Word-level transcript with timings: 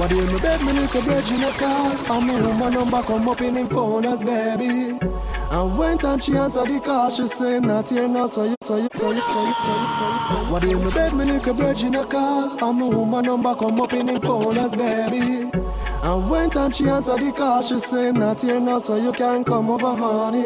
What 0.00 0.12
in 0.12 0.32
my 0.32 0.40
bed, 0.40 0.62
me 0.64 0.72
little 0.72 1.02
bridge 1.02 1.30
in 1.30 1.44
a 1.44 1.50
car. 1.50 1.94
And 2.08 2.26
me 2.26 2.32
woman 2.40 2.72
number 2.72 3.02
come 3.02 3.28
up 3.28 3.42
in 3.42 3.54
him 3.54 3.68
phone 3.68 4.06
as 4.06 4.22
baby. 4.22 4.98
And 5.50 5.76
when 5.76 5.98
time 5.98 6.20
she 6.20 6.34
answer 6.34 6.64
the 6.64 6.80
call, 6.80 7.10
she 7.10 7.26
say 7.26 7.60
not 7.60 7.90
here 7.90 8.08
now, 8.08 8.26
so 8.26 8.44
you, 8.44 8.54
so 8.62 8.76
you, 8.78 8.88
so 8.94 9.12
you, 9.12 9.20
so 9.20 9.44
you, 9.44 9.54
so 9.60 9.76
you, 9.76 9.94
so 9.98 10.08
you, 10.08 10.26
so 10.28 10.44
you. 10.46 10.52
What 10.52 10.64
in 10.64 10.82
my 10.82 10.90
bed, 10.94 11.12
me 11.12 11.26
little 11.26 11.52
bridge 11.52 11.82
in 11.82 11.96
a 11.96 12.06
car. 12.06 12.50
And 12.50 12.78
my 12.78 12.86
woman 12.86 13.26
number 13.26 13.54
come 13.54 13.78
up 13.78 13.92
in 13.92 14.08
him 14.08 14.22
phone 14.22 14.56
as 14.56 14.74
baby. 14.74 15.50
And 16.02 16.30
when 16.30 16.48
time 16.48 16.70
she 16.72 16.88
answer 16.88 17.16
the 17.16 17.30
call, 17.30 17.62
she 17.62 17.78
say 17.78 18.10
not 18.10 18.40
here 18.40 18.58
now, 18.58 18.78
so 18.78 18.96
you 18.96 19.12
can 19.12 19.44
come 19.44 19.70
over, 19.70 19.94
honey. 19.94 20.44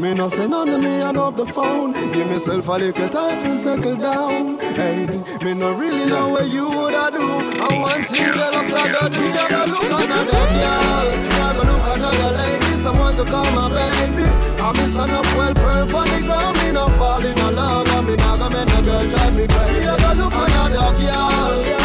Me 0.00 0.14
no 0.14 0.28
say 0.28 0.48
none 0.48 0.68
of 0.68 0.80
me 0.80 1.00
and 1.00 1.16
up 1.16 1.36
the 1.36 1.46
phone. 1.46 1.92
Give 2.10 2.26
myself 2.26 2.66
a 2.68 2.72
little 2.72 3.08
time 3.08 3.40
to 3.40 3.56
settle 3.56 3.96
down. 3.96 4.58
Hey, 4.58 5.06
me 5.42 5.54
no 5.54 5.72
really 5.74 6.06
know 6.06 6.30
what 6.30 6.50
you 6.50 6.68
woulda 6.68 7.10
do. 7.12 7.22
And 7.22 7.80
one 7.80 8.04
thing 8.04 8.26
girl, 8.32 8.50
I 8.52 8.66
said 8.66 9.12
do. 9.12 9.20
You 9.22 9.32
gotta 9.32 9.70
look 9.70 9.84
another 9.84 10.44
girl, 10.58 11.04
you 11.22 11.28
gotta 11.38 11.62
look 11.70 11.86
another 11.96 12.30
lady, 12.36 12.82
someone 12.82 13.14
to 13.14 13.24
call 13.24 13.50
my 13.52 13.68
baby. 13.68 14.26
I 14.58 14.72
me 14.72 14.90
stand 14.90 15.12
up 15.12 15.26
well 15.36 15.54
firm 15.54 15.94
on 15.94 16.06
the 16.08 16.26
ground, 16.26 16.58
me 16.58 16.72
not 16.72 16.90
fall 16.98 17.24
in 17.24 17.36
love, 17.54 17.88
and 17.88 18.06
me 18.08 18.16
not 18.16 18.38
gonna 18.40 18.54
make 18.56 18.68
no 18.74 18.82
girl 18.82 19.08
drive 19.08 19.36
me 19.36 19.46
crazy. 19.46 19.78
You 19.78 19.86
gotta 19.86 20.18
look 20.18 20.34
another 20.34 20.98
girl, 20.98 21.75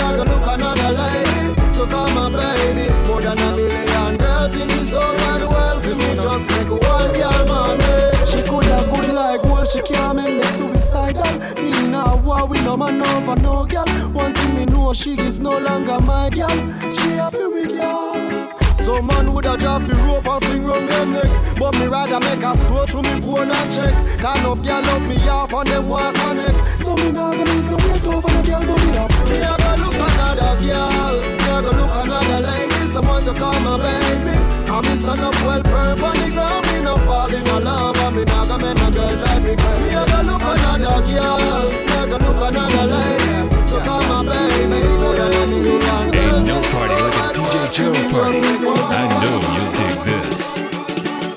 just 6.41 6.57
make 6.57 6.69
one 6.69 7.13
girl 7.13 7.45
money. 7.45 7.83
Eh. 7.83 8.25
She 8.25 8.41
could 8.43 8.65
have 8.65 8.89
good 8.89 9.13
like 9.13 9.41
gold, 9.41 9.67
she 9.67 9.81
can't 9.81 10.15
make 10.15 10.33
me 10.35 10.43
suicidal. 10.43 11.23
Me 11.61 11.87
now 11.87 12.17
war 12.17 12.45
with 12.47 12.63
no 12.63 12.77
man 12.77 13.01
over 13.01 13.35
no 13.41 13.65
girl. 13.65 13.85
One 14.13 14.33
thing 14.33 14.55
me 14.55 14.65
know, 14.65 14.93
she 14.93 15.19
is 15.19 15.39
no 15.39 15.57
longer 15.57 15.99
my 15.99 16.29
girl. 16.29 16.49
She 16.95 17.13
a 17.13 17.29
fi 17.31 17.47
with 17.47 17.69
girl. 17.69 18.60
Some 18.81 19.05
man 19.05 19.31
woulda 19.31 19.55
drop 19.57 19.83
fi 19.83 19.93
rope 20.05 20.25
and 20.27 20.43
fling 20.43 20.65
round 20.65 20.89
them 20.89 21.13
neck. 21.13 21.29
But 21.59 21.77
me 21.79 21.85
rather 21.85 22.19
make 22.19 22.41
her 22.41 22.55
scroll 22.57 22.87
through 22.87 23.03
me 23.03 23.21
phone 23.21 23.51
and 23.51 23.71
check. 23.71 23.93
Cause 24.19 24.39
enough 24.39 24.61
girl 24.63 24.81
love 24.81 25.03
me 25.07 25.17
off 25.29 25.53
and 25.53 25.67
them 25.67 25.87
want 25.87 26.17
connect 26.17 26.57
So 26.81 26.95
me 26.95 27.11
nah 27.11 27.31
gonna 27.31 27.45
miss 27.53 27.65
no 27.65 27.77
weight 27.77 28.05
over 28.09 28.27
no 28.33 28.41
girl 28.41 28.63
but 28.65 28.81
me 28.81 28.97
a 28.97 29.05
free 29.13 29.29
Me 29.29 29.45
a 29.45 29.53
go 29.61 29.71
look 29.85 29.93
another 29.93 30.53
girl. 30.65 31.13
Me 31.21 31.49
a 31.53 31.61
go 31.61 31.71
look 31.77 31.93
another 31.93 32.39
lady. 32.41 32.91
Someone 32.91 33.23
to 33.23 33.33
call 33.33 33.59
my 33.61 33.77
baby. 33.77 34.33
And 34.65 34.81
me 34.81 34.93
stand 34.97 35.21
up 35.21 35.35
well 35.45 35.63
firm 35.69 36.03
on 36.03 36.15
the 36.17 36.27
ground. 36.33 36.65
Me 36.65 36.81
no 36.81 36.97
fall 37.05 37.33
in 37.33 37.45
love 37.45 37.97
And 38.01 38.15
me 38.17 38.23
nah 38.25 38.45
gonna 38.49 38.65
make 38.65 38.77
no 38.81 38.89
girl 38.89 39.13
drive 39.13 39.43
me 39.45 39.53
crazy. 39.61 39.81
Me 39.81 39.93
a 39.93 40.03
go 40.09 40.19
look 40.25 40.41
another 40.41 41.05
girl. 41.05 41.69
Me 41.69 41.93
a 42.01 42.03
go 42.09 42.17
look 42.17 42.41
another 42.49 42.85
lady. 42.89 43.45
To 43.69 43.77
call 43.85 44.01
my 44.09 44.25
baby. 44.25 44.81
More 44.97 45.15
than 45.15 45.33
a 45.37 45.45
million 45.45 46.11
girls 46.11 46.33
Ain't 46.33 46.47
no 46.49 46.57
party. 46.73 46.97
like 46.97 47.10
a 47.10 47.10
DJ 47.51 47.69
Joe 47.69 47.91
party. 48.15 48.39
I 48.39 49.11
know 49.21 49.37
you'll 49.55 49.71
dig 49.75 49.97
this. 50.05 50.55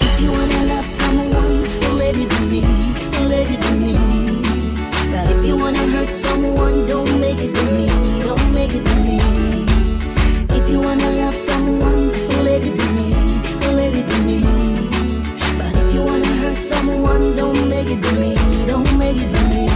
If 0.00 0.20
you 0.20 0.30
wanna 0.30 0.64
love 0.66 0.84
someone, 0.84 1.62
let 1.98 2.16
it 2.16 2.28
be 2.30 2.38
me, 2.52 2.60
let 3.26 3.50
it 3.50 3.60
be 3.60 3.72
me. 3.82 3.94
But 5.10 5.26
if 5.34 5.44
you 5.44 5.56
wanna 5.56 5.84
hurt 5.90 6.10
someone, 6.10 6.84
don't 6.84 7.18
make 7.18 7.40
it 7.40 7.52
be 7.52 7.64
me, 7.64 7.88
don't 8.22 8.54
make 8.54 8.74
it 8.74 8.84
be 8.84 8.94
me. 8.94 9.18
If 10.50 10.70
you 10.70 10.80
wanna 10.80 11.10
love 11.18 11.34
someone, 11.34 12.12
let 12.44 12.62
it 12.62 12.76
be 12.78 12.86
me, 12.94 13.10
let 13.74 13.92
it 13.92 14.06
be 14.06 14.18
me. 14.22 14.40
But 15.58 15.74
if 15.74 15.94
you 15.94 16.02
wanna 16.02 16.32
hurt 16.42 16.58
someone, 16.58 17.32
don't 17.34 17.68
make 17.68 17.90
it 17.90 18.00
be 18.00 18.12
me, 18.12 18.36
don't 18.68 18.98
make 18.98 19.16
it 19.16 19.32
be 19.34 19.42
me. 19.50 19.66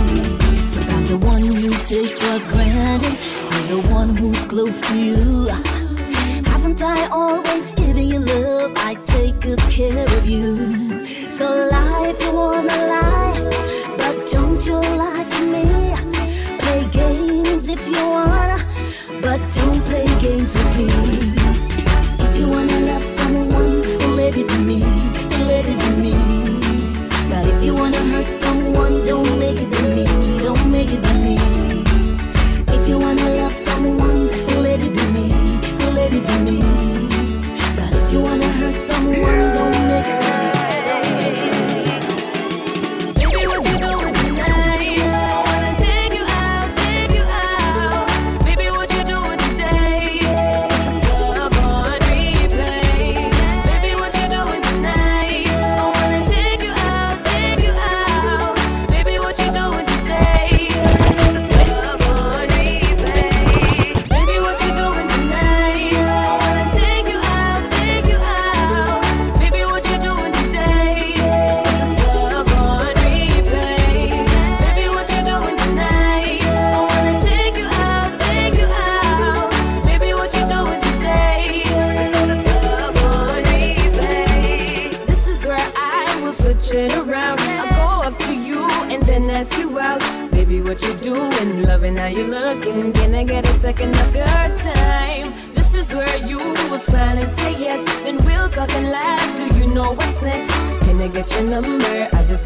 Sometimes 0.66 1.08
the 1.08 1.18
one 1.18 1.50
you 1.50 1.72
take 1.82 2.14
for 2.14 2.38
granted 2.52 3.18
is 3.58 3.70
the 3.70 3.80
one 3.90 4.14
who's 4.14 4.44
close 4.44 4.80
to 4.82 4.96
you. 4.96 5.87
Haven't 6.68 6.82
I 6.82 7.08
always 7.08 7.72
given 7.72 8.08
you 8.08 8.18
love? 8.18 8.72
I 8.76 8.94
take 9.06 9.40
good 9.40 9.58
care 9.70 10.04
of 10.04 10.26
you. 10.26 11.06
So 11.06 11.46
lie 11.72 12.08
if 12.08 12.22
you 12.22 12.30
wanna 12.30 12.76
lie, 12.94 13.96
but 13.96 14.30
don't 14.30 14.60
you 14.66 14.74
lie 14.74 15.24
to 15.30 15.40
me. 15.54 15.64
Play 16.58 16.86
games 16.90 17.70
if 17.70 17.88
you 17.88 18.06
wanna, 18.06 18.58
but 19.22 19.40
don't 19.56 19.82
play 19.86 20.04
games 20.20 20.52
with 20.52 20.76
me. 20.76 20.88
If 22.26 22.36
you 22.38 22.48
wanna 22.50 22.80
love 22.80 23.02
someone, 23.02 23.80
let 24.14 24.36
it 24.36 24.48
be 24.48 24.58
me, 24.58 24.80
let 25.48 25.64
it 25.64 25.78
be 25.80 25.90
me. 26.04 26.16
But 27.30 27.46
if 27.48 27.64
you 27.64 27.74
wanna 27.76 28.02
hurt 28.12 28.28
someone, 28.28 29.02
don't 29.06 29.27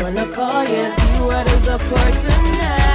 wanna 0.02 0.26
call 0.32 0.64
you, 0.64 0.90
see 0.90 1.20
what 1.20 1.46
is 1.52 1.68
up 1.68 1.80
for 1.80 2.10
tonight. 2.20 2.91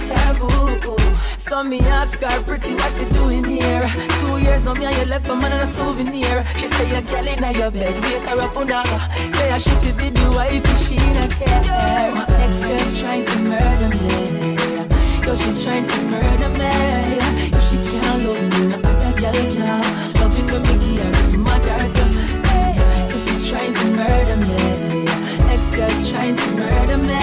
Can't 0.00 0.40
live 0.40 0.40
without 0.40 0.68
her 0.68 0.80
boo. 0.80 0.96
So 1.38 1.62
me 1.62 1.80
ask 1.80 2.20
her, 2.20 2.42
pretty, 2.42 2.74
what 2.74 2.98
you 2.98 3.08
doing 3.10 3.44
here? 3.44 3.88
Two 4.18 4.38
years 4.38 4.62
now, 4.64 4.74
me 4.74 4.86
and 4.86 4.96
you 4.96 5.04
left 5.04 5.28
a 5.28 5.36
man 5.36 5.52
and 5.52 5.62
a 5.62 5.66
souvenir. 5.66 6.44
She 6.58 6.66
say 6.68 6.90
you're 6.90 7.02
girl 7.02 7.26
in 7.26 7.54
your 7.54 7.70
bed, 7.70 7.94
wake 8.04 8.22
her 8.22 8.40
up 8.40 8.56
oh, 8.56 8.60
on 8.60 8.68
her. 8.68 9.32
Say 9.32 9.52
I 9.52 9.58
should 9.58 9.96
be 9.96 10.10
the 10.10 10.30
wife 10.30 10.64
if 10.64 10.78
she 10.78 10.96
not 10.96 11.30
care. 11.30 12.12
My 12.12 12.26
ex 12.42 12.62
girl's 12.62 12.98
trying 12.98 13.24
to 13.24 13.38
murder 13.38 13.90
me. 13.98 14.56
Yo, 15.26 15.34
she's 15.36 15.62
trying 15.62 15.86
to 15.86 16.02
murder 16.02 16.48
me. 16.48 16.70
If 17.52 17.62
she 17.62 17.76
can't 17.90 18.22
love 18.24 18.42
me, 18.42 18.66
no 18.68 18.76
other 18.88 19.20
girl 19.20 19.32
can. 19.54 20.14
Loving 20.20 20.46
when 20.46 20.62
me 20.62 20.74
give 20.84 21.14
her 21.14 21.38
my 21.38 21.58
daughter. 21.60 22.08
So 23.06 23.18
she's 23.18 23.48
trying 23.48 23.74
to 23.74 23.84
murder 23.90 24.36
me. 24.36 25.06
Ex 25.52 25.70
girl's 25.72 26.10
trying 26.10 26.36
to 26.36 26.50
murder 26.52 26.98
me. 26.98 27.18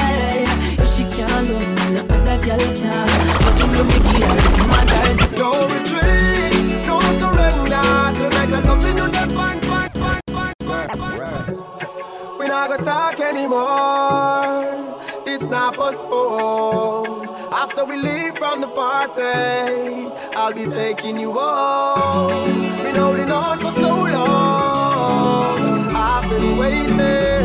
If 0.80 0.90
she 0.90 1.04
can't 1.04 1.50
love 1.50 1.68
me, 1.76 1.81
no 1.94 2.02
other 2.02 2.38
girl 2.46 2.64
can. 2.80 3.08
Loving 3.46 3.72
when 3.76 3.86
me 3.88 3.98
give 4.10 4.32
her 4.58 4.66
my 4.68 4.82
daughter. 4.86 5.30
No 5.42 5.50
retreat, 5.74 6.56
no 6.88 6.96
surrender. 7.20 7.88
Tonight 8.20 8.52
I 8.54 8.56
love 8.68 8.82
me 8.84 8.92
no 8.94 9.06
fun, 9.12 9.58
fun, 9.62 9.90
fun, 9.92 10.20
fun, 10.28 10.54
fun, 10.60 10.88
fun. 10.98 11.18
We 12.40 12.44
not 12.48 12.70
gonna 12.70 12.84
talk 12.84 13.20
anymore. 13.20 14.60
It's 15.26 15.44
not 15.44 15.76
postponed. 15.76 17.30
After 17.52 17.86
we 17.86 17.98
leave 17.98 18.38
from 18.38 18.62
the 18.62 18.68
party, 18.68 20.12
I'll 20.36 20.54
be 20.54 20.66
taking 20.66 21.20
you 21.20 21.32
home. 21.34 22.62
Been 22.84 22.96
holding 22.96 23.32
on 23.32 23.60
for 23.60 23.72
so 23.82 23.90
long. 23.90 25.60
I've 25.96 26.30
been 26.30 26.58
waiting. 26.58 27.41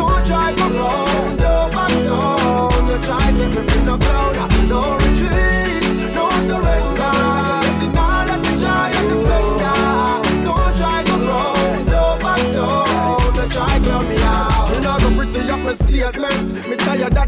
So 0.00 0.06
don't 0.24 0.49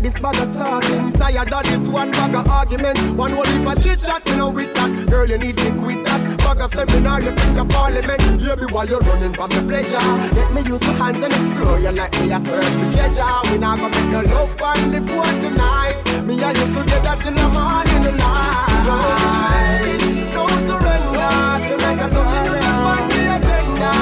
this 0.02 0.18
bag 0.18 0.36
of 0.36 0.52
talking. 0.54 1.12
Tired 1.12 1.52
of 1.52 1.62
this 1.64 1.88
one 1.88 2.10
bag 2.10 2.34
of 2.34 2.48
argument. 2.48 2.98
One 3.16 3.32
whole 3.32 3.44
heap 3.44 3.66
of 3.66 3.82
chit 3.82 4.00
chat, 4.00 4.28
you 4.28 4.36
know, 4.36 4.50
with 4.50 4.74
that. 4.74 5.08
Girl, 5.08 5.28
you 5.28 5.38
need 5.38 5.56
to 5.58 5.70
quit 5.78 6.04
that. 6.04 6.38
Bag 6.38 6.60
of 6.60 6.74
seminar, 6.74 7.22
you 7.22 7.30
think 7.32 7.58
of 7.58 7.68
parliament. 7.68 8.20
Baby, 8.20 8.66
while 8.72 8.86
you're 8.86 9.00
running 9.00 9.32
from 9.32 9.50
the 9.50 9.62
pleasure. 9.62 9.98
Let 10.34 10.52
me 10.52 10.62
use 10.62 10.82
my 10.86 10.92
hands 10.94 11.22
and 11.22 11.32
explore 11.32 11.78
you 11.78 11.92
like 11.92 12.12
me. 12.20 12.32
I 12.32 12.40
search 12.42 12.64
for 12.64 12.92
treasure. 12.92 13.52
We 13.52 13.58
not 13.58 13.78
gonna 13.78 13.94
make 13.94 14.10
no 14.10 14.20
love 14.34 14.60
on 14.60 14.90
the 14.90 15.00
phone 15.06 15.40
tonight. 15.40 16.02
Me 16.26 16.42
and 16.42 16.58
you 16.58 16.66
together 16.74 17.16
till 17.22 17.34
the 17.34 17.48
morning 17.54 18.16
light. 18.18 20.02
No 20.34 20.44
surrender. 20.66 21.30
Tonight 21.68 22.00
I'm 22.02 22.10
looking 22.10 22.44
you 22.44 22.54
up 22.58 22.86
on 22.90 23.02
the 23.08 23.20
agenda. 23.38 23.92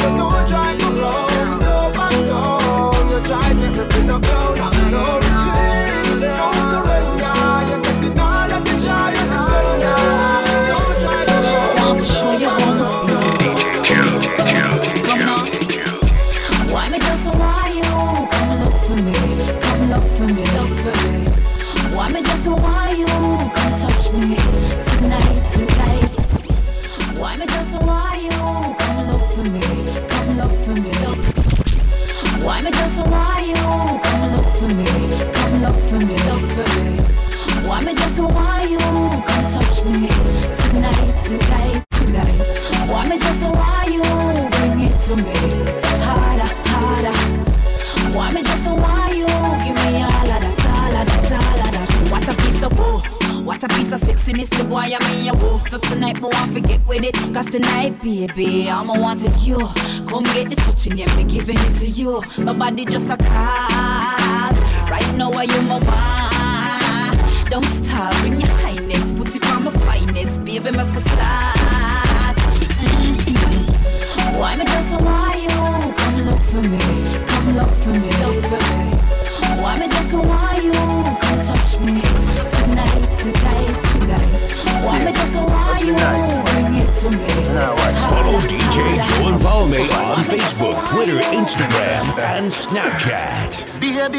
So 0.00 0.08
don't 0.16 0.42
try 0.48 0.70
to 0.78 0.88
go 0.94 1.10
back 1.90 2.16
down. 2.26 3.08
You 3.10 3.20
try 3.26 3.52
to. 3.54 3.68
No 4.90 5.27
you 62.08 62.44
My 62.44 62.52
body 62.52 62.84
just 62.84 63.10
a 63.10 63.16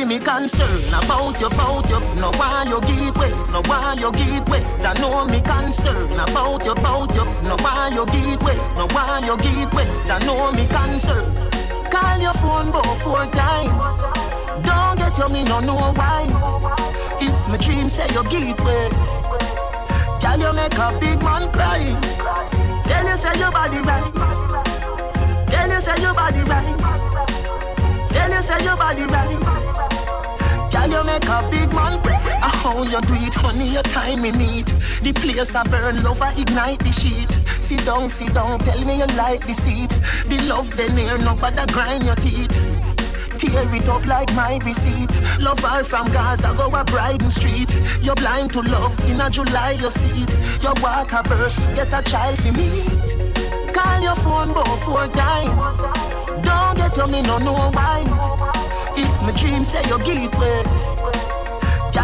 me 0.09 0.17
concern 0.17 0.81
about 0.89 1.39
you, 1.39 1.45
about 1.45 1.87
you. 1.87 1.99
No 2.19 2.31
why 2.31 2.65
you 2.67 2.81
give 2.81 3.15
way, 3.15 3.29
no 3.53 3.61
why 3.69 3.93
you 3.93 4.11
give 4.13 4.47
way. 4.49 4.61
Ya 4.81 4.93
know 4.93 5.23
me 5.25 5.39
concern 5.39 6.19
about 6.19 6.65
you, 6.65 6.71
about 6.71 7.13
you. 7.13 7.25
No 7.47 7.55
why 7.61 7.91
you 7.93 8.05
give 8.07 8.41
way, 8.41 8.55
no 8.75 8.87
why 8.89 9.21
you 9.23 9.37
give 9.37 9.71
way. 9.71 9.85
Ya 10.07 10.17
know 10.25 10.51
me 10.51 10.65
concern. 10.65 11.23
Call 11.91 12.19
your 12.19 12.33
phone 12.41 12.71
four 12.97 13.23
time. 13.37 13.69
Don't 14.63 14.97
get 14.97 15.15
you 15.15 15.29
me 15.29 15.43
no 15.43 15.59
know 15.59 15.93
why. 15.93 16.25
If 17.21 17.37
my 17.47 17.57
dream 17.57 17.87
say 17.87 18.07
you 18.09 18.23
give 18.29 18.59
way, 18.65 18.89
girl 20.21 20.39
you 20.41 20.53
make 20.53 20.73
a 20.73 20.89
big 20.99 21.21
man 21.21 21.51
cry. 21.53 21.85
Tell 22.85 23.05
you 23.05 23.17
say 23.17 23.37
your 23.37 23.51
body 23.51 23.77
right. 23.77 24.13
Tell 25.47 25.69
you 25.69 25.81
say 25.81 26.01
your 26.01 26.13
body 26.15 26.41
right. 26.49 26.79
Tell 28.09 28.31
you 28.31 28.41
say 28.41 28.63
your 28.63 28.75
body 28.75 29.03
right. 29.03 29.58
You 30.89 31.03
make 31.03 31.27
a 31.27 31.47
big 31.51 31.71
man. 31.73 32.01
Ah, 32.41 32.51
how 32.63 32.83
you 32.83 33.01
do 33.01 33.13
it, 33.13 33.33
honey? 33.33 33.69
Your 33.69 33.83
time 33.83 34.25
in 34.25 34.37
need. 34.37 34.65
The 35.03 35.13
place 35.13 35.53
I 35.55 35.63
burn, 35.63 36.03
love 36.03 36.21
I 36.21 36.33
ignite 36.33 36.79
the 36.79 36.91
sheet. 36.91 37.29
Sit 37.61 37.85
down, 37.85 38.09
sit 38.09 38.33
down, 38.33 38.59
tell 38.59 38.83
me 38.83 38.97
you 38.97 39.05
like 39.15 39.45
the 39.45 39.53
seat. 39.53 39.89
The 40.29 40.43
love 40.47 40.75
then 40.75 40.97
here, 40.97 41.17
no 41.17 41.35
bother 41.35 41.71
grind 41.71 42.05
your 42.05 42.15
teeth. 42.15 42.51
Tear 43.37 43.73
it 43.73 43.87
up 43.87 44.05
like 44.05 44.33
my 44.33 44.57
receipt. 44.65 45.11
Love 45.39 45.59
her 45.59 45.83
from 45.83 46.11
Gaza, 46.11 46.53
go 46.57 46.67
a 46.75 46.83
Brighton 46.83 47.29
Street. 47.29 47.73
You're 48.01 48.15
blind 48.15 48.51
to 48.53 48.61
love, 48.61 48.99
in 49.09 49.21
a 49.21 49.29
July 49.29 49.77
you 49.79 49.89
see 49.89 50.23
it. 50.23 50.63
Your 50.63 50.73
water 50.81 51.21
burst, 51.23 51.59
get 51.75 51.87
a 51.93 52.01
child 52.03 52.37
for 52.39 52.51
meet. 52.51 53.73
Call 53.73 54.01
your 54.01 54.15
phone 54.15 54.49
four 54.79 55.07
time. 55.13 55.55
Don't 56.41 56.75
get 56.75 56.97
you 56.97 57.07
me 57.07 57.21
no 57.21 57.37
know 57.37 57.71
why. 57.71 58.03
If 58.97 59.21
my 59.21 59.31
dream 59.31 59.63
say 59.63 59.81
you 59.87 59.97
give 60.03 60.37
way, 60.37 60.63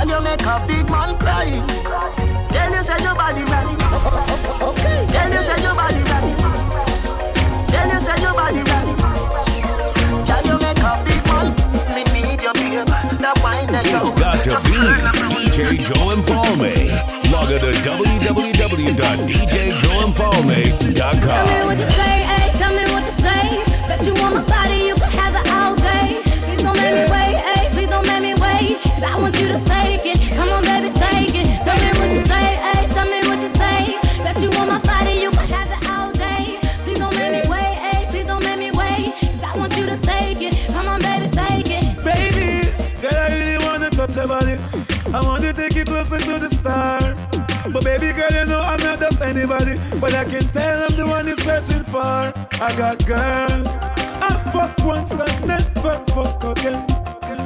girl 0.06 0.18
you 0.18 0.24
make 0.24 0.42
a 0.42 0.66
big 0.68 0.90
man 0.90 1.18
cry. 1.18 1.50
Tell 2.50 2.72
you 2.72 2.84
say 2.84 3.02
your 3.04 3.16
body 3.16 3.44
right. 3.44 3.80
Tell 5.10 5.32
you 5.32 5.42
say 5.42 5.62
your 5.64 5.76
body 5.76 6.02
right. 6.10 6.38
Tell 7.70 7.90
you 7.90 8.00
say 8.06 8.22
your 8.22 8.34
body 8.34 8.62
right. 8.70 8.88
Girl 10.28 10.44
you 10.46 10.58
make 10.62 10.84
a 10.84 10.94
big 11.06 11.24
man. 11.30 11.48
Me 11.96 12.22
need 12.22 12.42
your 12.42 12.54
babe. 12.54 12.86
That 13.20 13.40
wine 13.44 13.68
that 13.68 13.86
you. 13.86 13.98
It's 13.98 14.10
got 14.20 14.44
to 14.44 14.50
Just 14.50 14.66
be. 14.68 14.74
DJ 14.74 15.78
Joe 15.86 16.16
Mfalme. 16.16 17.32
Log 17.32 17.52
on 17.52 17.60
to 17.60 17.72
Tell 21.26 21.46
me 21.48 21.66
what 21.66 21.80
you 21.80 21.90
say, 21.90 22.35
dancing 46.17 46.34
to 46.34 46.48
the 46.48 46.55
stars. 46.55 47.19
But 47.74 47.84
baby 47.84 48.13
girl, 48.13 48.31
you 48.31 48.45
know 48.45 48.60
I'm 48.60 48.79
not 48.79 49.00
just 49.00 49.22
anybody, 49.22 49.75
but 50.00 50.13
I 50.13 50.24
can 50.25 50.41
tell 50.50 50.84
I'm 50.84 50.95
the 50.95 51.05
one 51.05 51.27
you're 51.27 51.38
searching 51.38 51.84
for. 51.84 52.00
I 52.00 52.75
got 52.77 53.05
girls, 53.05 53.67
I 54.22 54.29
fuck 54.51 54.86
once 54.86 55.12
and 55.12 55.48
never 55.48 55.98
fuck 56.13 56.43
again. 56.43 56.86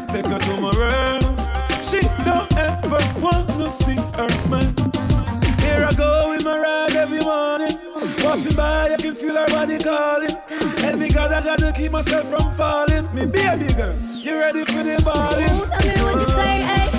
Take 0.10 0.26
her 0.26 0.40
to 0.40 0.62
my 0.62 0.72
room, 0.82 1.22
she 1.84 2.02
don't 2.26 2.52
ever 2.58 3.00
wanna 3.20 3.70
see 3.70 3.96
her 3.96 4.30
man. 4.50 4.74
Here 5.60 5.86
I 5.86 5.94
go 5.96 6.32
with 6.32 6.44
my 6.44 6.58
ride 6.58 6.96
every 6.96 7.20
morning. 7.20 7.78
Passing 8.18 8.56
by, 8.56 8.94
I 8.94 8.98
can 8.98 9.16
feel 9.16 9.36
her 9.36 9.48
body 9.48 9.78
calling. 9.78 10.36
And 10.84 11.00
because 11.00 11.32
I 11.32 11.42
gotta 11.44 11.72
keep 11.72 11.92
myself 11.92 12.28
from 12.30 12.52
falling, 12.54 13.14
me 13.14 13.26
baby 13.26 13.72
girl, 13.74 13.96
you 14.16 14.38
ready 14.38 14.66
for 14.66 14.84
the 14.84 15.02
balling? 15.04 15.48
Tell 15.48 15.58
me 15.58 16.02
what 16.04 16.20
you 16.22 16.28
say, 16.36 16.64
eh? 16.64 16.99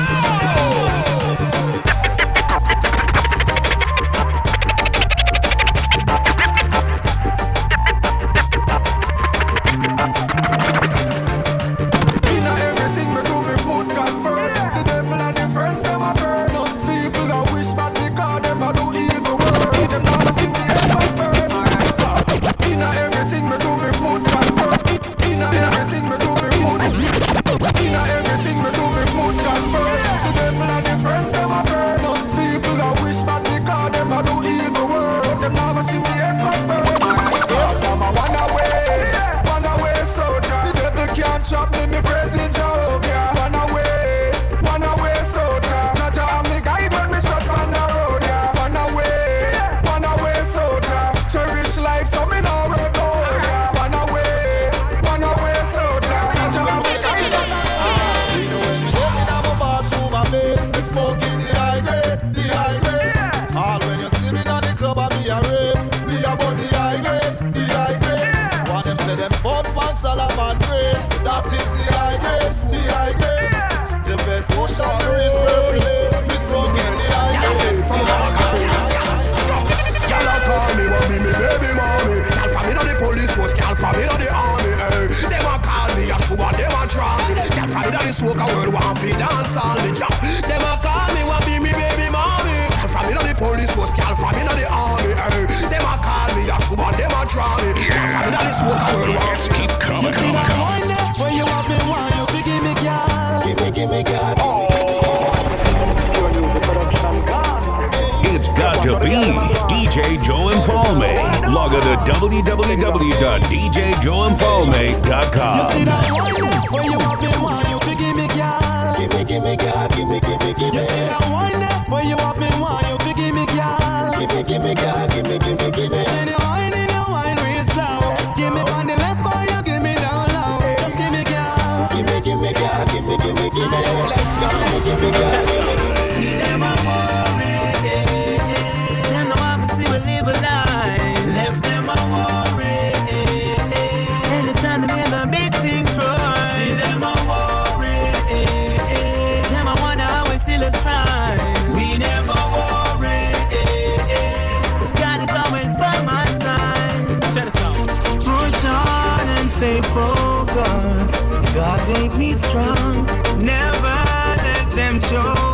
strong. 162.41 163.05
Never 163.39 163.97
let 164.43 164.69
them 164.71 164.99
choke. 164.99 165.50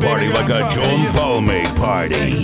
party 0.00 0.28
like 0.28 0.48
a 0.48 0.68
Joe 0.74 0.82
Mfalme 0.82 1.76
party. 1.76 2.34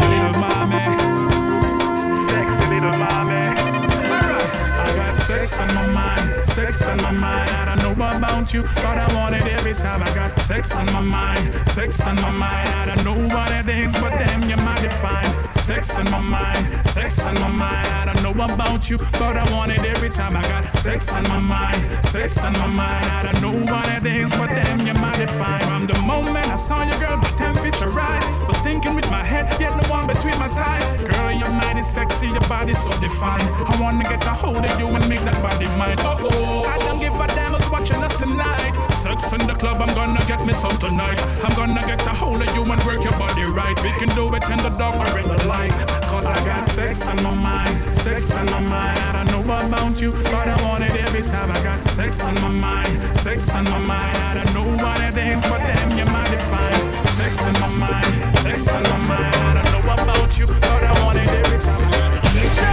Sex 5.24 5.60
on 5.60 5.74
my 5.74 5.86
mind, 5.86 6.46
sex 6.46 6.86
on 6.88 6.98
my 6.98 7.12
mind, 7.12 7.50
I 7.50 7.76
don't 7.76 7.83
about 8.00 8.52
you, 8.52 8.62
but 8.62 8.98
I 8.98 9.14
want 9.14 9.34
it 9.36 9.46
every 9.46 9.74
time 9.74 10.02
I 10.02 10.12
got 10.14 10.36
sex 10.36 10.74
on 10.76 10.86
my 10.86 11.00
mind. 11.00 11.54
Sex 11.68 12.06
on 12.06 12.16
my 12.16 12.30
mind. 12.32 12.68
I 12.68 12.86
don't 12.86 13.04
know 13.04 13.34
what 13.34 13.50
it 13.52 13.68
is, 13.68 13.92
but 13.94 14.10
damn, 14.10 14.42
you 14.42 14.56
might 14.56 14.82
define. 14.82 15.48
Sex 15.48 15.98
on 15.98 16.10
my 16.10 16.20
mind. 16.20 16.86
Sex 16.86 17.24
on 17.24 17.34
my 17.34 17.50
mind. 17.50 17.86
I 17.86 18.12
don't 18.12 18.22
know 18.22 18.32
about 18.44 18.90
you, 18.90 18.98
but 18.98 19.36
I 19.36 19.50
want 19.52 19.72
it 19.72 19.84
every 19.84 20.08
time 20.08 20.36
I 20.36 20.42
got 20.42 20.68
sex 20.68 21.12
on 21.14 21.22
my 21.24 21.40
mind. 21.40 22.04
Sex 22.04 22.44
on 22.44 22.52
my 22.54 22.66
mind. 22.66 23.06
I 23.06 23.22
don't 23.22 23.40
know 23.40 23.72
what 23.72 23.88
it 23.88 24.06
is, 24.06 24.30
but 24.32 24.48
damn, 24.48 24.80
you 24.86 24.94
might 24.94 25.18
define. 25.18 25.60
From 25.60 25.86
the 25.86 25.98
moment 26.00 26.48
I 26.48 26.56
saw 26.56 26.82
you, 26.82 26.98
girl, 26.98 27.18
the 27.20 27.32
temperature 27.36 27.88
rise. 27.88 28.26
Was 28.48 28.58
thinking 28.58 28.94
with 28.94 29.08
my 29.10 29.22
head, 29.22 29.46
yet 29.60 29.72
no 29.80 29.88
one 29.88 30.06
between 30.06 30.38
my 30.38 30.48
thighs. 30.48 30.84
Girl, 31.08 31.30
your 31.30 31.50
mind 31.50 31.78
is 31.78 31.86
sexy, 31.86 32.26
your 32.26 32.46
body's 32.48 32.78
so 32.78 32.98
defined. 33.00 33.48
I 33.70 33.80
wanna 33.80 34.04
get 34.04 34.24
a 34.26 34.30
hold 34.30 34.64
of 34.64 34.80
you 34.80 34.88
and 34.88 35.08
make 35.08 35.20
that 35.20 35.40
body 35.42 35.66
mine. 35.78 35.98
Oh 36.00 36.18
oh, 36.20 36.64
I 36.64 36.78
don't 36.78 37.00
give 37.00 37.14
a 37.14 37.26
damn 37.28 37.54
what 37.74 37.83
watching 37.84 38.02
us 38.02 38.18
tonight. 38.18 38.72
Sex 38.92 39.32
in 39.32 39.46
the 39.46 39.52
club, 39.54 39.82
I'm 39.82 39.94
gonna 39.94 40.24
get 40.26 40.44
me 40.46 40.54
some 40.54 40.78
tonight. 40.78 41.20
I'm 41.44 41.54
gonna 41.54 41.82
get 41.86 42.06
a 42.06 42.10
hold 42.10 42.40
of 42.40 42.54
you 42.54 42.62
and 42.62 42.82
work 42.84 43.04
your 43.04 43.12
body 43.18 43.44
right. 43.44 43.76
We 43.82 43.90
can 44.00 44.08
do 44.16 44.34
it 44.34 44.48
in 44.48 44.58
the 44.58 44.70
dark 44.70 44.96
or 44.96 45.18
in 45.18 45.28
the 45.28 45.46
light. 45.46 45.72
Cause 46.08 46.26
I 46.26 46.34
got 46.46 46.66
sex 46.66 47.06
on 47.08 47.22
my 47.22 47.34
mind, 47.34 47.94
sex 47.94 48.34
on 48.38 48.46
my 48.46 48.60
mind. 48.60 48.98
I 48.98 49.24
don't 49.24 49.30
know 49.32 49.42
about 49.42 50.00
you, 50.00 50.12
but 50.12 50.48
I 50.48 50.56
want 50.62 50.84
it 50.84 50.96
every 50.96 51.22
time. 51.22 51.50
I 51.50 51.62
got 51.62 51.84
sex 51.84 52.24
on 52.24 52.34
my 52.40 52.54
mind, 52.54 53.16
sex 53.16 53.54
on 53.54 53.64
my 53.64 53.80
mind. 53.80 54.16
I 54.16 54.34
don't 54.34 54.54
know 54.54 54.84
what 54.84 55.00
it 55.00 55.18
is, 55.18 55.42
but 55.42 55.58
damn, 55.58 55.90
you're 55.98 56.06
my 56.06 56.24
define. 56.28 57.00
Sex 57.00 57.44
on 57.46 57.52
my 57.60 57.68
mind, 57.68 58.34
sex 58.36 58.74
on 58.74 58.82
my 58.84 58.98
mind. 59.06 59.34
I 59.34 59.62
don't 59.62 59.72
know 59.72 59.92
about 59.92 60.38
you, 60.38 60.46
but 60.46 60.84
I 60.84 61.04
want 61.04 61.18
it 61.18 61.28
every 61.28 61.58
time. 61.58 61.82
I 61.82 61.90
got 61.90 62.20
sex 62.22 62.64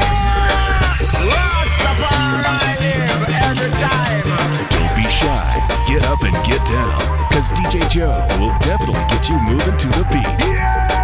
Don't 2.42 2.60
be 2.60 2.71
shy. 5.22 5.86
Get 5.88 6.04
up 6.04 6.22
and 6.24 6.36
get 6.46 6.66
down. 6.68 7.00
Cause 7.32 7.52
DJ 7.52 7.88
Joe 7.90 8.26
will 8.40 8.56
definitely 8.60 9.06
get 9.10 9.30
you 9.30 9.40
moving 9.40 9.78
to 9.78 9.88
the 9.88 10.06
beat. 10.12 11.01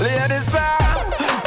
Ladies, 0.00 0.50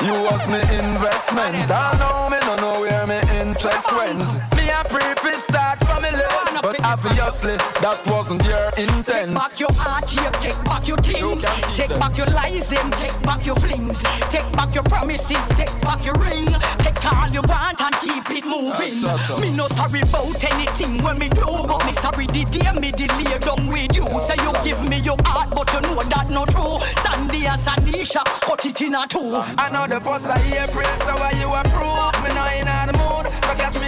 you 0.02 0.14
was 0.24 0.48
me 0.48 0.62
investment. 0.80 1.70
I 1.70 1.98
know 2.00 2.30
me 2.30 2.38
no 2.48 2.56
know 2.56 2.80
where 2.80 3.06
me 3.06 3.20
interest 3.40 3.92
went. 3.92 4.20
Me 4.56 4.70
a 4.70 4.84
preface 4.88 5.44
start 5.44 5.80
left, 5.82 6.27
but 6.62 6.84
obviously 6.84 7.56
that 7.82 8.00
wasn't 8.08 8.44
your 8.44 8.70
intent. 8.78 9.06
Take 9.06 9.34
back 9.34 9.60
your 9.60 9.74
heart, 9.74 10.14
yeah, 10.16 10.32
take 10.42 10.64
back 10.64 10.88
your 10.88 10.98
things 10.98 11.44
You 11.44 11.74
Take 11.74 11.90
them. 11.90 12.00
back 12.00 12.18
your 12.18 12.28
lies, 12.28 12.70
then 12.70 12.92
take 12.92 13.22
back 13.24 13.46
your 13.46 13.56
flings 13.56 14.02
Take 14.30 14.50
back 14.54 14.74
your 14.74 14.84
promises, 14.84 15.48
take 15.50 15.82
back 15.82 16.04
your 16.06 16.16
ring 16.16 16.48
Take 16.80 17.06
all 17.06 17.30
you 17.30 17.42
want 17.48 17.80
and 17.82 17.96
keep 18.02 18.30
it 18.32 18.46
moving. 18.46 18.96
Me 19.42 19.56
no 19.56 19.68
sorry 19.68 20.02
about 20.02 20.44
anything 20.52 21.04
when 21.04 21.18
me 21.20 21.30
do 21.30 21.46
But 21.46 21.86
me 21.86 21.94
sorry 21.94 22.28
the 22.28 22.46
day 22.46 22.72
me 22.80 22.92
delay 22.92 23.38
down 23.40 23.68
with 23.68 23.96
you 23.96 24.08
Say 24.20 24.36
you 24.44 24.54
give 24.64 24.82
me 24.90 25.00
your 25.02 25.18
heart, 25.26 25.50
but 25.52 25.72
you 25.74 25.82
know 25.82 26.02
that 26.04 26.30
not 26.30 26.50
true 26.50 26.80
Sandy 27.04 27.46
and 27.46 27.62
Sandisha, 27.62 28.24
cut 28.42 28.66
it 28.66 28.82
in 28.82 28.96
a 28.96 29.06
two 29.08 29.36
I 29.58 29.70
know 29.70 29.88
the 29.88 30.02
first 30.02 30.26
of 30.26 30.38
April, 30.54 30.86
so 31.06 31.14
why 31.16 31.32
you 31.40 31.50
approve? 31.54 32.24
Me 32.24 32.30
you 32.58 32.66
not 32.66 32.88
the 32.92 32.98
mood, 32.98 33.34
so 33.44 33.54
catch 33.56 33.80
me 33.82 33.87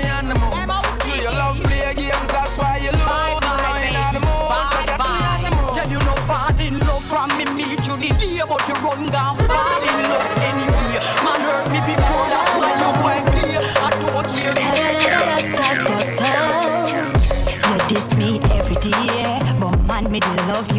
me 20.27 20.36
love 20.47 20.75
you 20.75 20.79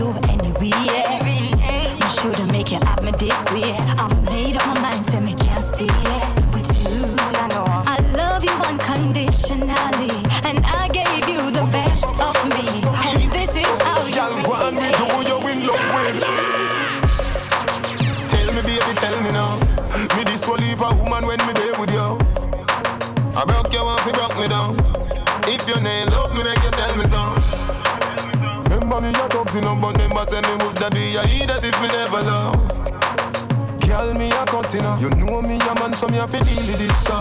so 36.01 36.09
me 36.09 36.17
a 36.17 36.27
fi 36.27 36.41
deal 36.41 36.57
with 36.65 36.81
it 36.81 36.97
so. 37.05 37.19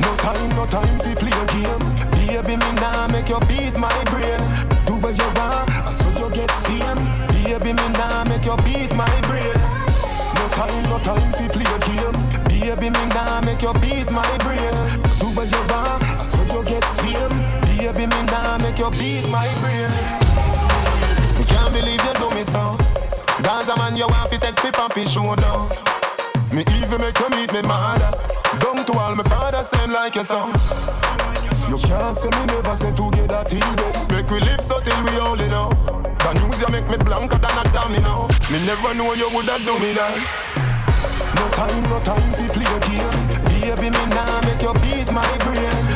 No 0.00 0.10
time, 0.16 0.48
no 0.56 0.64
time 0.64 0.98
fi 1.00 1.14
play 1.20 1.36
a 1.36 1.44
game. 1.52 1.84
Baby, 2.16 2.56
me 2.56 2.70
nah 2.80 3.06
make 3.08 3.28
you 3.28 3.38
beat 3.44 3.76
my 3.76 3.92
brain. 4.08 4.40
Do 4.86 4.94
what 5.04 5.12
you 5.20 5.28
want, 5.36 5.68
so 5.84 6.08
you 6.16 6.30
get 6.32 6.50
fame. 6.64 7.00
Baby, 7.28 7.72
me 7.76 7.86
nah 7.92 8.24
make 8.24 8.46
you 8.46 8.56
beat 8.64 8.90
my 8.96 9.14
brain. 9.28 9.52
No 10.36 10.44
time, 10.56 10.82
no 10.88 10.98
time 11.04 11.30
fi 11.36 11.46
play 11.52 11.68
a 11.68 11.78
game. 11.84 12.16
Baby, 12.48 12.88
me 12.88 13.04
nah 13.12 13.42
make 13.42 13.60
you 13.60 13.74
beat 13.84 14.10
my 14.10 14.32
brain. 14.38 14.72
Do 15.20 15.28
what 15.36 15.52
you 15.52 15.62
want, 15.68 16.00
so 16.18 16.40
you 16.52 16.64
get 16.64 16.84
fame. 16.96 17.36
Baby, 17.68 18.06
me 18.06 18.20
nah 18.32 18.56
make 18.64 18.78
you 18.78 18.90
beat 18.96 19.28
my 19.28 19.48
brain. 19.60 19.92
Me 21.36 21.44
can't 21.44 21.70
believe 21.70 22.02
you 22.02 22.14
do 22.14 22.30
me 22.34 22.44
so. 22.44 22.78
Gaza 23.42 23.76
man, 23.76 23.94
you 23.94 24.06
want 24.06 24.30
fi 24.30 24.38
take 24.38 24.58
fi 24.58 24.70
papi 24.70 25.04
shoulder. 25.06 25.93
Even 26.94 27.06
make 27.06 27.18
you 27.18 27.28
meet 27.30 27.52
me 27.52 27.60
mother. 27.62 28.16
Down 28.60 28.76
to 28.86 28.92
all 28.92 29.16
my 29.16 29.24
father, 29.24 29.64
same 29.64 29.90
like 29.90 30.14
your 30.14 30.24
son. 30.24 30.50
You 31.68 31.76
can't 31.78 32.16
say 32.16 32.30
me 32.30 32.46
never 32.46 32.76
say 32.76 32.94
together 32.94 33.42
till 33.48 33.74
death. 33.74 34.10
Make 34.10 34.30
we 34.30 34.38
live 34.38 34.60
so 34.60 34.78
till 34.78 35.02
we 35.02 35.18
only 35.18 35.48
know. 35.48 35.70
Can 36.20 36.36
use 36.46 36.60
you 36.60 36.68
make 36.68 36.88
me 36.88 36.96
blanker 36.98 37.38
than 37.38 37.58
a 37.58 37.64
domino. 37.72 38.28
Me 38.52 38.64
never 38.64 38.94
know 38.94 39.12
you 39.14 39.28
woulda 39.30 39.58
do 39.58 39.76
me 39.80 39.92
that. 39.94 40.14
No 41.34 41.48
time, 41.58 41.82
no 41.90 41.98
time 41.98 42.32
fi 42.34 42.46
play 42.54 42.70
a 42.70 42.78
game. 42.86 43.74
Baby, 43.74 43.90
me 43.90 44.06
nah 44.14 44.40
make 44.42 44.62
you 44.62 44.72
beat 44.74 45.10
my 45.10 45.38
brain. 45.38 45.93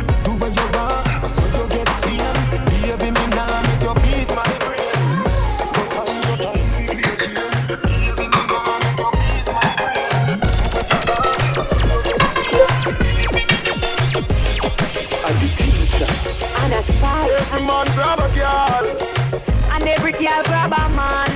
Every 17.51 17.67
man 17.67 17.87
grab 17.95 18.19
a 18.19 18.29
girl. 18.35 18.85
and 19.73 19.89
every 19.89 20.13
girl 20.13 20.43
grab 20.45 20.71
a 20.71 20.89
man. 20.95 21.31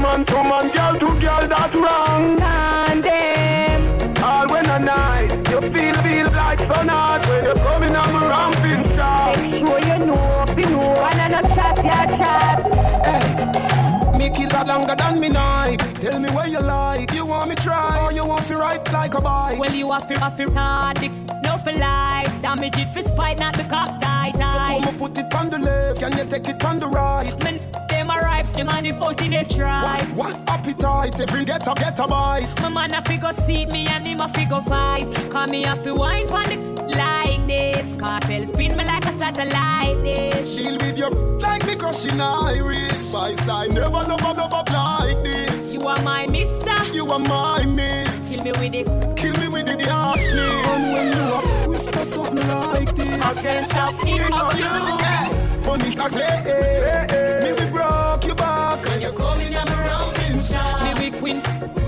Man 0.00 0.24
to 0.24 0.34
man, 0.42 0.70
girl 0.72 0.98
to 0.98 1.20
girl, 1.20 1.46
that's 1.46 1.74
wrong. 1.74 2.40
And 2.40 3.04
them, 3.04 4.24
All 4.24 4.48
when 4.48 4.64
a 4.70 4.78
night, 4.78 5.30
you 5.50 5.60
feel 5.60 5.94
feel 6.02 6.26
like 6.32 6.60
sun 6.60 6.88
hot 6.88 7.26
when 7.28 7.44
you're 7.44 7.54
coming 7.54 7.94
on 7.94 8.12
my 8.14 8.28
ramping 8.28 8.96
shot. 8.96 9.36
make 9.36 9.58
sure 9.58 9.78
you 9.80 10.06
know, 10.06 10.44
if 10.48 10.58
you 10.58 10.70
know, 10.70 10.94
and 10.94 11.20
I 11.20 11.28
not 11.28 11.44
chat 11.54 11.84
yeah, 11.84 12.06
chat. 12.16 12.58
Hey, 13.04 14.18
me 14.18 14.30
kill 14.30 14.48
that 14.48 14.66
longer 14.68 14.94
than 14.96 15.20
me 15.20 15.28
knife. 15.28 16.00
Tell 16.00 16.18
me 16.18 16.30
where 16.30 16.48
you 16.48 16.60
like. 16.60 17.12
You 17.12 17.26
want 17.26 17.50
me 17.50 17.56
try 17.56 18.02
or 18.02 18.10
you 18.10 18.24
want 18.24 18.46
to 18.46 18.56
ride 18.56 18.90
like 18.90 19.12
a 19.12 19.20
bike? 19.20 19.58
Well, 19.58 19.74
you 19.74 19.92
have 19.92 20.08
to 20.08 20.18
have 20.18 20.36
to 20.38 20.50
hard 20.52 20.98
dick. 20.98 21.12
No 21.39 21.39
for 21.62 21.72
life. 21.72 22.30
Damage 22.42 22.78
it 22.78 22.90
for 22.90 23.02
spite, 23.02 23.38
not 23.38 23.56
the 23.56 23.64
cop 23.64 24.00
tight. 24.00 24.32
So 24.36 24.42
come 24.42 24.88
and 24.88 24.98
put 24.98 25.18
it 25.18 25.34
on 25.34 25.50
the 25.50 25.58
left, 25.58 26.00
can 26.00 26.16
you 26.16 26.24
take 26.24 26.48
it 26.48 26.64
on 26.64 26.80
the 26.80 26.86
right? 26.86 27.38
Man, 27.44 27.60
them 27.88 28.10
a 28.10 28.18
ripes, 28.18 28.50
them 28.50 28.68
and 28.70 28.86
the 28.86 28.92
boat 28.92 29.20
in 29.22 29.32
a 29.34 29.44
try. 29.44 30.02
What, 30.14 30.34
what 30.36 30.50
appetite? 30.50 31.20
Every 31.20 31.44
get 31.44 31.66
a 31.66 31.74
get 31.74 31.98
a 31.98 32.06
bite. 32.06 32.60
My 32.60 32.68
man 32.68 32.94
a 32.94 33.02
figure 33.02 33.32
seat 33.32 33.70
me 33.70 33.86
and 33.86 34.06
him 34.06 34.20
a 34.20 34.28
figure 34.28 34.60
fight. 34.62 35.06
Call 35.30 35.46
me 35.46 35.64
a 35.64 35.76
fi 35.76 35.90
wine 35.90 36.28
pon 36.28 36.50
it 36.50 36.96
like 36.96 37.46
this. 37.46 38.00
Cartel 38.00 38.46
spin 38.46 38.76
me 38.76 38.84
like 38.84 39.04
a 39.06 39.18
satellite 39.18 40.02
dish. 40.02 40.56
Deal 40.56 40.78
with 40.78 40.98
your 40.98 41.10
like 41.40 41.66
me 41.66 41.76
crushing 41.76 42.20
iris. 42.20 43.08
Spice, 43.10 43.48
I 43.48 43.66
never 43.66 43.90
love 43.90 44.22
a 44.22 44.32
love 44.32 44.52
up 44.52 44.70
like 44.70 45.22
this. 45.24 45.72
You 45.74 45.86
are 45.88 46.00
my 46.02 46.26
mister. 46.26 46.84
You 46.92 47.10
are 47.10 47.18
my 47.18 47.64
miss. 47.64 48.30
Kill 48.30 48.44
me 48.44 48.52
with 48.52 48.74
it. 48.74 49.16
Kill 49.16 49.34
me 49.40 49.48
with 49.48 49.68
it, 49.68 49.78
the 49.78 49.90
ask 49.90 50.22
me. 50.34 50.46
And 50.70 50.92
when 50.94 51.06
you 51.16 51.34
up, 51.34 51.49
whisper 51.80 52.04
something 52.04 52.48
like 52.48 52.94
this. 52.94 53.20
I 53.20 53.42
can't 53.42 53.64
stop 53.64 53.94
thinking 54.00 54.32
of 54.32 54.54
you. 54.58 55.62
Funny 55.62 55.96
like 55.96 56.12
play. 56.12 57.40
Me 57.42 57.52
we 57.52 57.70
broke 57.70 58.24
your 58.26 58.34
back. 58.34 58.84
When 58.84 59.00
you 59.00 59.12
come 59.12 59.40
in, 59.40 59.56
I'm 59.56 59.66
ramping 59.66 60.40
shot. 60.40 60.82
Me 60.84 61.10
we 61.10 61.18
queen 61.18 61.42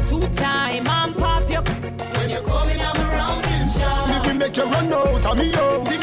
two 0.09 0.26
time 0.35 0.88
and 0.88 1.16
pop 1.16 1.50
you. 1.50 1.61
When 1.61 2.31
you 2.31 2.40
come 2.42 2.70
in, 2.70 2.81
I'm 2.81 3.00
ramping 3.11 3.68
shot. 3.68 4.09
Me 4.09 4.33
we 4.33 4.38
make 4.38 4.57
you 4.57 4.64
run 4.64 4.92
out 4.92 5.26
of 5.26 5.38
me 5.38 5.50
house. 5.52 6.02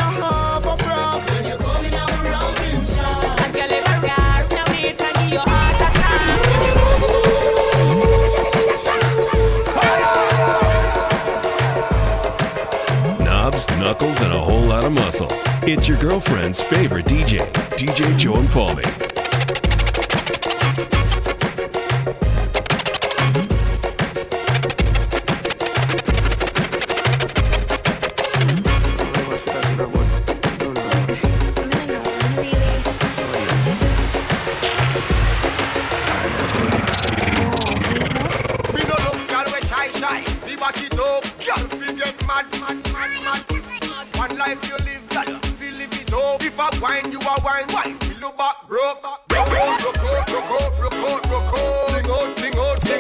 Knuckles, 13.80 14.20
and 14.22 14.34
a 14.34 14.40
whole 14.40 14.62
lot 14.62 14.84
of 14.84 14.92
muscle. 14.92 15.30
It's 15.64 15.88
your 15.88 15.98
girlfriend's 15.98 16.62
favorite 16.62 17.06
DJ, 17.06 17.50
DJ 17.78 18.18
Joe 18.18 18.34
Mfalme. 18.34 19.09
Fling 48.70 48.80
out, 48.86 49.26
fling 49.28 49.42
out, 49.42 49.82
fling 49.82 50.14
out, 50.20 50.30
fling 50.30 50.38
out, 50.38 50.78
fling 51.50 52.06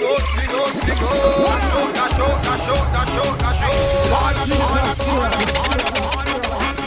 out. 0.09 1.29
Dash 1.53 1.69
out, 1.69 1.93
dash 1.93 2.19
out, 2.19 2.85
dash 2.89 3.17
out, 3.19 3.37
dash 3.39 3.61
out, 3.61 4.33
of 4.33 4.49
them. 4.49 4.65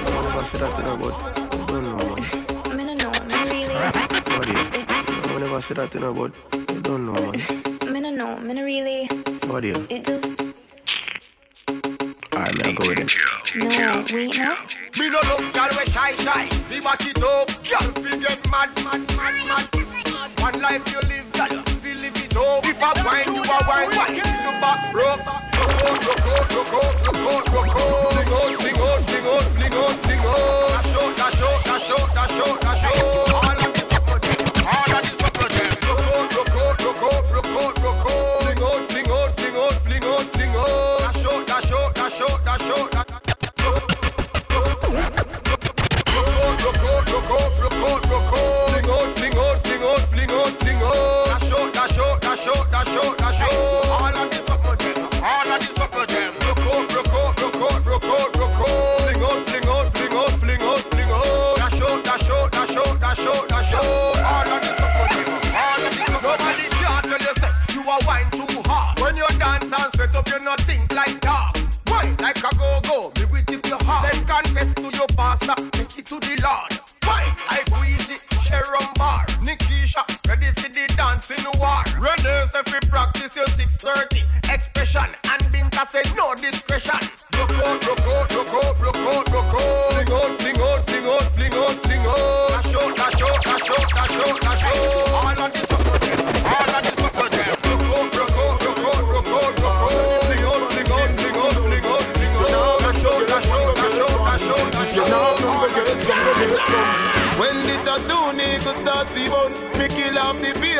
I 0.04 0.26
never 0.26 0.42
said 0.42 0.60
that 0.62 0.78
in 0.80 0.86
about. 0.86 1.14
I 1.14 1.56
don't 1.66 1.84
know, 1.86 2.02
man. 2.10 2.76
Me 2.76 2.82
no 2.84 2.94
know, 2.94 3.12
me 3.24 3.38
really. 3.52 3.76
What 4.36 4.46
do 4.46 4.52
you? 4.52 4.64
I 4.88 5.38
never 5.38 5.60
said 5.60 5.76
that 5.76 5.94
in 5.94 6.02
about. 6.02 6.32
I 6.52 6.56
don't 6.80 7.02
know, 7.06 7.14
man. 7.14 7.92
Me 7.92 7.98
no 8.00 8.10
know, 8.10 8.36
me 8.40 8.52
no 8.54 8.62
really. 8.64 9.06
What 9.46 9.60
do 9.60 9.66
you? 9.68 9.86
It 9.90 10.04
just 10.04 10.26
Alright, 12.34 12.66
man, 12.66 12.74
go 12.74 12.82
with 12.88 12.98
it. 12.98 13.12
no, 13.54 13.66
wait 14.12 14.36
no. 14.38 14.50
Me 14.98 15.08
no 15.08 15.20
look, 15.28 15.42
girl, 15.52 15.68
we 15.70 15.84
shy, 15.92 16.12
shy. 16.16 16.48
We 16.68 16.80
back 16.80 17.06
it 17.06 17.22
up, 17.22 17.46
girl, 17.46 17.86
we 17.86 17.91
get 17.91 17.91
mad, 18.52 18.68
mad, 18.84 19.00
mad, 19.16 19.36
mad. 19.48 19.66
One 20.40 20.60
life 20.60 20.84
you 20.92 21.00
live, 21.08 21.26
we 21.82 21.94
live 21.94 22.16
it 22.16 22.36
up. 22.36 22.64
If 22.68 22.82
I 22.82 22.92
wine, 23.02 23.34
you 23.34 23.42
a 23.42 23.58
wine, 23.66 24.14
you 24.14 24.52
back 24.60 24.92
broke. 24.92 25.24
Out, 25.24 25.98
broke 26.04 26.28
out, 26.28 26.46
broke 26.52 26.74
out, 26.76 26.96
broke 27.02 27.28
out, 27.32 27.44
broke 27.48 27.76
out. 27.76 28.12
Fling 28.60 28.76
fling 28.76 29.08
fling 29.08 29.32
fling 29.56 29.96
fling 30.04 30.20
out. 30.20 30.68
Dash 30.68 30.96
out, 31.00 31.16
dash 31.16 31.40
out, 31.40 32.14
dash 32.14 32.40
out, 32.42 32.60
dash 32.60 32.84
out, 32.84 33.11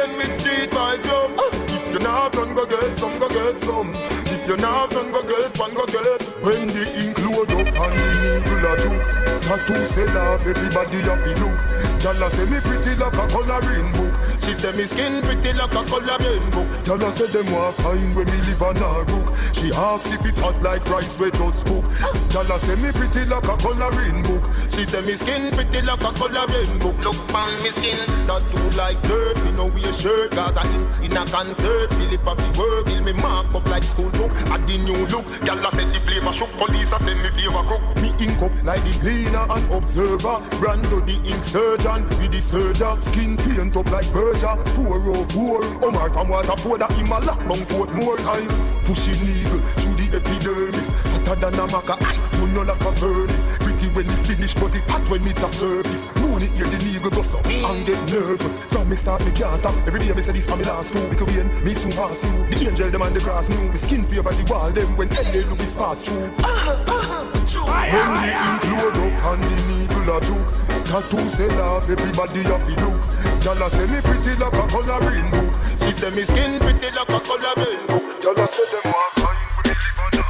pain 0.03 0.17
with 0.17 0.41
street 0.41 0.71
boys 0.71 1.05
rum. 1.07 1.35
Ah. 1.39 1.51
If 1.69 1.93
you 1.93 1.99
not 1.99 2.33
done, 2.33 2.55
go 2.55 2.67
get 2.67 2.97
some, 2.97 3.19
go 3.19 3.29
get 3.29 3.59
some. 3.59 3.95
If 4.35 4.49
you 4.49 4.57
not 4.57 4.91
done, 4.91 5.13
go 5.13 5.23
get 5.23 5.59
one, 5.59 5.75
go 5.75 5.87
get. 5.87 6.23
When 6.43 6.69
the 6.69 6.85
ink 6.99 7.19
load 7.19 7.51
up 7.53 7.67
and 7.67 7.93
the 7.99 8.09
needle 8.23 8.67
a 8.67 8.75
juke, 8.81 9.43
tattoo 9.43 9.85
sell 9.85 10.19
off, 10.19 10.47
everybody 10.47 10.99
have 11.09 11.23
the 11.25 11.33
look. 11.41 11.59
Gyal 12.01 12.27
a 12.27 12.31
say 12.31 12.47
me 12.47 12.59
pretty 12.61 12.97
like 12.97 13.15
a 13.15 13.27
coloring 13.29 13.93
book. 13.93 14.15
She 14.41 14.52
say 14.63 14.77
me 14.77 14.85
skin 14.85 15.21
pretty 15.23 15.53
like 15.59 15.75
a 15.75 15.83
coloring 15.91 16.51
book. 16.55 16.69
Gyal 16.87 17.03
a 17.03 17.11
say 17.11 17.27
them 17.27 17.51
want 17.53 17.75
find 17.83 18.15
when 18.15 18.27
me 18.27 18.39
live 18.47 18.63
on 18.63 18.77
a 18.77 19.03
rook. 19.11 19.35
She 19.53 19.73
asks 19.75 20.15
if 20.15 20.25
it 20.25 20.39
hot 20.39 20.63
like 20.63 20.89
rice 20.89 21.19
we 21.19 21.33
just 21.33 21.67
cook. 21.67 21.85
Gyal 22.31 22.49
a 22.55 22.59
say 22.61 22.77
me 22.77 22.93
pretty 22.93 23.25
like 23.27 23.43
a 23.43 23.57
coloring 23.57 24.23
book. 24.23 24.45
She 24.71 24.87
say 24.87 25.03
me 25.03 25.15
skin 25.15 25.51
pretty 25.51 25.83
like 25.83 26.01
a 26.01 26.13
coloring 26.15 26.79
book. 26.79 26.97
Look 27.03 27.35
on 27.35 27.51
me 27.63 27.71
skin, 27.75 27.99
tattoo 28.29 28.71
like 28.79 29.03
dirt. 29.03 29.37
Me 29.43 29.51
no 29.59 29.67
wear 29.67 29.93
shirt, 29.93 30.31
cause 30.31 30.57
I 30.57 30.65
in, 31.03 31.11
in 31.11 31.17
a 31.17 31.25
concert. 31.27 31.91
Philip 31.99 32.23
a 32.23 32.33
fi 32.37 32.49
work, 32.59 32.87
till 32.87 33.03
me 33.03 33.13
mark 33.15 33.53
up 33.57 33.67
like 33.67 33.83
school 33.83 34.11
book. 34.11 34.31
Add 34.55 34.63
the 34.69 34.79
new 34.79 35.07
look, 35.11 35.27
gyal 35.43 35.67
a 35.67 35.75
say 35.75 35.91
the 35.91 35.99
flavor 36.07 36.33
shook. 36.33 36.51
Police 36.63 36.93
a 36.93 36.99
say 37.03 37.15
me 37.15 37.31
favor 37.35 37.67
cook. 37.67 37.83
Me 37.99 38.15
ink 38.23 38.41
up 38.41 38.55
like 38.63 38.85
the 38.85 38.95
cleaner 39.03 39.45
and 39.51 39.67
observer. 39.75 40.39
Brando 40.63 41.03
the 41.03 41.19
ink 41.29 41.43
surgeon 41.43 42.07
with 42.07 42.31
the 42.31 42.41
surgeon. 42.41 43.01
Skin 43.03 43.37
paint 43.37 43.77
up 43.77 43.91
like 43.91 44.07
Berger. 44.13 44.52
404. 44.57 45.85
Omar 45.85 46.11
from 46.11 46.29
Waterford, 46.29 46.83
him 46.93 47.13
a 47.13 47.21
lock 47.21 47.39
down 47.49 47.65
court 47.67 47.93
more 47.95 48.17
times. 48.19 48.75
Push 48.85 49.09
illegal 49.09 49.61
through 49.81 49.95
the 49.95 50.17
epidermis. 50.17 51.05
Hotter 51.07 51.37
than 51.37 51.55
a 51.55 51.67
maca, 51.67 51.97
I 52.01 52.39
you 52.39 52.47
know 52.49 52.63
like 52.63 52.81
a 52.81 52.93
furnace. 52.97 53.59
Pretty 53.59 53.89
when 53.95 54.09
it 54.09 54.27
finish, 54.27 54.55
but 54.55 54.75
it 54.75 54.83
hot 54.91 55.09
when 55.09 55.27
it 55.27 55.39
a 55.39 55.49
service. 55.49 56.15
Moon 56.17 56.43
it 56.43 56.51
hear 56.53 56.67
the 56.67 56.79
legal 56.85 57.11
go 57.11 57.23
so 57.23 57.39
and 57.39 57.87
get 57.87 58.01
nervous. 58.13 58.73
From 58.73 58.89
me 58.89 58.97
start, 58.97 59.25
me 59.25 59.33
can't 59.33 59.59
stop. 59.59 59.77
Every 59.87 60.01
day 60.01 60.13
me 60.13 60.23
say 60.23 60.33
this 60.33 60.49
for 60.49 60.57
me 60.57 60.65
last 60.65 60.93
two. 60.93 61.07
Because 61.09 61.37
when 61.37 61.65
me 61.65 61.75
soon 61.75 61.93
pass 61.93 62.25
you. 62.25 62.31
The 62.47 62.69
angel 62.69 62.91
them 62.91 63.03
and 63.03 63.15
the 63.15 63.21
grass 63.21 63.49
new. 63.49 63.71
The 63.73 63.79
skin 63.79 64.05
favor 64.05 64.33
the 64.33 64.45
wall 64.53 64.71
them 64.71 64.97
when 64.97 65.09
LA 65.11 65.47
Louis 65.49 65.75
pass 65.75 66.05
through. 66.05 66.25
Uh-huh, 66.39 66.85
uh-huh. 66.87 67.23
When 67.53 68.13
the 68.23 68.33
ink 68.33 68.65
load 68.65 68.97
up 68.97 69.25
and 69.33 69.43
the 69.43 69.72
full 70.05 70.17
of 70.17 70.23
juke. 70.25 70.53
Tattoo 70.85 71.29
sell 71.29 71.49
love. 71.57 71.91
everybody 71.91 72.43
have 72.43 72.67
the 72.67 72.75
look. 72.83 73.01
Y'all 73.45 73.69
say 73.71 73.87
me 73.87 74.01
pretty 74.01 74.35
like 74.39 74.53
a 74.53 74.67
coloring 74.67 75.31
book. 75.31 75.55
She 75.79 75.93
say 75.93 76.11
me 76.15 76.23
skin 76.23 76.59
pretty 76.61 76.91
like 76.95 77.09
a 77.09 77.21
coloring 77.21 77.87
book. 77.87 78.23
Y'all 78.23 78.47
say 78.47 78.65
them 78.73 78.83
want 78.93 79.13
fine, 79.21 79.49
but 79.57 79.67
live 79.67 80.01
on 80.03 80.13
her. 80.19 80.27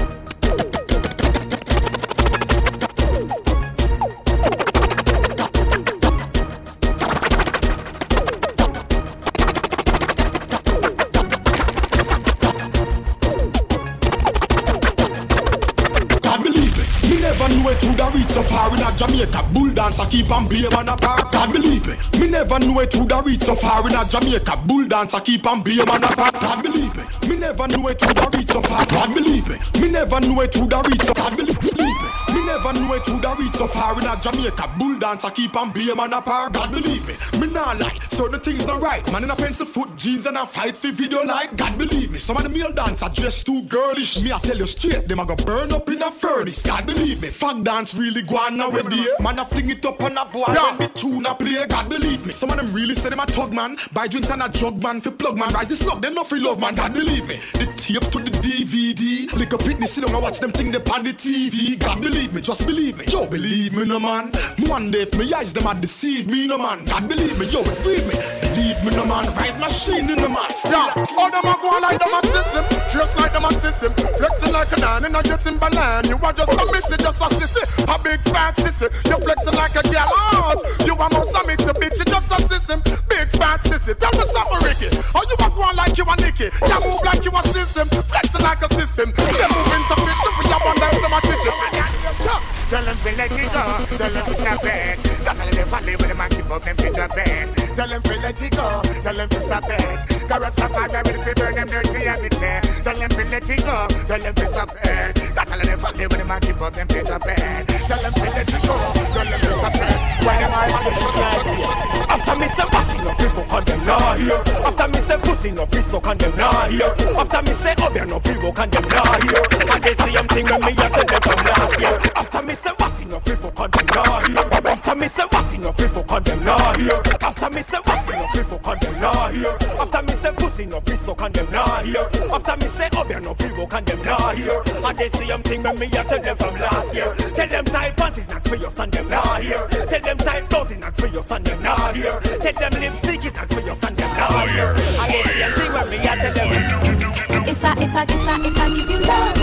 It 18.10 18.12
have 18.12 18.16
reached 18.16 18.30
so 18.30 18.44
far 18.44 18.74
in 18.76 18.82
a 18.82 18.92
Jamaica. 18.96 19.50
Bull 19.54 19.70
dance, 19.70 20.00
I 20.00 20.10
keep 20.10 20.32
on 20.32 20.48
being 20.48 20.70
man 20.72 20.90
apart. 20.90 21.32
God 21.32 21.54
believe 21.54 21.86
me, 21.88 21.96
me 22.20 22.30
never 22.30 22.60
knew 22.60 22.80
it 22.80 22.96
would 22.96 23.12
have 23.12 23.26
reached 23.26 23.42
so 23.42 23.56
far 23.56 23.88
in 23.88 23.94
a 23.94 24.06
Jamaica. 24.06 24.62
Bull 24.66 24.88
dance, 24.88 25.14
I 25.14 25.20
keep 25.20 25.46
on 25.46 25.62
being 25.62 25.86
man 25.86 26.04
apart. 26.04 26.34
God 26.34 26.64
believe 26.64 26.96
me, 26.96 27.04
me 27.30 27.38
never 27.38 27.68
knew 27.68 27.88
it 27.88 28.02
would 28.02 28.18
have 28.18 28.34
reached 28.34 28.50
so 28.50 28.62
far. 28.62 28.86
God 28.86 29.14
believe 29.14 29.48
me, 29.48 29.58
me 29.82 29.90
never 29.90 30.20
knew 30.20 30.42
it 30.42 30.56
would 30.58 30.74
have 30.74 30.86
reached 30.88 31.06
so 31.06 31.14
far. 31.14 31.30
God 31.30 31.38
believe 31.38 31.60
believe 31.60 31.78
me, 31.78 32.19
me 32.40 32.46
never 32.46 32.74
knew 32.74 32.94
it 32.94 33.08
would 33.08 33.26
have 33.26 33.40
reached 33.40 33.56
so 33.56 33.68
far 33.68 34.00
in 34.00 34.06
a 34.06 34.16
Jamaica. 34.20 34.76
Bull 34.78 34.98
dance, 34.98 35.24
I 35.26 35.32
keep 35.32 35.56
on 35.56 35.72
being 35.72 35.96
man 35.96 36.14
apart. 36.14 36.54
God 36.54 36.72
believe 36.72 37.06
me, 37.08 37.16
me 37.40 37.54
not 37.54 37.80
like 37.80 38.02
certain 38.10 38.40
things 38.40 38.66
not 38.66 38.82
right. 38.82 39.06
Man 39.12 39.24
in 39.24 39.30
a 39.30 39.36
pencil 39.36 39.66
foot 39.66 39.96
jeans 39.96 40.26
and 40.26 40.38
a 40.38 40.46
fight 40.46 40.78
for 40.78 40.92
video 40.92 41.24
like. 41.24 41.56
God 41.56 41.78
believe 41.78 42.12
me, 42.12 42.20
some 42.20 42.38
of 42.38 42.44
the 42.44 42.50
male 42.50 42.72
dance 42.72 43.04
are 43.04 43.10
dressed 43.10 43.46
too 43.46 43.64
girlish. 43.64 44.22
Me 44.22 44.32
I 44.32 44.40
tell 44.40 44.58
you 44.58 44.66
straight, 44.66 45.08
them 45.08 45.20
a 45.20 45.26
go 45.26 45.36
burn 45.36 45.72
up 45.72 45.90
in 45.90 46.02
a 46.02 46.12
furnace. 46.12 46.66
God 46.66 46.86
believe 46.86 47.22
me, 47.22 47.30
fag 47.30 47.64
dance 47.64 47.96
really 47.96 48.22
go 48.22 48.38
on 48.38 48.58
nowadays. 48.58 49.10
Man 49.20 49.40
a 49.40 49.46
fling 49.46 49.70
it 49.70 49.86
up 49.86 50.02
on 50.04 50.18
a 50.18 50.26
boy 50.26 50.44
yeah. 50.48 50.78
when 50.78 50.78
the 50.80 50.88
tune 50.90 51.26
a 51.26 51.36
play. 51.36 51.66
God 51.68 51.90
believe 51.90 52.26
me, 52.26 52.32
some 52.32 52.50
of 52.50 52.58
them 52.58 52.74
really 52.74 52.96
say 52.96 53.10
them 53.10 53.20
a 53.20 53.26
tug 53.26 53.54
man. 53.54 53.78
Buy 53.94 54.08
drinks 54.08 54.30
and 54.30 54.42
a 54.42 54.50
drug 54.50 54.82
man 54.82 55.02
for 55.02 55.12
plug 55.12 55.38
man. 55.38 55.50
Rise 55.54 55.68
this 55.68 55.80
slug, 55.80 56.02
them 56.02 56.14
no 56.16 56.24
free 56.24 56.40
love 56.40 56.60
man. 56.60 56.76
God 56.76 56.94
believe 56.94 57.28
me, 57.28 57.40
the 57.54 57.66
tape 57.78 58.10
to 58.12 58.20
the 58.20 58.32
DVD. 58.32 59.32
Lick 59.34 59.54
up 59.54 59.66
it, 59.66 59.88
sit 59.88 60.06
down 60.06 60.14
and 60.14 60.24
watch 60.24 60.40
them 60.40 60.52
thing 60.52 60.72
they 60.72 60.80
on 60.92 61.04
the 61.04 61.14
TV. 61.14 61.80
God 61.80 62.02
believe 62.02 62.29
me, 62.34 62.42
just 62.42 62.66
believe 62.66 62.98
me. 62.98 63.06
Yo, 63.06 63.26
believe 63.26 63.76
me, 63.76 63.86
no 63.86 64.00
man. 64.00 64.32
One 64.68 64.92
day 64.92 65.04
if 65.04 65.18
me 65.18 65.32
eyes 65.34 65.54
them 65.54 65.68
a 65.68 65.76
deceive 65.76 66.28
me, 66.28 66.48
no 66.48 66.58
man. 66.58 66.86
God 66.86 67.08
believe 67.08 67.38
me, 67.40 67.46
yo, 67.48 67.64
believe 67.64 68.06
me. 68.08 68.16
Believe 68.42 68.84
me, 68.84 68.96
no 68.96 69.06
man. 69.06 69.34
Rise 69.36 69.58
machine 69.60 70.10
in 70.10 70.20
the 70.20 70.30
man. 70.30 70.50
Stop. 70.56 70.98
All 71.18 71.32
them 71.32 71.46
a 71.46 71.56
go 71.62 71.80
like 71.80 72.00
them 72.00 72.14
a 72.14 72.22
system, 72.28 72.66
just 72.92 73.18
like 73.18 73.34
them 73.34 73.46
a 73.46 73.54
system. 73.62 73.94
Flexing 73.94 74.54
like 74.54 74.72
a 74.76 74.80
nine 74.80 75.06
and 75.06 75.16
a 75.16 75.22
getting 75.24 75.58
balan. 75.58 76.08
You 76.08 76.18
are 76.18 76.34
just 76.34 76.52
a 76.52 76.64
missy, 76.72 76.98
just 76.98 77.22
a 77.22 77.28
sissy, 77.34 77.64
a 77.88 77.96
big 78.04 78.22
fat 78.30 78.56
sissy. 78.58 78.88
You 79.08 79.18
flexing 79.24 79.56
like 79.56 79.76
a 79.76 79.84
gal 79.90 80.12
out. 80.34 80.62
You 80.86 80.94
a 80.94 81.08
most 81.14 81.36
a 81.36 81.46
mix 81.48 81.64
a 81.66 81.74
bitch, 81.74 82.00
you 82.00 82.06
just 82.06 82.32
a 82.32 82.38
system, 82.48 82.82
big 83.08 83.30
fat 83.38 83.62
sissy. 83.64 83.98
Tell 83.98 84.12
me 84.14 84.26
something, 84.34 84.62
Ricky. 84.66 84.90
Or 85.16 85.24
you 85.24 85.36
a 85.40 85.48
go 85.50 85.72
like 85.76 85.98
you 85.98 86.06
a 86.06 86.16
Nicky. 86.20 86.52
You 86.52 86.78
move 86.84 87.04
like 87.06 87.24
you 87.24 87.32
a 87.32 87.42
system, 87.54 87.88
flexing 88.12 88.42
like 88.42 88.62
a 88.62 88.70
system. 88.74 89.14
You 89.18 89.48
moving 89.48 89.86
some 89.88 90.02
bitch, 90.04 90.24
we 90.38 90.44
a 90.52 90.58
wonder 90.66 90.90
if 90.92 91.02
them 91.02 91.14
a 91.14 91.99
쳐! 92.18 92.59
Tell 92.70 92.86
them 92.86 92.96
to 92.98 93.18
let 93.18 93.32
it 93.32 93.52
go, 93.52 93.98
tell 93.98 94.12
them 94.14 94.26
to 94.26 94.34
stop 94.34 94.64
it. 94.64 95.00
That's 95.26 95.40
how 95.40 95.50
they 95.50 95.64
follow 95.64 95.86
with 95.86 96.08
them 96.08 96.22
and 96.22 96.32
keep 96.32 96.50
up 96.52 96.62
them 96.62 96.76
picture 96.78 97.08
bed. 97.08 97.56
Tell 97.76 97.88
them 97.88 98.02
to 98.04 98.20
let 98.20 98.42
it 98.42 98.52
go, 98.52 98.82
tell 99.02 99.16
them 99.16 99.30
to 99.30 99.42
stop 99.42 99.64
it. 99.66 100.30
Cause 100.30 100.42
Rastafari 100.44 100.94
ready 100.94 101.12
to 101.18 101.34
burn 101.36 101.56
them 101.56 101.68
dirty 101.68 102.06
every 102.06 102.30
day. 102.30 102.62
Tell 102.84 102.94
them 102.94 103.10
to 103.10 103.26
let 103.26 103.50
it 103.50 103.66
go, 103.66 103.88
tell 104.06 104.20
them 104.20 104.36
to 104.36 104.46
stop 104.54 104.70
it. 104.86 105.16
That's 105.34 105.50
how 105.50 105.58
they 105.58 105.76
follow 105.82 105.98
with 105.98 106.12
them 106.12 106.30
and 106.30 106.42
keep 106.44 106.62
up 106.62 106.74
them 106.76 106.88
picture 106.88 107.18
bed. 107.18 107.68
Tell 107.68 108.02
them 108.02 108.14
to 108.14 108.22
let 108.22 108.38
it 108.38 108.62
go, 108.62 108.78
tell 109.18 109.26
them 109.26 109.42
to 109.42 109.52
stop 109.58 109.74
it. 109.74 110.10
When 110.20 110.38
them 110.38 110.52
I 110.54 110.70
want 110.70 110.86
to 110.86 112.12
After 112.12 112.36
me 112.36 112.48
say 112.48 112.68
batty 112.70 112.98
no 113.00 113.12
fuck 113.16 113.54
and 113.54 113.66
them 113.66 113.86
nah 113.86 114.16
here 114.16 114.44
After 114.68 114.88
me 114.90 115.00
say 115.00 115.18
pussy 115.18 115.52
no 115.52 115.66
free 115.66 115.82
suck 115.82 116.08
and 116.08 116.20
them 116.20 116.36
nah 116.36 116.68
here 116.68 116.94
After 117.18 117.42
me 117.42 117.54
say 117.64 117.74
obia 117.76 118.06
no 118.06 118.20
work 118.44 118.60
and 118.60 118.72
them 118.72 118.84
nah 118.90 119.16
here 119.24 119.44
And 119.72 119.84
they 119.84 119.94
see 119.96 120.12
them 120.12 120.28
thing 120.28 120.46
when 120.46 120.60
me 120.60 120.72
a 120.72 120.90
tell 120.92 121.06
them 121.06 121.22
from 121.22 121.40
last 121.46 121.80
year 121.80 122.00
After 122.16 122.42
me 122.44 122.54
say 122.60 122.72
batty 122.78 123.06
no 123.06 123.20
free 123.20 123.36
fuck 123.36 123.60
and 123.60 123.74
them 123.74 123.88
here? 123.88 124.72
After 124.72 124.96
me 124.96 125.08
say 125.08 125.28
batty 125.32 125.58
no 125.58 125.72
free 125.74 125.88
fuck 125.88 126.12
and 126.12 126.26
them 126.26 126.40
here? 126.80 127.02
After 127.22 127.50
me 127.50 127.62
say 127.62 127.80
batty 127.86 128.12
no 128.12 128.28
free 128.34 128.44
fuck 128.44 128.68
and 128.68 128.82
them 128.82 129.34
here? 129.34 129.58
After 129.80 130.02
me 130.04 130.14
say 130.14 130.32
pussy 130.36 130.66
no 130.66 130.80
free 130.82 130.98
suck 130.98 131.22
and 131.22 131.34
them 131.34 131.48
here? 131.48 132.10
After 132.32 132.58
me 132.58 132.68
say 132.78 132.90
obia 132.90 133.22
no 133.22 133.34
free 133.34 133.50
and 133.72 133.86
them 133.86 134.02
nah 134.04 134.32
here? 134.32 134.62
And 134.84 134.98
they 134.98 135.10
see 135.10 135.28
them 135.28 135.42
thing 135.44 135.64
when 135.64 135.80
me 135.80 135.86
a 135.88 136.04
tell 136.04 136.22
them 136.22 136.38
from 136.38 136.56
last 136.56 136.94
year. 136.94 137.14
Tell 137.16 137.48
them 137.48 137.66
tight 137.66 137.98
panties 137.98 138.30
not 138.30 138.48
for 138.48 138.56
your 138.56 138.70
son 138.70 138.90
them 138.90 139.10
nah 139.10 139.40
here. 139.40 139.68
Tell 139.68 140.02
them 140.02 140.18
tight 140.18 140.50
clothes 140.50 140.72
is 140.72 140.78
not 140.80 140.98
for 140.98 141.08
your 141.08 141.24
son 141.24 141.44
them 141.44 141.64
nah 141.64 141.94
here. 141.94 142.20
Tell 142.20 142.54
them 142.54 142.82
lipstick 142.82 143.26
is 143.26 143.34
not 143.34 143.50
for 143.50 143.62
your 143.62 143.76
son 143.76 143.96
them 143.96 144.10
nah 144.18 144.46
here. 144.48 144.76
And 145.00 145.12
they 145.12 145.24
see 145.24 145.40
them 145.40 145.54
thing 145.54 145.74
when 145.74 145.90
me 145.90 145.98
a 145.98 146.02
tell 146.02 146.34
them. 146.34 147.10
If 147.48 147.66
I, 147.66 147.72
if 147.84 147.96
I, 147.96 148.04
if 148.04 148.28
I, 148.28 148.48
if 148.48 148.58
I 148.58 148.70
give 148.70 148.90
you 148.90 149.00
love, 149.08 149.39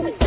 make 0.00 0.23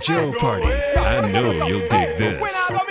Joe 0.00 0.32
party. 0.32 0.64
I 0.64 1.30
know 1.30 1.52
you'll 1.66 1.86
dig 1.88 2.16
this. 2.16 2.89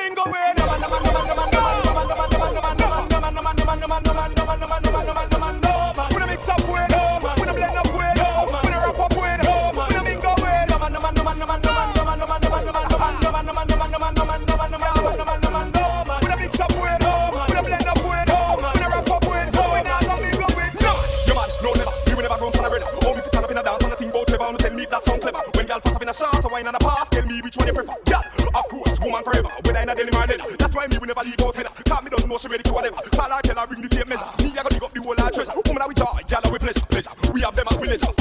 The 33.89 34.05
measure. 34.05 34.25
Me, 34.43 34.51
I 34.51 34.63
gotta 34.63 34.69
dig 34.69 34.83
up 34.83 34.93
the 34.93 35.01
whole 35.01 35.15
treasure. 35.15 35.51
Woman, 35.65 35.83
we 35.87 35.93
joy, 35.93 36.21
gal, 36.27 36.41
we 36.51 36.59
pleasure, 36.59 36.85
pleasure. 36.89 37.11
We 37.33 37.41
have 37.41 37.55
them 37.55 37.67
as 37.69 37.77
village. 37.77 38.18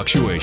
Fluctuations, 0.00 0.39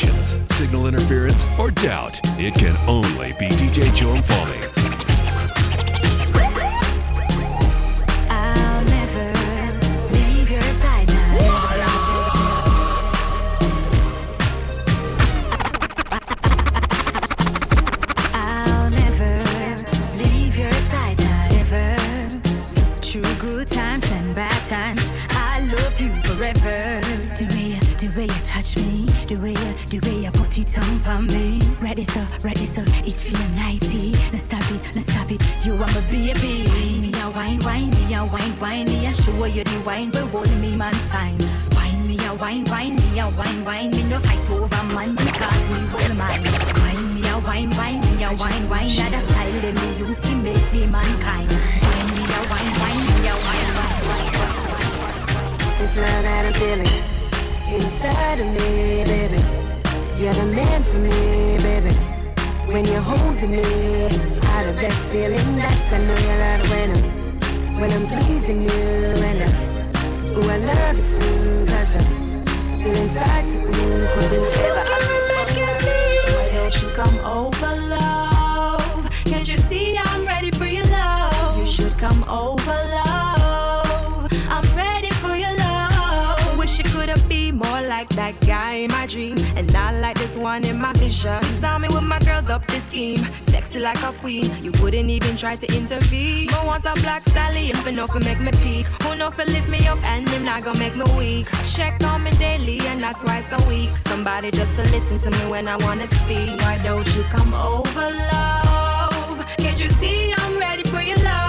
over, 82.28 82.72
love. 82.72 84.28
I'm 84.50 84.76
ready 84.76 85.10
for 85.22 85.36
your 85.36 85.56
love. 85.58 86.58
Wish 86.58 86.78
you 86.78 86.84
could 86.86 87.10
have 87.10 87.28
been 87.30 87.58
more 87.58 87.82
like 87.82 88.10
that 88.10 88.36
guy 88.46 88.74
in 88.74 88.92
my 88.92 89.06
dream, 89.06 89.38
and 89.56 89.72
not 89.72 89.94
like 89.96 90.18
this 90.18 90.36
one 90.36 90.66
in 90.66 90.80
my 90.80 90.94
vision. 90.94 91.42
Saw 91.60 91.78
me 91.78 91.88
with 91.88 92.04
my 92.04 92.20
girls 92.20 92.50
up 92.50 92.66
the 92.68 92.80
scheme, 92.82 93.18
sexy 93.18 93.80
like 93.80 94.02
a 94.04 94.12
queen. 94.14 94.50
You 94.62 94.72
wouldn't 94.82 95.10
even 95.10 95.38
try 95.38 95.56
to 95.56 95.68
intervene. 95.76 96.48
But 96.48 96.66
once 96.66 96.86
a 96.86 96.94
black 97.02 97.24
stallion, 97.30 97.76
for 97.78 97.92
no 97.92 98.08
make 98.26 98.40
me 98.42 98.52
peak. 98.64 98.86
Who 99.04 99.16
know 99.16 99.32
for 99.32 99.46
lift 99.46 99.70
me 99.70 99.88
up 99.88 100.04
and 100.04 100.28
them 100.28 100.44
not 100.44 100.64
gonna 100.64 100.80
make 100.80 100.96
me 100.96 101.06
weak. 101.18 101.48
Check 101.66 102.04
on 102.04 102.24
me 102.24 102.32
daily 102.32 102.80
and 102.88 103.02
not 103.02 103.20
twice 103.20 103.52
a 103.52 103.68
week. 103.68 103.90
Somebody 103.98 104.52
just 104.52 104.76
to 104.76 104.84
listen 104.92 105.20
to 105.20 105.30
me 105.32 105.52
when 105.52 105.68
I 105.68 105.78
wanna 105.78 106.08
speak. 106.08 106.60
Why 106.62 106.80
don't 106.84 107.08
you 107.16 107.24
come 107.24 107.54
over, 107.54 108.12
love? 108.32 109.46
Can't 109.58 109.80
you 109.80 109.90
see 109.92 110.34
I'm 110.38 110.58
ready 110.58 110.84
for 110.84 111.02
your 111.02 111.18
love? 111.24 111.47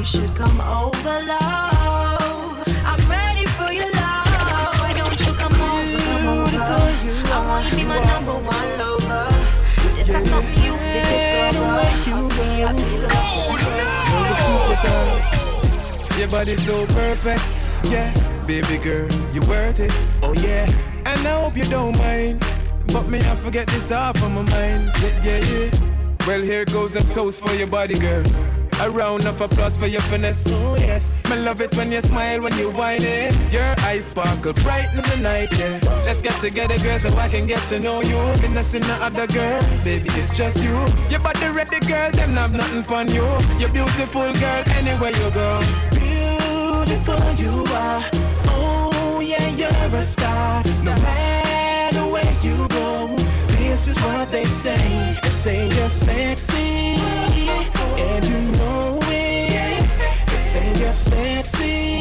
You 0.00 0.06
should 0.06 0.34
come 0.34 0.58
over, 0.62 1.20
love. 1.26 2.64
I'm 2.86 3.10
ready 3.10 3.44
for 3.44 3.70
your 3.70 3.92
love. 3.92 4.80
Why 4.80 4.94
don't 4.96 5.20
you 5.20 5.32
come 5.34 5.60
over, 5.60 5.98
come 5.98 6.26
over? 6.26 6.56
I 6.56 7.46
wanna 7.46 7.76
be 7.76 7.84
my 7.84 8.02
number 8.04 8.32
one 8.32 8.78
lover. 8.78 9.28
This 9.94 10.08
is 10.08 10.30
something 10.30 10.64
you 10.64 10.72
can 10.72 11.52
discover. 11.52 11.66
I 11.76 11.92
feel 12.00 12.16
You're 12.48 12.72
the 14.24 14.36
superstar. 14.48 16.18
Your 16.18 16.28
body's 16.30 16.64
so 16.64 16.86
perfect. 16.94 17.44
Yeah, 17.84 18.10
baby 18.46 18.78
girl, 18.78 19.06
you're 19.34 19.44
worth 19.44 19.80
it. 19.80 19.92
Oh 20.22 20.32
yeah, 20.32 20.64
and 21.04 21.28
I 21.28 21.42
hope 21.42 21.58
you 21.58 21.64
don't 21.64 21.98
mind. 21.98 22.40
But 22.86 23.06
me, 23.10 23.18
I 23.18 23.36
forget 23.36 23.66
this 23.66 23.92
off 23.92 24.16
of 24.22 24.30
my 24.32 24.50
mind. 24.50 24.90
Yeah, 25.02 25.24
yeah, 25.24 25.44
yeah. 25.44 26.26
Well, 26.26 26.40
here 26.40 26.64
goes 26.64 26.96
a 26.96 27.02
toast 27.02 27.46
for 27.46 27.54
your 27.54 27.66
body, 27.66 27.98
girl. 27.98 28.24
A 28.80 28.88
round 28.88 29.26
of 29.26 29.38
applause 29.42 29.76
for 29.76 29.86
your 29.86 30.00
finesse. 30.00 30.44
Oh 30.48 30.74
yes, 30.74 31.28
me 31.28 31.36
love 31.36 31.60
it 31.60 31.76
when 31.76 31.92
you 31.92 32.00
smile 32.00 32.40
when 32.40 32.56
you 32.56 32.70
whine 32.70 33.02
it. 33.04 33.34
Your 33.52 33.74
eyes 33.80 34.06
sparkle 34.06 34.54
bright 34.54 34.88
in 34.94 35.02
the 35.02 35.16
night. 35.18 35.52
Yeah, 35.58 35.78
let's 36.06 36.22
get 36.22 36.32
together, 36.40 36.78
girl, 36.78 36.98
so 36.98 37.10
I 37.18 37.28
can 37.28 37.46
get 37.46 37.60
to 37.68 37.78
know 37.78 38.00
you. 38.00 38.16
Been 38.40 38.56
a 38.56 38.78
no 38.78 38.94
other 39.04 39.26
girl, 39.26 39.60
baby, 39.84 40.08
it's 40.14 40.34
just 40.34 40.64
you. 40.64 40.72
Your 41.10 41.20
body 41.20 41.48
ready, 41.48 41.78
girl, 41.80 42.10
them 42.12 42.32
have 42.36 42.54
nothing 42.54 42.86
on 42.94 43.08
you. 43.08 43.26
You're 43.58 43.68
beautiful, 43.68 44.32
girl, 44.32 44.64
anywhere 44.78 45.10
you 45.10 45.30
go. 45.30 45.60
Beautiful 45.92 47.20
you 47.34 47.64
are. 47.74 48.02
Oh 48.46 49.20
yeah, 49.22 49.46
you're 49.50 49.94
a 49.94 50.04
star. 50.04 50.62
No 50.82 50.94
matter 51.02 52.06
where 52.06 52.34
you 52.42 52.66
go, 52.68 53.14
this 53.58 53.88
is 53.88 53.98
what 54.00 54.30
they 54.30 54.46
say. 54.46 55.18
They 55.22 55.30
say 55.30 55.68
you're 55.68 55.90
sexy, 55.90 56.96
and 58.00 58.24
you 58.24 58.40
know 58.58 58.98
it. 59.04 59.88
They 60.26 60.36
say 60.36 60.68
you're 60.80 60.92
sexy. 60.92 62.00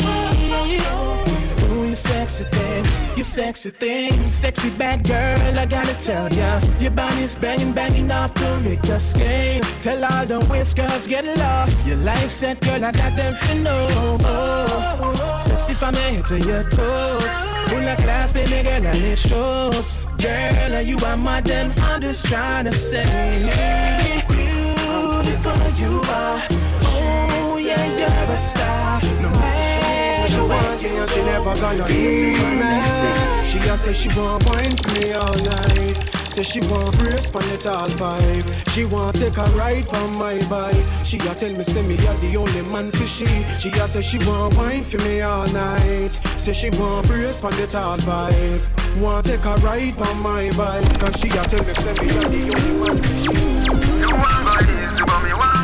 Ooh, 1.63 1.85
you 1.87 1.95
sexy 1.95 2.43
thing, 2.45 2.85
you 3.17 3.23
sexy 3.23 3.69
thing, 3.69 4.31
sexy 4.31 4.69
bad 4.71 5.07
girl. 5.07 5.59
I 5.59 5.65
gotta 5.65 5.93
tell 5.95 6.29
ya, 6.33 6.59
your 6.79 6.91
body's 6.91 7.35
banging, 7.35 7.73
banging 7.73 8.11
off 8.11 8.33
the 8.33 8.59
Richter 8.63 8.99
scale. 8.99 9.63
Tell 9.83 10.03
all 10.03 10.25
the 10.25 10.39
whiskers 10.45 11.07
get 11.07 11.25
lost. 11.37 11.85
Your 11.85 11.97
life 11.97 12.29
set, 12.29 12.61
girl, 12.61 12.83
I 12.83 12.91
got 12.91 13.15
them 13.15 13.35
for 13.35 13.55
no. 13.55 13.87
Oh, 14.23 15.39
sexy 15.41 15.73
from 15.73 15.93
your 15.95 16.03
head 16.03 16.25
to 16.27 16.39
your 16.39 16.63
toes. 16.69 17.59
Of 17.69 17.97
class, 17.99 18.33
baby 18.33 18.61
girl, 18.63 18.85
and 18.85 19.03
it 19.03 19.17
shows. 19.17 20.05
Girl, 20.17 20.81
you 20.81 20.97
are 21.05 21.17
my 21.17 21.39
damn. 21.39 21.71
I'm 21.77 22.01
just 22.01 22.25
trying 22.25 22.65
to 22.65 22.73
say, 22.73 23.05
beautiful 25.41 25.69
you 25.79 26.01
are. 26.01 26.41
Oh 26.83 27.57
yeah, 27.57 27.85
you're 27.97 28.33
a 28.33 28.39
star. 28.39 29.01
No 29.21 29.29
matter 29.29 30.43
what 30.43 30.81
you 30.81 31.07
she 31.07 31.21
never 31.23 31.55
gonna 31.55 31.87
leave 31.87 32.37
me. 32.37 33.45
She 33.45 33.59
just 33.59 33.85
say 33.85 33.93
she 33.93 34.09
want 34.19 34.45
wine 34.45 34.75
for 34.75 34.99
me 34.99 35.13
all 35.13 35.35
night. 35.43 35.97
Say 36.29 36.43
she 36.43 36.59
want 36.61 36.97
brace 36.97 37.33
on 37.33 37.41
the 37.49 37.57
tall 37.57 37.89
pipe. 37.89 38.45
She 38.69 38.85
want 38.85 39.15
take 39.17 39.37
a 39.37 39.45
ride 39.57 39.87
on 39.95 40.13
my 40.13 40.39
bike. 40.47 40.85
She 41.03 41.17
a 41.17 41.33
tell 41.35 41.51
me 41.51 41.63
say 41.63 41.81
me 41.87 41.95
a 41.95 42.15
the 42.17 42.37
only 42.37 42.61
man 42.61 42.91
for 42.91 43.05
she. 43.05 43.25
She 43.57 43.69
a 43.69 43.87
say 43.87 44.01
she 44.01 44.17
want 44.19 44.55
wine 44.57 44.83
for 44.83 44.97
me 44.99 45.21
all 45.21 45.47
night. 45.51 46.11
Say 46.37 46.53
she 46.53 46.69
want 46.71 47.07
brace 47.07 47.43
on 47.43 47.51
the 47.51 47.67
tall 47.67 47.97
pipe. 47.97 48.61
Want 48.97 49.25
take 49.25 49.43
a 49.45 49.55
ride 49.57 49.99
on 50.01 50.19
my 50.21 50.51
bike. 50.51 50.99
Cause 50.99 51.19
she 51.19 51.29
a 51.29 51.43
tell 51.43 51.65
me 51.65 51.73
say 51.73 51.93
me 51.93 52.09
a 52.09 52.19
the 52.29 52.41
only 52.55 52.73
man 52.83 53.03
for 53.03 53.15
she. 53.23 54.68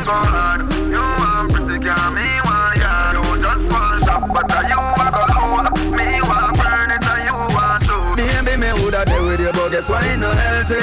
You 0.06 0.12
go 0.12 0.22
hard. 0.22 0.60
You 0.70 1.02
want 1.02 1.50
pretty 1.50 1.82
girl, 1.82 2.10
me 2.14 2.22
want 2.46 2.78
yard. 2.78 3.18
You 3.18 3.42
just 3.42 3.66
want 3.66 4.04
shop, 4.06 4.22
but 4.30 4.46
uh, 4.54 4.62
you 4.70 4.78
want 4.78 5.10
go 5.10 5.22
lose. 5.34 5.90
Me 5.98 6.22
want 6.22 6.54
burn 6.54 6.94
it, 6.94 7.02
and 7.02 7.26
you 7.26 7.34
want 7.50 7.82
shoot. 7.82 8.14
Maybe 8.14 8.54
me 8.54 8.70
woulda 8.78 9.02
there 9.04 9.22
with 9.26 9.40
you, 9.40 9.50
but 9.50 9.68
guess 9.72 9.90
why 9.90 10.06
it 10.06 10.18
no 10.22 10.30
healthy? 10.30 10.78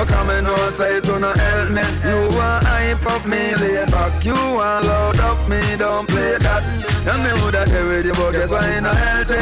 But 0.00 0.08
know 0.40 0.70
say 0.70 1.00
to 1.02 1.18
no 1.18 1.32
help 1.34 1.68
me. 1.68 1.84
You 2.08 2.32
want 2.32 2.64
hype 2.64 3.04
up 3.04 3.26
me, 3.26 3.54
lay 3.56 3.84
back. 3.92 4.24
You 4.24 4.32
want 4.32 4.86
up 4.86 5.15
me, 5.48 5.60
don't 5.76 6.08
play 6.08 6.38
that. 6.38 6.62
And 7.06 7.22
me 7.22 7.30
woulda 7.40 7.64
there 7.66 7.86
with 7.86 8.06
you, 8.06 8.12
but 8.12 8.32
guess 8.32 8.50
why 8.50 8.66
it 8.66 8.80
no 8.80 8.92
healthy? 8.92 9.38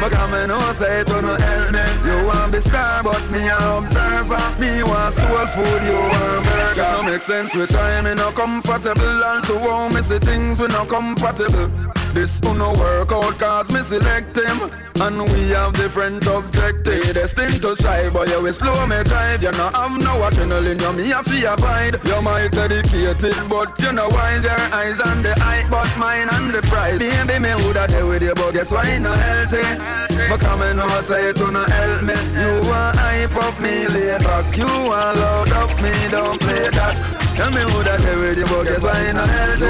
But 0.00 0.12
come 0.12 0.34
and 0.34 0.48
know 0.48 0.72
say 0.72 1.04
to 1.04 1.22
no 1.22 1.34
help 1.36 1.72
me. 1.72 1.84
You 2.04 2.26
want 2.26 2.52
be 2.52 2.60
star, 2.60 3.02
but 3.02 3.30
me 3.30 3.48
a 3.48 3.56
observer. 3.56 4.40
Me 4.60 4.82
want 4.82 5.14
soul 5.14 5.46
food, 5.46 5.82
you 5.84 5.94
want 5.94 6.44
burger. 6.44 6.90
No 6.92 7.02
make 7.02 7.22
sense 7.22 7.54
with 7.54 7.70
time, 7.70 8.04
me 8.04 8.14
no 8.14 8.30
comfortable. 8.32 9.24
And 9.24 9.44
to 9.44 9.58
home, 9.58 9.94
me 9.94 10.02
see 10.02 10.18
things 10.18 10.60
we 10.60 10.68
no 10.68 10.84
compatible. 10.84 11.70
This 12.12 12.42
no 12.42 12.72
work 12.72 13.12
out 13.12 13.38
cause 13.38 13.72
me 13.72 13.82
select 13.82 14.36
him 14.36 14.89
And 15.00 15.22
we 15.32 15.48
have 15.50 15.72
different 15.72 16.26
objectives. 16.26 17.14
Destined 17.14 17.62
to 17.62 17.74
strive 17.74 18.12
but 18.12 18.28
you 18.28 18.42
will 18.42 18.52
slow 18.52 18.86
me 18.86 19.02
drive. 19.04 19.42
You 19.42 19.50
no 19.52 19.68
have 19.70 19.96
no 19.98 20.12
adrenaline 20.28 20.80
you 20.80 20.92
me 20.92 21.12
a 21.12 21.22
fear 21.22 21.54
abide 21.54 21.98
You 22.04 22.20
might 22.20 22.56
educated 22.56 23.36
but 23.48 23.80
you 23.80 23.92
know 23.92 24.08
wise 24.08 24.44
Your 24.44 24.60
eyes 24.72 25.00
on 25.00 25.22
the 25.22 25.32
eye 25.40 25.66
but 25.70 25.90
mine 25.98 26.28
on 26.28 26.52
the 26.52 26.60
prize 26.62 26.98
Baby 26.98 27.38
me 27.38 27.54
woulda 27.54 27.86
there 27.88 28.06
with 28.06 28.22
you 28.22 28.34
but 28.34 28.52
guess 28.52 28.70
why 28.70 28.98
no 28.98 29.12
healthy? 29.12 30.10
But 30.28 30.40
come 30.40 30.62
and 30.62 30.78
know 30.78 31.00
say 31.00 31.32
to 31.32 31.50
no 31.50 31.64
help 31.64 32.02
me. 32.02 32.14
You 32.38 32.68
want 32.68 32.96
hype 32.98 33.34
up 33.36 33.60
me 33.60 33.88
lay 33.88 34.18
back. 34.18 34.56
You 34.56 34.66
want 34.66 35.18
load 35.18 35.52
up 35.52 35.82
me 35.82 35.90
don't 36.10 36.40
play 36.40 36.68
that. 36.70 36.94
Tell 37.36 37.50
me 37.50 37.62
who 37.62 37.82
that 37.82 38.00
there 38.00 38.18
with 38.18 38.38
you, 38.38 38.44
but 38.44 38.64
guess 38.64 38.82
why 38.82 39.12
not 39.12 39.28
healthy? 39.28 39.66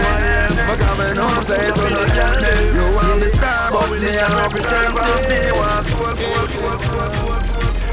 But 0.66 0.78
come 0.81 1.01
and 1.01 1.16
know, 1.16 1.28
say 1.47 1.64
to 1.70 1.85
no 1.95 2.03
help 2.03 2.37
me. 2.45 2.53
You 2.76 2.87
want 2.97 3.20
me 3.20 3.28
star, 3.28 3.70
but 3.72 3.91
me 4.01 4.11
I 4.18 4.26
represent 4.43 4.97
it. 5.01 5.20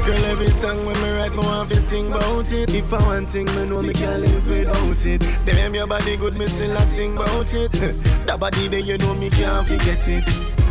Girl, 0.08 0.24
every 0.24 0.48
song 0.48 0.86
when 0.86 0.96
me 1.02 1.10
write, 1.10 1.32
me 1.32 1.38
want 1.38 1.68
to 1.68 1.76
sing 1.76 2.06
about 2.08 2.50
it. 2.50 2.72
If 2.72 2.92
I 2.94 3.06
want 3.06 3.30
thing, 3.30 3.44
me 3.44 3.66
know 3.66 3.82
me 3.82 3.92
can't 3.92 4.22
live 4.22 4.48
without 4.48 5.04
it. 5.04 5.20
Damn, 5.44 5.74
your 5.74 5.86
body 5.86 6.16
good, 6.16 6.34
me 6.38 6.46
still 6.46 6.74
a 6.74 6.80
sing 6.86 7.12
about 7.12 7.52
it. 7.52 7.72
that 8.26 8.40
body 8.40 8.68
there, 8.68 8.80
you 8.80 8.96
know 8.96 9.14
me 9.16 9.28
can't 9.28 9.66
forget 9.66 10.08
it. 10.08 10.24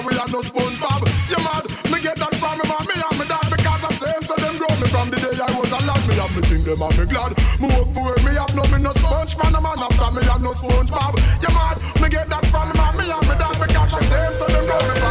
we 0.00 0.14
have 0.16 0.32
no 0.32 0.40
sponge 0.40 0.80
bob. 0.80 1.04
You 1.28 1.36
mad? 1.44 1.68
Me 1.92 2.00
get 2.00 2.16
that 2.16 2.32
from 2.40 2.56
me 2.56 2.64
mom, 2.64 2.84
me 2.88 2.96
and 2.96 3.16
me 3.20 3.24
dad 3.28 3.44
because 3.52 3.84
I 3.84 3.92
same 3.92 4.24
so 4.24 4.34
them 4.40 4.56
grow 4.56 4.72
me 4.80 4.88
from 4.88 5.10
the 5.12 5.20
day 5.20 5.36
I 5.36 5.52
was 5.52 5.72
a 5.72 5.80
lad. 5.84 6.00
Me 6.08 6.14
have 6.16 6.32
me 6.32 6.42
think 6.48 6.64
them 6.64 6.80
and 6.80 6.96
me 6.96 7.04
glad. 7.04 7.36
Me 7.60 7.68
work 7.68 7.88
for 7.92 8.00
where 8.08 8.20
me 8.24 8.32
have, 8.40 8.54
no 8.56 8.64
me 8.72 8.78
no 8.80 8.92
sponge 8.96 9.36
man, 9.36 9.52
after 9.52 10.10
me 10.16 10.24
have 10.24 10.40
no 10.40 10.52
sponge 10.56 10.88
bob. 10.88 11.20
You 11.44 11.52
mad? 11.52 11.76
Me 12.00 12.08
get 12.08 12.26
that 12.32 12.44
from 12.48 12.72
me 12.72 12.74
mom, 12.80 12.96
me 12.96 13.04
and 13.04 13.26
me 13.28 13.34
dad 13.36 13.56
because 13.60 13.92
I 13.92 14.00
same 14.00 14.34
so 14.40 14.46
them 14.48 14.64
grow 14.64 14.80
me 14.80 15.01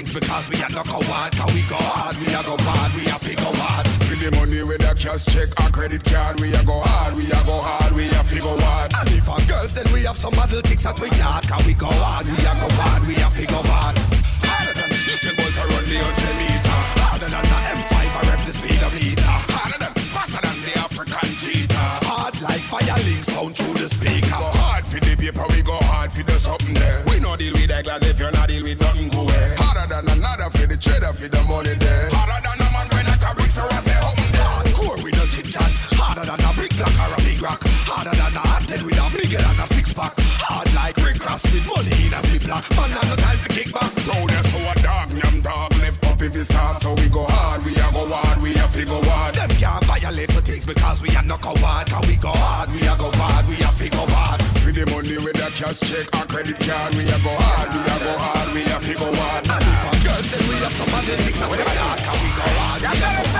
things 0.00 0.12
because 0.12 0.48
we 0.48 0.62
are 0.62 0.70
not 0.70 0.86
coward. 0.86 1.32
Can 1.32 1.54
we 1.54 1.62
go 1.68 1.76
hard? 1.76 2.16
We 2.16 2.32
are 2.34 2.44
go 2.44 2.56
hard. 2.58 2.92
We 2.94 3.04
are 3.10 3.18
figure 3.18 3.56
hard. 3.60 3.86
For 4.08 4.16
the 4.16 4.30
money 4.36 4.62
with 4.62 4.82
a 4.84 4.94
cash 4.94 5.24
check 5.24 5.48
or 5.60 5.70
credit 5.70 6.04
card, 6.04 6.40
we 6.40 6.52
a 6.54 6.62
go 6.64 6.80
hard, 6.80 7.16
we 7.16 7.24
a 7.26 7.40
go 7.44 7.60
hard, 7.60 7.92
we 7.92 8.08
a 8.08 8.22
figure 8.24 8.60
hard. 8.64 8.92
And 8.96 9.10
if 9.12 9.28
our 9.28 9.40
girls, 9.46 9.74
then 9.74 9.86
we 9.92 10.04
have 10.04 10.16
some 10.16 10.34
model 10.36 10.62
chicks 10.62 10.84
that 10.84 10.98
we 11.00 11.08
yard. 11.20 11.44
Can 11.46 11.64
we 11.66 11.74
go 11.74 11.86
hard? 11.86 12.26
We 12.26 12.40
are 12.46 12.58
go 12.60 12.68
hard. 12.80 13.06
We 13.06 13.14
are 13.16 13.30
figure 13.30 13.64
hard. 13.72 13.96
Harder 14.44 14.74
than 14.74 14.90
Usain 14.90 15.34
Bolt 15.36 15.52
to 15.54 15.64
run 15.68 15.84
the 15.88 15.96
100 16.00 16.40
meter. 16.40 16.78
Harder 17.04 17.28
than 17.28 17.44
the 17.44 17.58
M5, 17.76 17.92
I 17.92 18.22
rep 18.28 18.40
the 18.46 18.52
speedometer. 18.52 19.36
Harder 19.52 19.78
than 19.84 19.92
faster 20.08 20.40
than 20.40 20.58
the 20.64 20.72
African 20.80 21.30
cheetah. 21.36 21.88
Hard 22.08 22.34
like 22.42 22.64
fire 22.64 23.00
link 23.04 23.22
sound 23.24 23.52
through 23.56 23.74
the 23.74 23.88
speaker. 23.88 24.38
Go 24.38 24.50
hard 24.64 24.84
for 24.84 25.00
the 25.00 25.14
paper, 25.16 25.46
we 25.50 25.62
go 25.62 25.76
hard 25.76 26.12
for 26.12 26.24
as 27.90 28.02
if 28.02 28.20
you're 28.20 28.30
not 28.30 28.39
deal 28.39 28.39
with 28.39 28.39
nothing 28.39 28.39
go 28.39 28.39
away. 28.39 28.39
Harder 30.30 30.50
for 30.56 30.66
the 30.70 30.76
trader 30.76 31.12
for 31.12 31.26
the 31.26 31.42
money 31.50 31.74
there. 31.74 32.06
Harder 32.14 32.38
than 32.38 32.62
a 32.62 32.68
man 32.70 32.86
when 32.94 33.02
I 33.02 33.18
can 33.18 33.34
bricks 33.34 33.58
or 33.58 33.66
I 33.66 33.82
say 33.82 33.98
something 33.98 34.30
there. 34.30 34.46
Hardcore 34.46 35.02
with 35.02 35.18
no 35.18 35.26
chit 35.26 35.50
chat. 35.50 35.74
Harder 35.98 36.22
than 36.22 36.38
a 36.38 36.50
brick 36.54 36.70
block 36.78 36.94
or 37.02 37.10
a 37.10 37.20
big 37.26 37.42
rock. 37.42 37.58
Harder 37.82 38.14
than 38.14 38.38
a 38.38 38.42
hot 38.46 38.62
head 38.70 38.82
with 38.86 38.94
a 38.94 39.06
bigger 39.10 39.42
than 39.42 39.58
a 39.58 39.66
six 39.74 39.90
pack. 39.90 40.14
Hard 40.46 40.70
like 40.70 40.94
Rick 41.02 41.18
Ross 41.26 41.42
with 41.50 41.66
money 41.66 41.90
in 42.06 42.14
a 42.14 42.22
ziplock. 42.30 42.62
Man, 42.78 42.94
have 42.94 43.10
no 43.10 43.16
time 43.18 43.42
to 43.42 43.48
kick 43.50 43.74
back. 43.74 43.90
Loudest 44.06 44.54
so 44.54 44.58
a 44.62 44.74
dog, 44.78 45.08
nyam 45.18 45.42
dog, 45.42 45.74
lift 45.82 45.98
up 46.06 46.22
if 46.22 46.30
it's 46.30 46.46
start. 46.46 46.78
So 46.78 46.94
we 46.94 47.10
go 47.10 47.26
hard, 47.26 47.66
we 47.66 47.74
a 47.74 47.90
go 47.90 48.06
hard, 48.06 48.38
we 48.38 48.54
a 48.54 48.66
fi 48.70 48.86
go 48.86 49.02
hard. 49.10 49.34
Them 49.34 49.50
can't 49.58 49.82
violate 49.82 50.30
the 50.30 50.42
things 50.46 50.62
because 50.62 51.02
we 51.02 51.10
a 51.10 51.22
no 51.26 51.42
coward. 51.42 51.90
Can 51.90 52.06
we 52.06 52.14
go 52.14 52.30
hard, 52.30 52.70
we 52.70 52.86
a 52.86 52.94
go 52.94 53.10
hard, 53.18 53.50
we 53.50 53.58
a 53.66 53.70
fi 53.74 53.90
go 53.90 54.06
hard. 54.14 54.49
With 54.70 54.86
the 54.86 54.94
money 54.94 55.18
with 55.18 55.34
a 55.34 55.50
cash 55.50 55.82
check 55.82 56.06
or 56.14 56.22
credit 56.30 56.54
card, 56.62 56.94
we 56.94 57.02
a 57.02 57.18
go 57.26 57.34
hard, 57.34 57.74
we 57.74 57.82
a 57.90 57.96
go 58.06 58.14
hard, 58.22 58.54
we 58.54 58.62
a 58.70 58.78
fi 58.78 58.94
go 58.94 59.10
hard. 59.18 59.42
And 59.42 59.66
if 59.66 59.82
a 59.82 59.92
girl 60.06 60.22
then 60.30 60.42
we 60.46 60.54
have 60.62 60.74
some 60.78 60.94
of 60.94 61.02
the 61.10 61.14
chicks 61.26 61.42
and 61.42 61.50
we 61.50 61.58
hard, 61.58 61.98
can 61.98 62.14
we 62.22 62.30
go 62.38 62.46
hard? 62.54 62.78
Tell 62.78 63.02
us. 63.02 63.34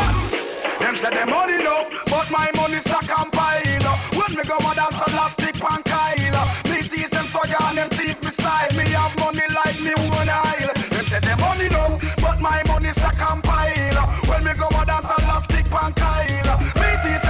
Them 0.83 0.95
say 0.99 1.11
them 1.15 1.31
money 1.31 1.63
enough, 1.63 1.87
but 2.11 2.27
my 2.35 2.51
money 2.59 2.83
stack 2.83 3.07
and 3.15 3.31
pile. 3.31 3.95
When 4.19 4.33
me 4.35 4.43
go 4.43 4.59
a 4.59 4.75
dance 4.75 4.99
a 4.99 5.07
plastic 5.07 5.55
pan 5.55 5.87
Kyle. 5.87 6.43
Me 6.67 6.83
tease 6.83 7.15
them 7.15 7.31
so 7.31 7.47
and 7.47 7.79
them 7.79 7.91
teeth 7.95 8.19
me 8.27 8.35
style. 8.35 8.75
Me 8.75 8.91
have 8.91 9.15
money 9.23 9.47
like 9.55 9.79
me 9.87 9.95
one 10.11 10.27
aisle. 10.27 10.75
Them 10.91 11.07
say 11.07 11.23
them 11.23 11.39
money 11.39 11.71
enough, 11.71 11.95
but 12.19 12.43
my 12.43 12.59
money 12.67 12.91
stack 12.91 13.23
and 13.23 13.39
pile. 13.39 14.03
When 14.27 14.43
me 14.43 14.51
go 14.59 14.67
a 14.67 14.83
dance 14.83 15.07
a 15.07 15.15
plastic 15.23 15.63
pan 15.71 15.95
Kyle. 15.95 16.59
Me 16.75 16.91
teach 17.07 17.30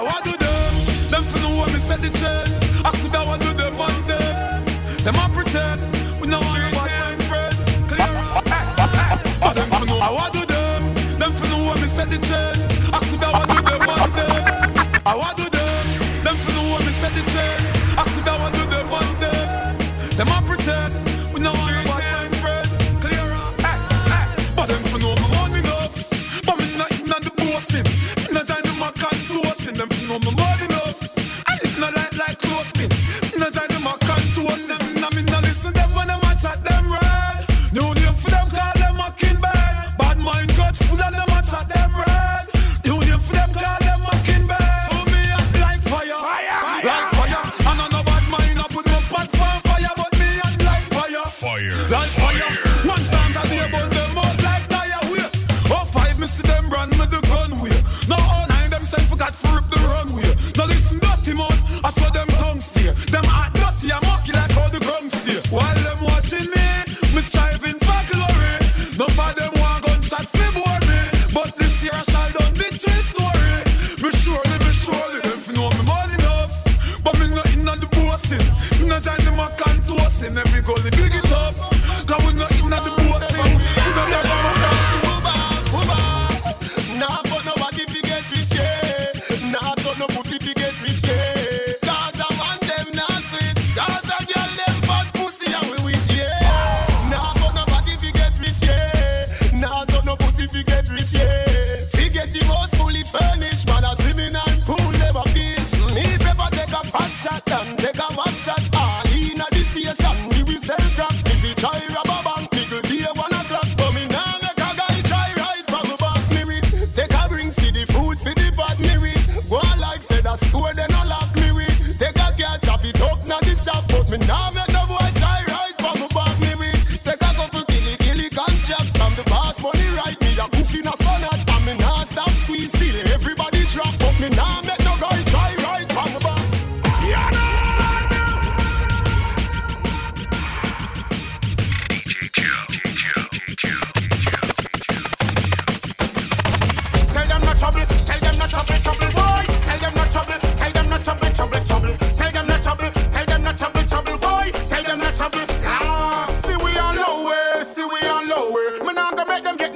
I 0.00 0.02
want 0.02 0.24
to 0.24 0.30
them, 0.30 1.10
them 1.10 1.24
for 1.24 1.38
know 1.40 1.60
when 1.60 1.74
me 1.74 1.78
set 1.78 2.00
the 2.00 2.08
trend. 2.08 2.48
I 2.86 2.90
could 2.90 3.12
have 3.12 3.26
want 3.26 3.42
to 3.42 3.52
them 3.52 3.76
one 3.76 4.00
day. 4.08 4.64
Them 5.04 5.16
a 5.16 5.28
pretend, 5.28 5.78
we 6.18 6.26
know 6.26 6.40
I'm 6.40 6.72
a 6.72 6.76
bad 6.88 7.22
friend. 7.24 7.54
Clear 7.86 8.00
up, 8.00 8.44
but 9.40 9.52
them 9.56 9.68
for 9.68 9.84
know 9.84 9.98
I 9.98 10.10
want 10.10 10.32
to 10.32 10.46
them, 10.46 11.18
them 11.18 11.32
for 11.34 11.46
know 11.48 11.68
when 11.68 11.82
me 11.82 11.86
set 11.86 12.08
the 12.08 12.16
trend. 12.16 12.62
I 12.94 12.98
could 12.98 13.20
have 13.20 13.32
want 13.34 13.50
to 13.50 13.60
them 13.60 13.86
one 13.86 14.10
day. 14.16 15.02
I 15.04 15.14
want 15.14 15.39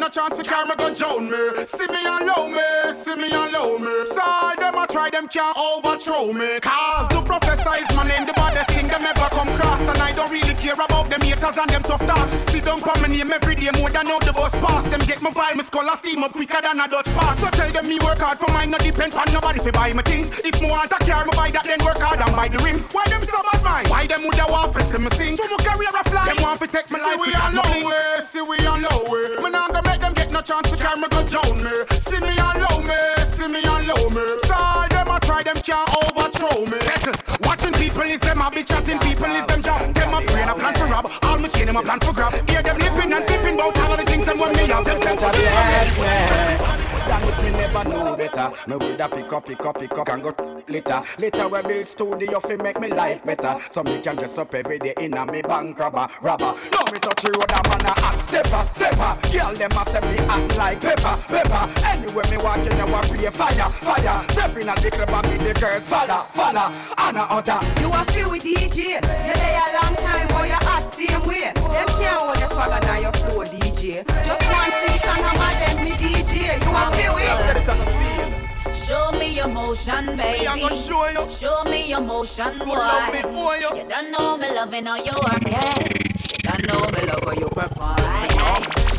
no 0.04 0.10
chance 0.10 0.36
to 0.36 0.42
carry 0.42 0.68
me 0.68 0.74
go 0.76 0.94
drown 0.94 1.30
me. 1.30 1.66
See 1.66 1.86
me 1.86 2.06
on 2.06 2.26
all 5.04 5.10
them 5.10 5.24
a 5.24 5.28
try, 5.28 5.44
them 5.44 5.54
can't 5.54 5.56
overthrow 5.56 6.32
me. 6.32 6.60
Cause 6.60 7.08
the 7.08 7.20
professor 7.22 7.74
is 7.76 7.96
my 7.96 8.06
name, 8.06 8.26
the 8.26 8.32
baddest 8.32 8.70
thing 8.70 8.88
them 8.88 9.02
ever 9.02 9.28
come 9.30 9.48
cross. 9.56 9.80
And 9.80 9.98
I 9.98 10.12
don't 10.14 10.30
really 10.30 10.54
care 10.54 10.74
about 10.74 11.08
them 11.10 11.20
haters 11.20 11.56
and 11.56 11.70
them 11.70 11.82
tough 11.82 12.04
talk. 12.06 12.28
Sit 12.50 12.64
down 12.64 12.80
for 12.80 12.94
my 13.00 13.08
name 13.08 13.32
every 13.32 13.54
day 13.54 13.70
more 13.78 13.90
than 13.90 14.06
how 14.06 14.18
the 14.20 14.32
bus 14.32 14.52
pass. 14.52 14.84
Them 14.88 15.00
get 15.00 15.20
my 15.22 15.30
vibe, 15.30 15.56
my 15.56 15.64
skull 15.64 15.88
a 15.88 15.96
steam 15.98 16.24
up 16.24 16.32
quicker 16.32 16.60
than 16.60 16.80
a 16.80 16.88
Dutch 16.88 17.10
pass. 17.16 17.38
So 17.38 17.48
tell 17.50 17.70
them 17.70 17.88
me 17.88 17.98
work 18.00 18.18
hard 18.18 18.38
for 18.38 18.50
mine, 18.52 18.70
no 18.70 18.78
depend 18.78 19.14
on 19.14 19.32
nobody 19.32 19.60
fi 19.60 19.70
buy 19.70 19.92
my 19.92 20.02
things. 20.02 20.28
If 20.44 20.60
me 20.60 20.70
want 20.70 20.92
a 20.92 20.98
car, 21.04 21.24
me 21.24 21.32
buy 21.34 21.50
that, 21.50 21.64
then 21.64 21.84
work 21.84 21.98
hard 21.98 22.20
and 22.20 22.34
buy 22.36 22.48
the 22.48 22.58
rims. 22.58 22.82
Why 22.92 23.04
them 23.08 23.22
so 23.24 23.42
bad 23.42 23.62
mind? 23.62 23.88
Why 23.88 24.06
them 24.06 24.22
woulda 24.22 24.46
want 24.48 24.74
fi 24.74 24.82
see 24.90 24.98
me 24.98 25.10
sing? 25.10 25.36
So 25.36 25.44
my 25.44 25.58
career 25.62 25.92
a 25.92 26.02
fly. 26.08 26.32
Them 26.32 26.42
want 26.42 26.60
fi 26.60 26.66
take 26.66 26.90
my 26.90 26.98
life. 27.00 27.14
See 27.14 27.30
we 27.30 27.34
on 27.34 27.54
low 27.54 27.88
way, 27.88 28.16
see 28.24 28.42
we 28.42 28.56
on 28.66 28.82
low 28.82 29.10
way. 29.10 29.36
Me 29.42 29.50
nah 29.50 29.68
go 29.68 29.82
make 29.82 30.00
them 30.00 30.13
no 30.34 30.40
chance 30.42 30.68
to 30.68 30.76
carry 30.76 31.00
me 31.00 31.06
go 31.08 31.22
down 31.22 31.62
me. 31.62 31.70
See 32.02 32.18
me 32.18 32.34
on 32.42 32.58
low 32.58 32.82
me, 32.82 32.98
see 33.38 33.46
me 33.46 33.62
on 33.70 33.86
low 33.86 34.10
me. 34.10 34.26
All 34.50 34.88
them 34.88 35.08
a 35.08 35.20
try, 35.20 35.42
them 35.44 35.58
can't 35.62 35.88
overthrow 36.02 36.66
me. 36.66 36.78
Settle. 36.82 37.14
Watching 37.46 37.72
people 37.74 38.02
is 38.02 38.18
them 38.18 38.40
a 38.42 38.50
be 38.50 38.64
chatting, 38.64 38.98
people 38.98 39.30
is 39.30 39.46
them 39.46 39.62
job. 39.62 39.94
Them 39.94 40.14
a 40.14 40.20
brain 40.26 40.48
a 40.48 40.54
plan 40.54 40.74
for 40.74 40.86
rob, 40.86 41.06
all 41.22 41.38
my 41.38 41.48
chain 41.48 41.66
them 41.66 41.76
a 41.76 41.82
plan 41.82 42.00
for 42.00 42.12
grab. 42.12 42.32
Hear 42.50 42.62
them 42.62 42.78
lipping 42.78 43.12
and 43.12 43.24
tipping 43.28 43.54
about 43.54 43.78
all 43.78 43.92
of 43.92 43.98
the 44.00 44.04
things 44.10 44.26
and 44.26 44.40
when 44.40 44.52
me 44.56 44.66
have 44.66 44.84
them 44.84 45.00
Than 45.00 46.53
never 47.84 48.04
know 48.04 48.16
better. 48.16 48.52
Me 48.66 48.76
woulda 48.76 49.08
pick 49.08 49.32
up, 49.32 49.46
pick 49.46 49.64
up, 49.64 49.78
pick 49.78 49.92
up 49.92 50.08
and 50.08 50.22
go 50.22 50.54
later 50.68 51.02
Later 51.18 51.48
we 51.48 51.62
build 51.62 51.86
studio 51.86 52.40
fi 52.40 52.56
make 52.56 52.80
me 52.80 52.88
life 52.88 53.24
better. 53.24 53.58
So 53.70 53.82
me 53.82 54.00
can 54.00 54.16
dress 54.16 54.38
up 54.38 54.54
every 54.54 54.78
day 54.78 54.94
in 55.00 55.14
a 55.14 55.26
me 55.26 55.42
bank 55.42 55.78
robber, 55.78 56.08
robber. 56.20 56.54
Now 56.72 56.84
me 56.92 56.98
touch 56.98 57.22
the 57.22 57.30
road 57.30 57.50
a 57.50 57.60
man 57.68 57.86
a 57.86 57.92
act 58.04 58.24
stepper, 58.24 58.64
stepper. 58.72 59.32
Girl 59.32 59.54
them 59.54 59.72
a 59.72 59.84
say 59.88 60.00
me 60.00 60.18
act 60.26 60.56
like 60.56 60.80
pepper, 60.80 61.16
pepper. 61.28 61.64
Anywhere 61.86 62.24
me 62.30 62.36
walk 62.38 62.58
in 62.58 62.80
a 62.80 62.86
pray 63.08 63.30
fire, 63.30 63.70
fire. 63.80 64.24
Step 64.30 64.56
in 64.56 64.68
a 64.68 64.74
the 64.74 64.90
club 64.90 65.10
and 65.10 65.28
me 65.30 65.52
the 65.52 65.54
girls 65.60 65.88
follow, 65.88 66.26
follow 66.30 66.72
And 66.98 67.16
a 67.16 67.80
You 67.80 67.92
a 67.92 68.04
feel 68.12 68.30
with 68.30 68.42
DJ. 68.42 69.00
You 69.00 69.34
lay 69.34 69.54
a 69.54 69.66
long 69.80 69.94
time, 69.96 70.28
boy, 70.28 70.46
you 70.46 70.60
hot 70.66 70.92
same 70.92 71.22
way. 71.26 71.52
Them 71.54 71.88
can't 72.00 72.20
hold 72.20 72.38
your 72.38 72.48
swagger 72.48 72.84
now 72.86 72.98
your 72.98 73.12
flow, 73.12 73.44
DJ. 73.44 74.04
Just 74.26 74.42
one 74.50 74.73
sing 76.44 76.60
song, 76.60 76.76
I'm 76.76 76.92
a 76.92 76.96
dance 76.96 77.16
me 77.16 77.24
DJ. 77.24 77.64
You 77.64 77.76
a 77.76 77.86
feel 77.86 78.24
with. 78.24 78.76
Show 78.86 79.12
me 79.18 79.34
your 79.34 79.48
motion, 79.48 80.06
baby. 80.16 80.40
Me, 80.40 80.46
I 80.46 80.60
gonna 80.60 80.76
show 80.76 81.08
you. 81.08 81.28
Show 81.28 81.64
me 81.64 81.88
your 81.88 82.00
motion, 82.00 82.58
boy. 82.58 82.64
Good 82.64 82.78
love 82.78 83.12
me, 83.12 83.22
boy, 83.22 83.54
you. 83.56 83.76
You 83.76 83.88
don't 83.88 84.10
know 84.10 84.36
me 84.36 84.52
loving 84.54 84.86
how 84.86 84.96
you 84.96 85.14
work 85.24 85.46
it. 85.46 86.12
You 86.32 86.38
don't 86.42 86.66
know 86.66 86.90
me 86.90 87.06
love 87.06 87.24
how 87.24 87.32
you 87.32 87.48
perform. 87.48 87.96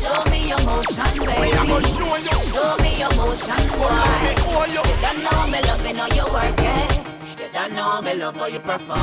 Show 0.00 0.30
me 0.30 0.48
your 0.48 0.62
motion, 0.64 1.26
baby. 1.26 1.42
Me, 1.42 1.52
I 1.52 1.66
gonna 1.66 1.86
show 1.86 2.16
you. 2.16 2.36
Show 2.52 2.76
me 2.82 2.98
your 2.98 3.14
motion, 3.14 3.68
love 3.78 4.22
me, 4.22 4.34
boy. 4.34 4.52
boy, 4.52 4.66
you. 4.66 4.82
You 4.82 5.00
don't 5.00 5.22
know 5.22 5.46
me 5.46 5.60
loving 5.62 5.96
how 5.96 6.08
you 6.08 6.24
work 6.32 7.05
it. 7.66 7.74
Know 7.74 8.02
me 8.02 8.14
love 8.14 8.36
how 8.36 8.46
you 8.46 8.60
perform. 8.60 8.98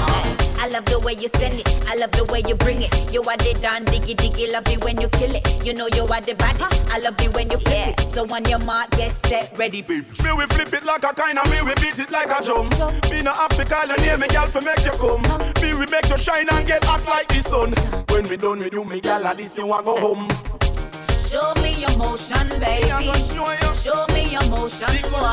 I 0.58 0.70
love 0.72 0.86
the 0.86 1.00
way 1.00 1.14
you 1.14 1.28
send 1.36 1.60
it. 1.60 1.68
I 1.88 1.96
love 1.96 2.12
the 2.12 2.24
way 2.26 2.44
you 2.48 2.56
bring 2.56 2.82
it. 2.82 3.14
You 3.14 3.22
are 3.22 3.38
the 3.38 3.54
damn 3.62 3.86
diggy 3.86 4.16
diggy. 4.16 4.52
Love 4.52 4.68
it 4.68 4.84
when 4.84 5.00
you 5.02 5.10
kill 5.10 5.36
it. 5.36 5.66
You 5.66 5.74
know 5.74 5.88
you 5.88 6.04
are 6.04 6.22
the 6.22 6.34
baddest. 6.36 6.82
I 6.92 7.00
love 7.00 7.20
it 7.20 7.34
when 7.36 7.50
you 7.50 7.58
flip 7.58 7.90
it. 8.00 8.14
So 8.14 8.26
on 8.34 8.46
your 8.46 8.60
mark, 8.60 8.92
get 8.92 9.12
set, 9.28 9.58
ready. 9.58 9.82
Me 9.88 10.02
we 10.38 10.46
flip 10.48 10.74
it 10.74 10.86
like 10.86 11.04
a 11.04 11.14
kind 11.14 11.38
of 11.40 11.50
me 11.50 11.62
we 11.62 11.74
beat 11.76 12.00
it 12.00 12.12
like 12.12 12.30
a 12.30 12.44
drum. 12.44 12.70
Me 13.12 13.22
no 13.22 13.34
have 13.34 13.56
to 13.58 13.66
call 13.66 13.88
your 13.88 13.98
name, 13.98 14.20
me 14.20 14.28
gal 14.28 14.48
for 14.48 14.62
make 14.62 14.84
you 14.86 14.92
come. 14.92 15.22
Me 15.62 15.74
we 15.74 15.86
make 15.92 16.08
you 16.10 16.18
shine 16.18 16.48
and 16.50 16.66
get 16.66 16.84
hot 16.84 17.06
like 17.06 17.28
the 17.28 17.42
sun. 17.44 17.74
When 18.10 18.28
we 18.30 18.38
done 18.38 18.60
with 18.60 18.74
you, 18.74 18.84
me 18.86 19.02
gal, 19.02 19.26
a 19.26 19.36
this 19.36 19.58
you 19.58 19.68
want 19.68 19.86
go 19.86 20.00
home. 20.00 20.30
Show 21.30 21.54
me 21.62 21.82
your 21.82 21.98
motion, 21.98 22.48
baby. 22.60 22.92
I 22.92 23.74
show 23.74 24.06
me 24.14 24.32
your 24.32 24.48
motion, 24.50 24.88
Big 24.92 25.04
boy. 25.12 25.20
one, 25.20 25.33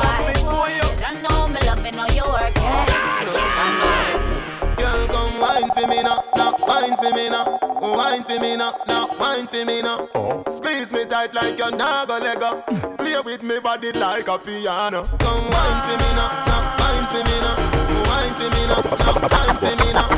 wine 8.11 8.23
for 8.23 8.39
me 8.39 8.57
now, 8.57 8.75
now 8.87 9.07
wine 9.17 9.47
for 9.47 9.63
me 9.63 9.81
now. 9.81 10.09
Oh. 10.15 10.43
Squeeze 10.47 10.91
me 10.91 11.05
tight 11.05 11.33
like 11.33 11.57
you're 11.57 11.71
not 11.71 12.09
gonna 12.09 12.25
let 12.25 12.39
go. 12.39 12.61
Play 12.97 13.19
with 13.21 13.41
me 13.41 13.59
body 13.59 13.91
like 13.93 14.27
a 14.27 14.37
piano. 14.37 15.03
Come 15.23 15.45
wine 15.55 15.81
for 15.85 15.97
me 16.01 16.09
now, 16.19 16.29
now 16.49 16.61
wine 16.81 17.07
for 17.11 17.23
me 17.29 17.37
now, 17.45 17.55
wine 18.09 18.33
for 18.35 18.49
me 18.53 18.61
now, 18.71 18.81
now 19.03 19.15
wine 19.33 19.57
for 19.63 19.75
me 19.81 19.93
now. 19.93 20.09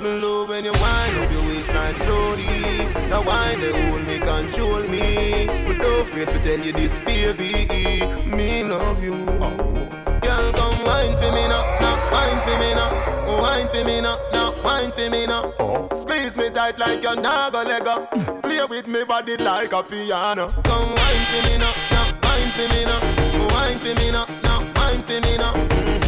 Love 0.20 0.48
when 0.50 0.64
you 0.64 0.72
wine 0.72 1.16
up 1.20 1.32
your 1.32 1.42
waistline 1.48 1.94
slowly. 1.94 2.84
Now 3.08 3.22
wine 3.22 3.60
they 3.60 3.72
hold 3.80 4.06
me, 4.06 4.18
control 4.18 4.82
me. 4.92 5.46
But 5.66 5.78
don't 5.78 6.02
afraid 6.02 6.28
to 6.28 6.38
tell 6.44 6.60
you 6.60 6.72
this, 6.72 6.98
baby. 6.98 8.04
Me 8.26 8.62
love 8.64 9.02
you. 9.02 9.14
Oh. 9.40 9.56
Girl, 10.20 10.52
come 10.52 10.84
wine 10.84 11.14
for 11.16 11.32
me 11.32 11.48
now, 11.48 11.78
now 11.80 11.89
wine 12.12 12.40
for 12.42 12.58
me 12.58 12.74
now, 12.74 12.90
wine 13.40 13.68
for 13.68 13.84
me 13.84 14.00
now, 14.00 14.18
now 14.32 14.54
wine 14.62 14.92
for 14.92 15.08
me 15.10 15.26
now. 15.26 15.52
Oh. 15.58 15.88
Squeeze 15.92 16.36
me 16.36 16.50
tight 16.50 16.78
like 16.78 17.02
you're 17.02 17.16
not 17.16 17.52
gonna 17.52 17.68
let 17.68 17.84
go. 17.84 18.06
Play 18.42 18.64
with 18.68 18.86
me 18.86 19.04
body 19.04 19.36
like 19.36 19.72
a 19.72 19.82
piano. 19.82 20.48
Come 20.64 20.88
wine 20.94 21.24
for 21.30 21.42
me 21.48 21.58
now, 21.58 21.72
now 21.90 22.06
wine 22.22 22.50
for 22.56 22.68
me 22.74 22.84
now, 22.84 23.00
wine 23.54 23.78
for 23.78 23.94
me 23.94 24.10
now, 24.10 24.26
now 24.42 24.60
wine 24.76 25.02
for 25.02 25.20
me 25.20 25.36
now. 25.36 25.52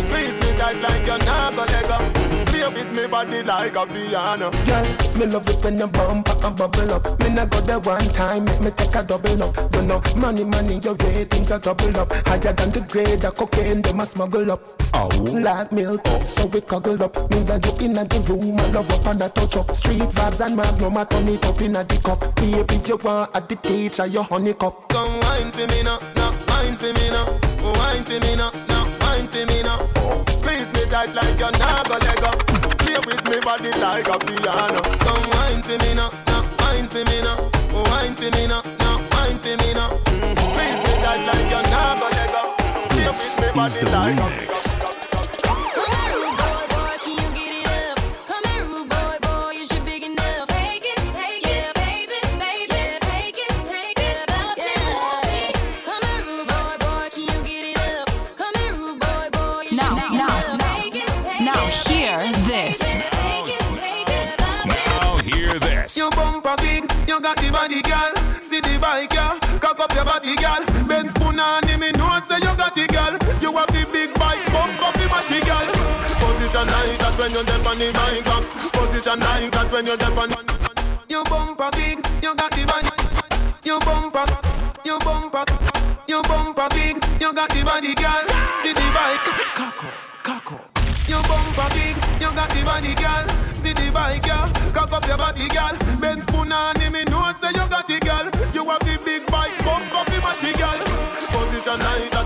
Squeeze 0.05 0.39
me 0.41 0.57
tight 0.59 0.81
like 0.83 1.07
you're 1.07 1.19
not 1.19 1.55
gonna 1.55 1.73
let 1.73 1.89
go. 1.89 2.42
Play 2.63 2.75
with 2.75 2.93
me 2.93 3.07
body 3.09 3.43
like 3.43 3.75
a 3.75 3.85
piano. 3.87 4.51
Girl, 4.65 4.87
me 5.19 5.27
love 5.27 5.49
it 5.49 5.65
when 5.65 5.79
you 5.79 5.87
bump 5.89 6.29
and 6.29 6.57
bubble 6.57 6.93
up. 6.93 7.21
Me 7.21 7.29
nah 7.29 7.45
go 7.47 7.61
there 7.61 7.81
one 7.81 8.09
time, 8.11 8.45
make 8.45 8.61
me 8.61 8.71
take 8.71 8.95
a 8.95 9.03
double 9.03 9.43
up. 9.43 9.75
You 9.75 9.83
know, 9.83 10.01
money, 10.15 10.45
money, 10.45 10.79
your 10.79 10.95
ratings 10.95 11.51
are 11.51 11.59
double 11.59 11.97
up. 11.99 12.13
Higher 12.25 12.53
than 12.53 12.71
the 12.71 12.87
grade 12.89 13.25
of 13.25 13.35
cocaine, 13.35 13.83
them 13.83 13.99
a 13.99 14.07
smuggle 14.07 14.53
up. 14.53 14.81
Oh, 14.95 15.09
like 15.09 15.73
milk, 15.73 16.07
so 16.25 16.47
we 16.47 16.61
cuddle 16.61 17.03
up. 17.03 17.17
Me 17.33 17.39
and 17.39 17.67
you 17.67 17.87
in 17.87 17.95
the 17.95 18.25
room, 18.29 18.61
I 18.61 18.67
love 18.71 18.91
up 18.91 19.07
and 19.07 19.25
I 19.25 19.29
touch 19.29 19.57
up. 19.57 19.71
Street 19.73 20.03
vibes 20.03 20.47
and 20.47 20.57
magnum, 20.57 20.97
I 20.97 21.05
turn 21.05 21.27
it 21.27 21.45
up 21.45 21.61
in 21.61 21.75
a 21.75 21.83
the 21.83 21.97
cup. 21.97 22.37
Baby, 22.37 22.81
you 22.87 22.97
want 22.99 23.35
at 23.35 23.49
the 23.49 23.57
teacher, 23.57 24.07
your 24.07 24.23
honey 24.23 24.55
cup. 24.55 24.89
Come 24.89 25.19
wine 25.23 25.51
for 25.51 25.67
me 25.67 25.83
now, 25.83 25.99
now 26.15 26.31
wine 26.47 26.77
for 26.77 26.93
me 26.93 27.11
now, 27.11 27.27
wine 27.75 28.05
for 28.05 28.21
me 28.21 28.37
now, 28.37 28.53
now 28.69 28.99
wine 29.01 29.27
for 29.27 29.47
me 29.47 29.63
now. 29.65 29.79
Oh. 29.97 30.25
Squeeze 30.29 30.73
me 30.75 30.85
tight 30.91 31.13
like 31.15 31.39
you're 31.41 31.51
not 31.53 31.89
gonna 31.89 32.05
let 32.05 32.22
body 33.45 33.71
like 33.81 34.09
a 34.09 34.19
piano. 34.19 34.81
Come 35.01 35.31
wine 35.31 35.63
for 35.63 35.79
me 35.79 35.95
now, 35.95 36.11
now 36.27 36.45
wine 36.61 36.89
for 36.89 37.05
me 37.05 37.21
now, 37.23 37.37
oh, 37.75 37.85
wine 37.91 38.15
for 38.15 38.31
me 38.31 38.47
now, 38.47 38.63
now 38.79 38.99
wine 39.11 39.39
for 39.39 39.57
me 39.57 39.75
now. 39.75 39.91
Squeeze 40.49 40.79
me 40.85 40.93
tight 41.03 41.27
like 41.27 41.51
you're 41.51 41.71
not 41.71 41.99
gonna 41.99 42.15
let 42.15 42.31
go. 42.31 42.97
Me 42.97 43.65
Is 43.67 43.79
the 43.79 43.91
like 43.91 44.19
a 44.19 44.23
remix. 44.23 44.92
The 68.93 69.09
bike. 69.09 69.61
Cock 69.61 69.81
up 69.81 69.95
your 69.95 70.05
body, 70.05 70.37
girl. 70.37 70.61
Ben 70.87 71.09
spoon 71.09 71.41
on 71.41 71.65
me 71.65 71.91
know 71.93 72.21
say 72.29 72.37
you 72.37 72.53
got 72.61 72.75
the 72.75 72.85
girl. 72.93 73.17
You 73.41 73.57
have 73.57 73.73
the 73.73 73.89
big 73.91 74.13
bike, 74.21 74.45
bump 74.53 74.83
up 74.85 74.93
the 75.01 75.09
matchy, 75.09 75.41
girl. 75.41 75.65
Position 76.21 76.69
like 76.69 76.99
that 77.01 77.17
when 77.17 77.31
you're 77.33 77.43
deep 77.43 77.65
on 77.65 77.79
the 77.79 77.89
bike. 77.89 78.21
Position 78.77 79.21
like 79.21 79.51
that 79.53 79.73
when 79.73 79.87
you're 79.87 79.97
deep 79.97 80.13
on 80.13 80.29
You 81.09 81.25
bumper 81.25 81.71
big, 81.73 82.05
you 82.21 82.35
got 82.37 82.53
the 82.53 82.67
body. 82.69 82.93
You 83.65 83.81
bumper, 83.81 84.29
you 84.85 84.99
bumper, 84.99 85.45
you 86.07 86.21
bumper 86.29 86.69
big, 86.77 86.97
you 87.17 87.33
got 87.33 87.49
the 87.49 87.65
body, 87.65 87.95
girl. 87.95 88.27
See 88.61 88.77
the 88.77 88.87
bike, 88.93 89.25
cock 89.57 89.85
up, 89.89 89.95
cock 90.23 90.53
up. 90.53 90.73
You 91.09 91.21
bumper 91.25 91.69
big, 91.73 91.97
you 92.21 92.29
got 92.37 92.51
the 92.51 92.61
body, 92.65 92.95
girl. 92.95 93.25
See 93.55 93.73
the 93.73 93.91
bike, 93.93 94.23
girl. 94.23 94.49
Cock 94.73 94.93
up 94.93 95.07
your 95.07 95.17
body, 95.17 95.49
girl. 95.49 95.73
Ben 96.01 96.21
spoon 96.21 96.53
on 96.53 96.79
him, 96.81 96.93
me 96.93 97.05
know 97.05 97.33
say 97.41 97.49
you 97.49 97.67
got 97.69 97.82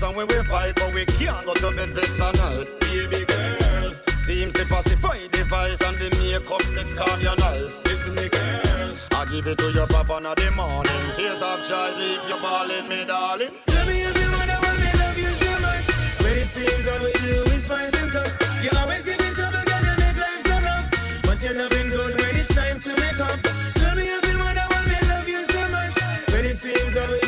And 0.03 0.15
when 0.17 0.27
we 0.27 0.35
fight, 0.43 0.75
but 0.75 0.93
we 0.93 1.05
can't 1.05 1.45
go 1.45 1.53
to 1.53 1.71
bed 1.75 1.89
vex 1.89 2.19
and 2.19 2.37
night. 2.37 2.67
Baby 2.81 3.25
girl, 3.25 3.91
seems 4.17 4.53
to 4.53 4.65
pacify 4.65 5.17
the 5.31 5.43
vice 5.47 5.81
and 5.81 5.97
the 5.97 6.09
makeup 6.19 6.61
sex 6.63 6.93
calm 6.93 7.19
your 7.21 7.35
nice. 7.37 7.83
Listen 7.85 8.15
me 8.15 8.27
girl, 8.27 8.89
I 9.15 9.25
give 9.31 9.47
it 9.47 9.57
to 9.57 9.71
your 9.71 9.87
papa 9.87 10.17
in 10.17 10.23
the 10.23 10.51
morning. 10.55 11.03
Tears 11.15 11.41
of 11.41 11.63
joy, 11.63 11.89
leave 11.95 12.19
you 12.27 12.37
balling 12.43 12.87
me 12.89 13.05
darling. 13.05 13.53
Tell 13.67 13.85
me 13.87 14.03
if 14.03 14.15
you 14.19 14.29
wonder 14.31 14.59
why 14.59 14.73
me 14.75 14.91
love 14.99 15.17
you 15.17 15.31
so 15.39 15.51
much. 15.63 15.85
When 16.19 16.35
it 16.35 16.49
seems 16.51 16.85
all 16.87 16.99
we 16.99 17.13
do 17.23 17.55
is 17.55 17.67
fight 17.67 17.95
and 17.95 18.11
cuss. 18.11 18.33
You 18.59 18.71
always 18.75 19.05
give 19.07 19.19
me 19.19 19.29
trouble, 19.31 19.63
girl, 19.63 19.83
you 19.87 19.95
make 20.03 20.19
life 20.19 20.41
so 20.43 20.55
rough. 20.59 20.85
But 21.23 21.37
you're 21.43 21.55
loving 21.55 21.89
good 21.89 22.13
when 22.19 22.33
it's 22.35 22.51
time 22.51 22.77
to 22.79 22.91
make 22.99 23.19
up. 23.23 23.39
Tell 23.79 23.95
me 23.95 24.03
if 24.03 24.23
you 24.27 24.35
wonder 24.35 24.67
why 24.67 24.81
me 24.83 24.99
love 25.07 25.27
you 25.31 25.41
so 25.47 25.61
much. 25.71 25.95
When 26.35 26.43
it 26.43 26.57
seems 26.59 26.91
all 26.97 27.07
we 27.07 27.22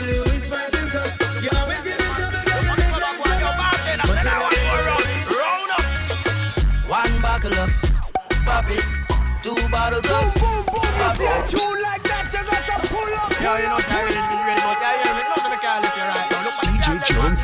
Two 9.45 9.53
bottles 9.69 10.09
up, 10.09 10.33
pop 10.33 11.21
it. 11.21 11.45
tune 11.53 11.77
like 11.85 12.01
that, 12.01 12.33
you 12.33 12.41
got 12.49 12.65
to 12.65 12.89
pull 12.89 13.13
up. 13.13 13.29
Yo, 13.37 13.53
you 13.61 13.69
know, 13.69 13.77
sorry, 13.77 14.09
this 14.09 14.17
is 14.17 14.41
real, 14.41 14.57
but 14.57 14.73
yeah, 14.81 15.05
yeah, 15.05 15.21
no, 15.21 15.37
so 15.37 15.53
me 15.53 15.57
can't 15.61 15.85
lift 15.85 15.93
you 15.93 16.01
right 16.01 16.33
now. 16.33 16.49
Look 16.49 16.57
at 16.57 16.73
DJ 16.73 16.97
Joe 17.05 17.29
and 17.29 17.37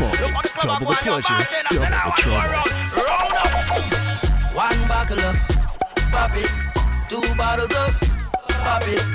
Double 0.65 0.89
the 0.89 0.97
pleasure, 0.97 1.45
double 1.69 1.93
the 1.93 2.17
trouble. 2.17 2.65
One 4.57 4.81
buckle 4.89 5.21
up, 5.21 5.37
pop 6.09 6.33
it. 6.41 6.49
Two 7.05 7.21
bottles 7.37 7.69
up, 7.69 7.93
pop 8.49 8.81
it. 8.87 9.05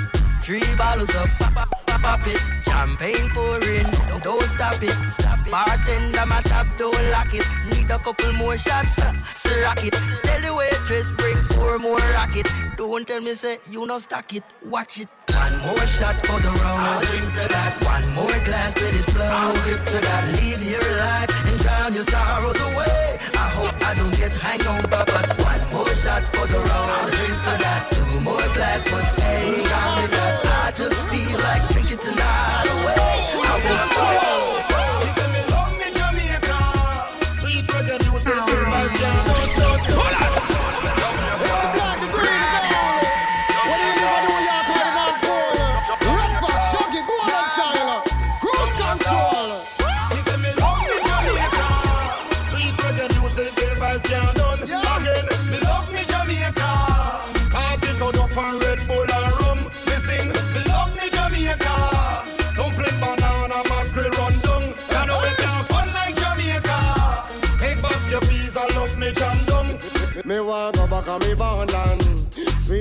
Three 0.41 0.63
bottles 0.77 1.13
up, 1.13 1.27
pop, 1.43 1.67
pop, 1.67 1.86
pop 2.07 2.27
it. 2.27 2.41
Champagne 2.69 3.29
pouring, 3.35 3.89
don't 4.23 4.47
stop 4.55 4.81
it. 4.81 4.95
Stop 5.19 5.39
bartender, 5.51 6.25
my 6.31 6.41
top, 6.51 6.67
don't 6.77 7.03
lock 7.11 7.33
it. 7.33 7.45
Need 7.69 7.89
a 7.91 7.99
couple 7.99 8.31
more 8.33 8.57
shots, 8.57 8.95
so 9.41 9.51
rock 9.61 9.83
it. 9.83 9.95
Tell 10.27 10.41
the 10.45 10.53
waitress, 10.59 11.11
bring 11.19 11.39
four 11.51 11.77
more 11.79 12.03
rocket. 12.17 12.47
Don't 12.77 13.05
tell 13.05 13.21
me, 13.21 13.33
say, 13.33 13.57
you 13.69 13.85
no 13.85 13.99
stock 13.99 14.33
it, 14.33 14.43
watch 14.65 14.99
it. 15.01 15.09
One 15.43 15.57
more 15.65 15.87
shot 15.97 16.15
for 16.25 16.39
the 16.45 16.51
round. 16.61 16.81
I'll 16.87 17.01
drink 17.09 17.29
to 17.37 17.45
that. 17.53 17.71
One 17.93 18.07
more 18.15 18.39
glass, 18.47 18.73
let 18.81 18.93
it 18.99 19.07
flow. 19.13 19.25
I'll 19.25 19.53
sip 19.63 19.81
to 19.91 19.99
that. 20.07 20.23
Live 20.39 20.63
your 20.73 20.89
life 21.03 21.31
and 21.47 21.59
drown 21.63 21.93
your 21.93 22.07
sorrows 22.13 22.61
away. 22.69 23.19
I 23.45 23.47
hope 23.57 23.75
I 23.89 23.91
don't 23.99 24.15
get 24.21 24.31
hangover, 24.31 25.03
but 25.13 25.46
more 25.77 25.95
shot 25.95 26.23
for 26.33 26.47
the 26.47 26.59
round. 26.69 26.91
I'll 26.91 27.09
drink 27.09 27.37
to 27.45 27.53
that. 27.63 27.81
Two 27.93 28.19
more 28.21 28.47
glass, 28.55 28.83
but 28.89 29.05
hey. 29.21 29.53
I 30.59 30.71
just 30.75 30.99
feel 31.09 31.37
like 31.47 31.63
drinking 31.71 32.01
tonight 32.05 32.67
away. 32.75 33.17
I 33.37 33.61
want 33.69 33.96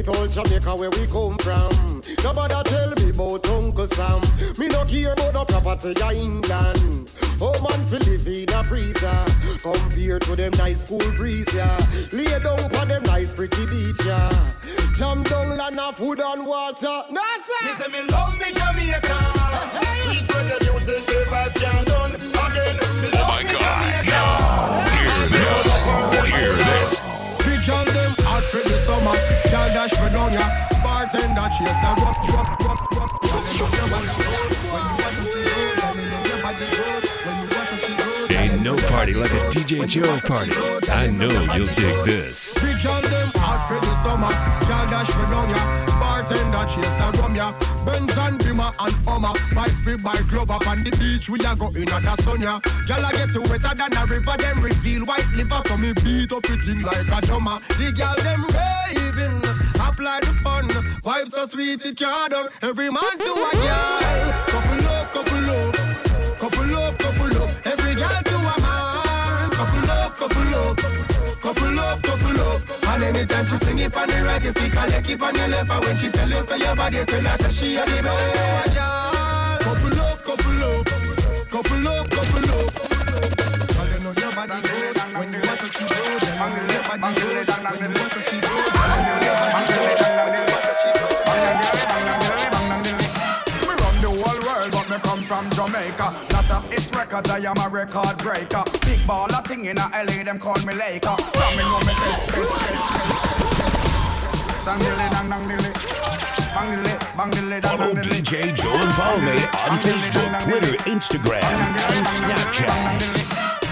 Sweet 0.07 0.19
old 0.19 0.31
Jamaica 0.31 0.77
where 0.77 0.91
we 0.91 1.05
come 1.07 1.37
from. 1.39 2.01
Nobody 2.23 2.55
tell 2.71 2.91
me 2.95 3.11
about 3.11 3.45
Uncle 3.51 3.89
Sam. 3.89 4.21
Me 4.57 4.69
no 4.69 4.85
care 4.85 5.13
about 5.13 5.33
the 5.33 5.45
property 5.45 5.91
of 5.91 6.13
England. 6.13 7.11
Oh 7.41 7.59
man, 7.59 7.85
fi 7.87 7.99
live 8.09 8.29
in 8.29 8.55
a 8.55 8.63
freezer. 8.63 9.59
Compared 9.63 10.23
to 10.23 10.37
them 10.37 10.53
nice 10.59 10.85
cool 10.85 11.03
breeze, 11.17 11.53
yeah. 11.53 11.67
Lay 12.13 12.39
down 12.39 12.73
on 12.77 12.87
them 12.87 13.03
nice 13.03 13.35
pretty 13.35 13.67
beach, 13.67 13.99
yeah. 14.07 14.31
Jam 14.95 15.25
down 15.25 15.49
land 15.57 15.81
of 15.81 15.97
food 15.97 16.21
and 16.21 16.47
water. 16.47 17.03
No 17.11 17.23
Me 17.65 17.73
say 17.73 17.91
me 17.91 18.07
love 18.09 18.39
me 18.39 18.53
Jamaica. 18.55 19.19
Sweet 20.07 20.23
reggae 20.23 20.71
music, 20.71 21.05
the 21.07 21.25
vibes 21.27 21.61
can't 21.61 21.87
done. 21.89 22.26
Down 30.27 30.33
ya. 30.33 30.47
Bartender 30.83 31.49
chase 31.51 31.81
the 31.83 31.91
rock, 32.03 32.19
rock, 32.33 32.49
rock, 32.61 32.93
rock. 32.93 33.17
Ain't 38.31 38.63
no 38.63 38.77
party 38.89 39.15
like 39.15 39.31
a 39.31 39.51
DJ 39.51 39.87
Joe 39.87 40.19
party. 40.27 40.53
I 40.91 41.09
know 41.09 41.31
you'll 41.55 41.67
dig 41.75 42.05
this. 42.05 42.55
Big 42.55 42.83
girl 42.83 43.01
them 43.03 43.31
hot 43.35 43.69
for 43.69 43.81
the 43.81 43.95
summer. 44.03 44.33
Girl 44.67 44.87
dash 44.91 45.09
me 45.17 45.25
down 45.31 45.51
ya. 45.51 45.61
Bartender 46.01 46.65
chase 46.71 46.97
the 46.97 47.19
rum 47.19 47.35
ya. 47.35 47.53
Benz 47.85 48.17
and 48.19 48.39
Beamer 48.39 48.71
and 48.81 48.95
Hummer. 49.07 49.33
Bike 49.55 49.77
free 49.85 49.97
bike 49.97 50.27
glove 50.29 50.51
up 50.51 50.67
on 50.67 50.83
the 50.83 50.91
beach. 50.99 51.31
We 51.31 51.39
a 51.41 51.55
go 51.57 51.69
in 51.69 51.87
the 51.87 52.17
sun 52.23 52.41
ya. 52.41 52.61
Girl 52.87 53.05
I 53.05 53.13
get 53.13 53.35
wetter 53.49 53.75
than 53.75 53.97
a 53.97 54.07
river. 54.07 54.37
Them 54.37 54.63
reveal 54.63 55.05
white 55.07 55.31
liver 55.35 55.61
so 55.67 55.77
me 55.77 55.93
beat 56.05 56.33
up 56.33 56.45
it 56.45 56.69
in 56.69 56.83
like 56.83 57.09
a 57.09 57.27
drummer. 57.27 57.59
The 57.79 57.93
girl 57.95 58.17
them 58.23 58.43
raving. 58.55 59.46
Apply 59.97 60.21
the 60.21 60.33
fun. 60.45 60.69
Vibes 61.01 61.33
so 61.33 61.47
sweet 61.47 61.83
it 61.87 61.97
can't 61.97 62.31
done. 62.31 62.49
Every 62.61 62.91
man 62.91 63.17
to 63.17 63.33
a 63.33 63.51
girl. 63.57 64.29
Couple 64.53 64.87
up, 64.93 65.09
couple 65.09 65.51
up. 65.57 65.75
Couple 66.37 66.77
up, 66.77 66.99
couple 66.99 67.37
up. 67.41 67.49
Every 67.65 67.95
girl 67.97 68.21
to 68.29 68.37
a 68.37 68.55
man. 68.61 69.49
Couple 69.57 69.91
up, 69.97 70.13
couple 70.21 70.53
up. 70.53 70.77
Couple 71.41 71.81
up, 71.81 72.03
couple 72.03 72.41
up. 72.45 72.61
And 72.93 73.05
anytime 73.05 73.47
she 73.47 73.57
fling 73.57 73.79
it 73.79 73.97
on 73.97 74.09
the 74.09 74.21
right, 74.21 74.45
if 74.45 74.61
you 74.61 74.69
can 74.69 74.91
let 74.91 75.09
it 75.09 75.23
on 75.23 75.35
your 75.35 75.49
left. 75.49 75.71
And 75.71 75.85
when 75.87 75.97
she 75.97 76.09
tell 76.11 76.29
you 76.29 76.43
say 76.43 76.59
your 76.59 76.77
body, 76.77 77.03
tell 77.07 77.25
her 77.25 77.37
say 77.39 77.51
she 77.57 77.77
a 77.77 77.85
the 77.87 78.03
best. 78.05 78.77
Couple 79.65 79.97
up, 79.97 80.21
couple 80.21 80.61
up. 80.61 80.85
Couple 81.49 81.89
up, 81.89 82.05
couple 82.13 82.51
up. 82.53 82.69
Girl, 83.73 83.89
you 83.89 83.99
know 84.05 84.13
your 84.13 84.33
body 84.37 84.61
good. 84.61 84.97
When 85.17 85.33
you 85.33 85.41
want 85.41 85.61
to 85.65 85.69
keep 85.73 85.89
good, 85.89 86.21
then 86.21 86.53
you 86.53 86.69
your 86.69 86.85
body 86.85 87.17
good. 87.17 87.49
When 87.49 87.81
you 87.81 87.97
want 87.97 88.16
Jamaica. 96.63 96.75
Its 96.75 96.91
records, 96.95 97.31
I 97.31 97.39
am 97.39 97.57
a 97.59 97.69
record 97.69 98.19
breaker. 98.19 98.63
Big 98.85 99.01
baller 99.07 99.45
thing 99.47 99.67
in 99.67 99.79
a 99.79 99.89
LA, 99.93 100.25
them 100.25 100.39
call 100.39 100.59
me 100.65 100.75
Laker. 100.75 101.17
From 101.17 101.57
me 101.57 101.63
know 101.63 101.79
me 101.81 101.93
say, 101.93 102.13
say, 102.27 102.43
say, 102.43 102.77
say. 102.93 103.09
Sang 104.61 104.79
dilly, 104.79 105.09
dang, 105.11 105.29
dang, 105.29 105.43
dilly. 105.43 105.73
Bang 106.55 106.69
dilly, 106.71 106.95
bang 107.17 107.31
dilly, 107.31 107.61
dang, 107.61 107.79
Follow 107.79 107.95
dang, 107.95 108.03
dilly. 108.03 108.23
DJ 108.23 108.57
Joe 108.57 108.73
Mfalme 108.73 109.37
on 109.71 109.79
Facebook, 109.85 110.31
Twitter, 110.49 110.77
Instagram, 110.91 111.45
and 111.45 112.07
Snapchat. 112.07 113.01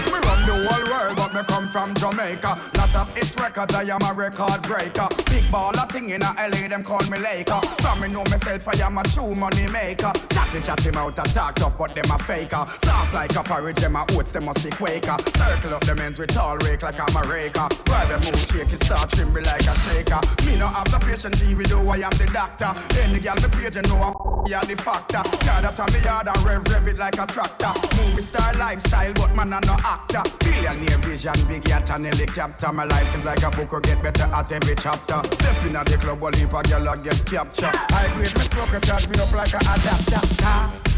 Me 0.05 0.19
run 0.21 0.39
the 0.45 0.53
whole 0.53 0.85
world, 0.91 1.17
me 1.35 1.43
come 1.43 1.67
from 1.67 1.93
Jamaica. 1.95 2.55
Lot 2.77 2.95
of 2.95 3.17
its 3.17 3.35
records, 3.37 3.75
I 3.75 3.83
am 3.83 4.01
a 4.01 4.13
record 4.13 4.61
breaker. 4.63 5.07
Big 5.27 5.43
baller 5.51 5.87
thing 5.91 6.09
in 6.11 6.21
LA, 6.21 6.67
them 6.67 6.81
call 6.81 7.03
me 7.09 7.17
Laker. 7.19 7.59
From 7.83 7.99
me 8.01 8.07
know 8.07 8.23
myself, 8.31 8.67
I 8.67 8.85
am 8.85 8.97
a 8.97 9.03
true 9.03 9.35
money 9.35 9.67
maker. 9.71 10.11
Chatty 10.29 10.61
chatty 10.61 10.91
mouth 10.91 11.19
and 11.19 11.33
talk 11.33 11.55
tough, 11.55 11.77
but 11.77 11.93
them 11.93 12.09
a 12.09 12.17
faker. 12.17 12.63
Soft 12.69 13.13
like 13.13 13.35
a 13.35 13.43
porridge, 13.43 13.77
them 13.77 13.95
a 13.95 14.05
oats, 14.11 14.31
them 14.31 14.47
a 14.47 14.53
sick 14.59 14.79
waker. 14.79 15.17
Circle 15.35 15.73
up 15.73 15.83
the 15.83 15.95
men's 15.95 16.17
with 16.17 16.33
tall 16.33 16.57
rake 16.57 16.83
like 16.83 16.99
I'm 16.99 17.15
a 17.15 17.27
raker. 17.27 17.67
Where 17.87 18.05
them 18.07 18.21
move 18.23 18.39
shaky, 18.39 18.75
start 18.75 19.09
tremble 19.09 19.43
like 19.43 19.67
a 19.67 19.75
shaker. 19.75 20.21
Me 20.45 20.57
no 20.57 20.67
have 20.67 20.89
the 20.89 20.99
patient, 20.99 21.41
even 21.43 21.67
though 21.67 21.89
I 21.89 21.97
am 22.07 22.15
the 22.15 22.29
doctor. 22.31 22.71
Any 23.03 23.19
girl 23.19 23.35
me 23.35 23.49
page, 23.51 23.75
you 23.75 23.81
know 23.83 23.99
I'm 23.99 24.35
yeah, 24.47 24.61
the 24.61 24.75
factor. 24.75 25.23
Yeah, 25.43 25.61
that's 25.61 25.79
on 25.79 25.91
me 25.91 25.99
yard 26.05 26.27
and 26.27 26.37
rev 26.45 26.63
rev 26.69 26.87
it 26.87 26.97
like 26.97 27.17
a 27.17 27.25
tractor. 27.25 27.73
Movie 27.97 28.21
star 28.21 28.53
lifestyle, 28.53 29.13
but 29.13 29.33
man 29.35 29.51
I'm 29.51 29.61
no 29.65 29.73
actor. 29.81 30.21
Billionaire 30.37 31.01
vision, 31.01 31.24
big 31.47 31.67
yacht 31.67 31.89
and 31.89 32.05
helicopter. 32.05 32.71
My 32.71 32.83
life 32.83 33.15
is 33.15 33.25
like 33.25 33.41
a 33.43 33.49
book, 33.49 33.73
or 33.73 33.81
get 33.81 34.01
better 34.03 34.23
at 34.23 34.51
every 34.51 34.75
chapter. 34.75 35.21
Step 35.33 35.65
in 35.65 35.75
at 35.75 35.85
the 35.87 35.97
club, 35.97 36.21
while 36.21 36.33
heap 36.33 36.53
a 36.53 36.61
girl 36.61 36.87
a 36.87 36.93
get 37.01 37.25
captured. 37.25 37.73
I 37.89 38.07
grade 38.13 38.35
me 38.37 38.43
smoke, 38.45 38.81
charge 38.83 39.07
me 39.09 39.17
up 39.19 39.31
like 39.31 39.53
a 39.53 39.57
adapter. 39.57 40.21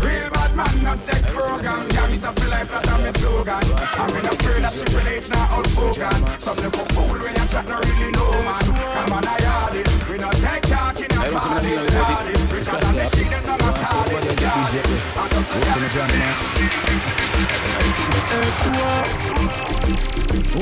Real 0.04 0.30
bad 0.30 0.56
man, 0.56 0.84
not 0.84 0.98
tech 1.00 1.24
program. 1.32 1.88
Gangsta 1.90 2.32
for 2.36 2.50
life, 2.50 2.72
that 2.72 2.88
a 2.88 2.96
me 3.04 3.12
slogan. 3.12 3.64
I'm 3.98 4.16
in 4.18 4.26
afraid 4.28 4.64
that 4.64 4.74
Triple 4.76 5.08
H 5.08 5.30
now 5.32 5.56
outspoken. 5.56 6.20
Some 6.40 6.58
little 6.58 6.86
fool 6.92 7.18
when 7.18 7.34
you 7.34 7.48
chat, 7.48 7.66
no 7.68 7.80
really 7.80 8.12
know 8.12 8.32
man. 8.44 8.66
Come 8.76 9.14
on, 9.16 9.28
I 9.28 9.38
yard 9.40 9.76
it. 9.76 9.88
We 10.10 10.18
no 10.18 10.30
tech 10.44 10.62
talking, 10.64 11.17
With? 11.30 11.44
Listen 12.54 12.72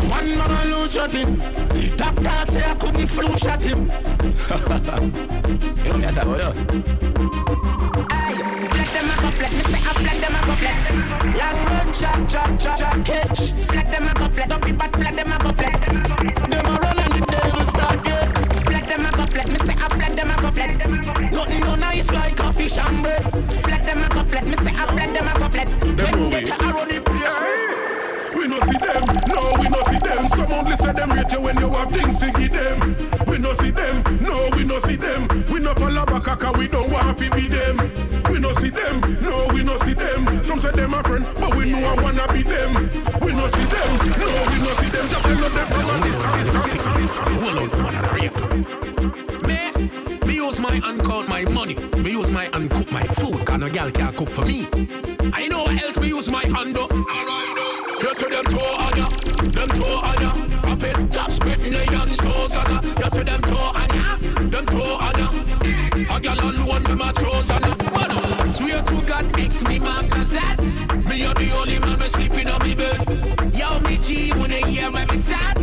One 0.09 0.38
man 0.38 0.72
lose 0.72 0.93
shot 0.93 1.13
him. 1.13 1.36
The 1.36 1.93
doctor 1.95 2.51
say 2.51 2.63
I 2.63 2.76
couldn't 2.76 3.07
flu 3.07 3.38
shot 3.38 3.63
him. 3.63 3.91
You 5.76 5.89
know 5.89 5.97
me 5.97 6.05
at 6.05 6.16
that, 6.16 6.26
what 6.26 6.41
up? 6.41 6.55
Flat 8.72 8.89
them 8.93 9.09
a 9.09 9.16
couplet, 9.22 9.51
me 9.51 9.61
say 9.61 9.78
I 9.78 9.93
flat 9.93 10.18
them 10.22 10.36
a 10.36 10.39
couplet. 10.47 10.78
Long 11.38 11.59
run, 11.66 11.88
chop, 11.93 12.20
chop, 12.28 12.78
chop, 12.78 13.05
catch. 13.05 13.51
Flat 13.51 13.91
them 13.91 14.07
a 14.07 14.13
couplet, 14.13 14.47
don't 14.49 14.63
be 14.66 14.72
bad, 14.72 14.91
flat 14.93 15.16
them 15.16 15.32
a 15.32 15.38
couplet. 15.38 15.82
Them 16.49 16.66
a 16.66 16.80
run 16.80 17.05
say 19.66 19.74
I 19.74 19.89
flat 19.89 20.16
them 20.16 20.30
a 20.30 20.34
couplet. 20.34 21.32
Nothing 21.32 21.59
no 21.61 21.76
nice 21.76 22.11
like 22.11 22.39
a 22.39 22.53
fish 22.53 22.78
and 22.78 23.01
bread. 23.01 23.24
Flat 23.34 23.86
them 23.86 24.03
a 24.03 24.09
couplet, 24.09 24.45
me 24.45 24.55
say 24.55 24.72
I 24.72 24.86
flat 24.86 25.13
them 25.13 25.28
a 25.28 25.34
couplet. 25.39 25.70
When 25.82 26.30
they 26.30 26.43
try 26.43 26.72
run 26.72 26.88
the 26.88 27.01
place. 27.01 27.66
We 28.36 28.47
no 28.47 28.59
see 28.59 28.78
them, 28.78 29.05
no, 29.28 29.55
we 29.59 29.70
no 29.70 29.82
see 29.84 29.99
them. 29.99 30.28
Some 30.28 30.51
only 30.53 30.76
say 30.78 30.93
them 30.93 31.11
rate 31.11 31.32
you 31.32 31.41
when 31.41 31.57
you 31.57 31.70
have 31.70 31.91
things 31.91 32.20
to 32.20 32.32
give 32.32 32.51
them. 32.51 32.95
We 33.28 33.38
no 33.38 33.53
see 33.53 33.72
them, 33.72 34.03
no, 34.22 34.49
we 34.55 34.63
no 34.63 34.80
see 34.80 34.95
them. 34.95 35.28
We 35.51 35.59
no 35.59 35.74
follow 35.74 36.05
back, 36.05 36.39
cause 36.39 36.57
we 36.57 36.68
don't 36.68 36.91
want 36.91 37.18
to 37.18 37.30
be 37.32 37.47
them. 37.47 37.78
We 38.32 38.39
no 38.39 38.53
see 38.53 38.70
them, 38.70 39.01
no, 39.22 39.47
we 39.53 39.63
no 39.63 39.78
see 39.78 39.93
them. 39.93 40.43
Some 40.43 40.59
say 40.59 40.72
them 40.72 40.93
a 40.93 41.03
friend, 41.03 41.26
but 41.39 41.55
we 41.55 41.72
know 41.72 41.80
I 41.80 42.01
wanna 42.01 42.32
be 42.32 42.43
them. 42.43 42.74
We 43.22 43.34
no 43.34 43.47
see 43.47 43.66
them, 43.66 43.89
no, 44.20 44.28
we 44.51 44.57
no 44.63 44.74
see 44.80 44.89
them. 44.89 45.07
Just 45.09 45.24
say 45.24 45.36
no 45.36 45.49
them 45.49 45.68
from 45.68 45.89
a 45.89 45.97
distance, 46.03 46.49
Me, 48.13 49.11
me 49.11 49.24
use 50.46 50.60
my 50.60 50.76
hand 50.76 51.04
count 51.04 51.28
my 51.28 51.43
money. 51.46 51.76
Me 51.98 52.12
use 52.12 52.30
my 52.30 52.46
hand 52.54 52.70
cook 52.70 52.91
my 52.91 53.04
food, 53.18 53.43
cause 53.46 53.60
no 53.60 53.68
girl 53.70 53.89
can 53.89 54.14
cook 54.16 54.30
for 54.30 54.46
me. 54.46 54.68
I 55.34 55.48
know 55.48 55.64
what 55.64 55.82
else 55.82 55.98
me 55.98 56.08
use 56.10 56.30
my 56.30 56.46
hand 56.46 56.76
do. 56.76 56.86
You 58.02 58.14
see 58.14 58.30
them 58.30 58.46
two 58.46 58.58
ya, 58.98 59.08
them 59.56 59.70
two 59.70 59.96
ya. 60.22 60.32
I 60.70 60.76
feel 60.76 61.08
touch 61.08 61.41
me 61.43 61.54
in 61.54 61.74
the 61.74 61.84
hands, 61.96 62.20
on. 62.20 62.72
You 63.02 63.10
see 63.16 63.24
them 63.24 63.41
two 63.41 63.66
ya, 63.96 64.18
them 64.54 64.66
two 64.68 64.93
ya. 65.18 66.16
A 66.16 66.20
girl 66.20 66.39
alone, 66.39 67.02
a 67.02 67.14
throws 67.14 67.50
on 67.50 67.64
ya. 67.64 67.76
But 67.96 68.12
uh, 68.12 68.52
swear 68.52 68.82
to 68.84 69.02
God, 69.02 69.39
X 69.39 69.64
me 69.64 69.80
man 69.80 70.10
possess. 70.10 70.60
Me 71.10 71.24
a 71.24 71.34
the 71.34 71.52
only 71.58 71.80
man 71.80 71.98
me 71.98 72.08
sleeping 72.08 72.48
on 72.50 72.62
me 72.62 72.76
bed. 72.76 73.00
Yo, 73.52 73.80
me 73.80 73.98
G, 73.98 74.32
when 74.34 74.52
they 74.52 74.62
hear 74.62 74.91
me 74.91 75.06
sass. 75.18 75.58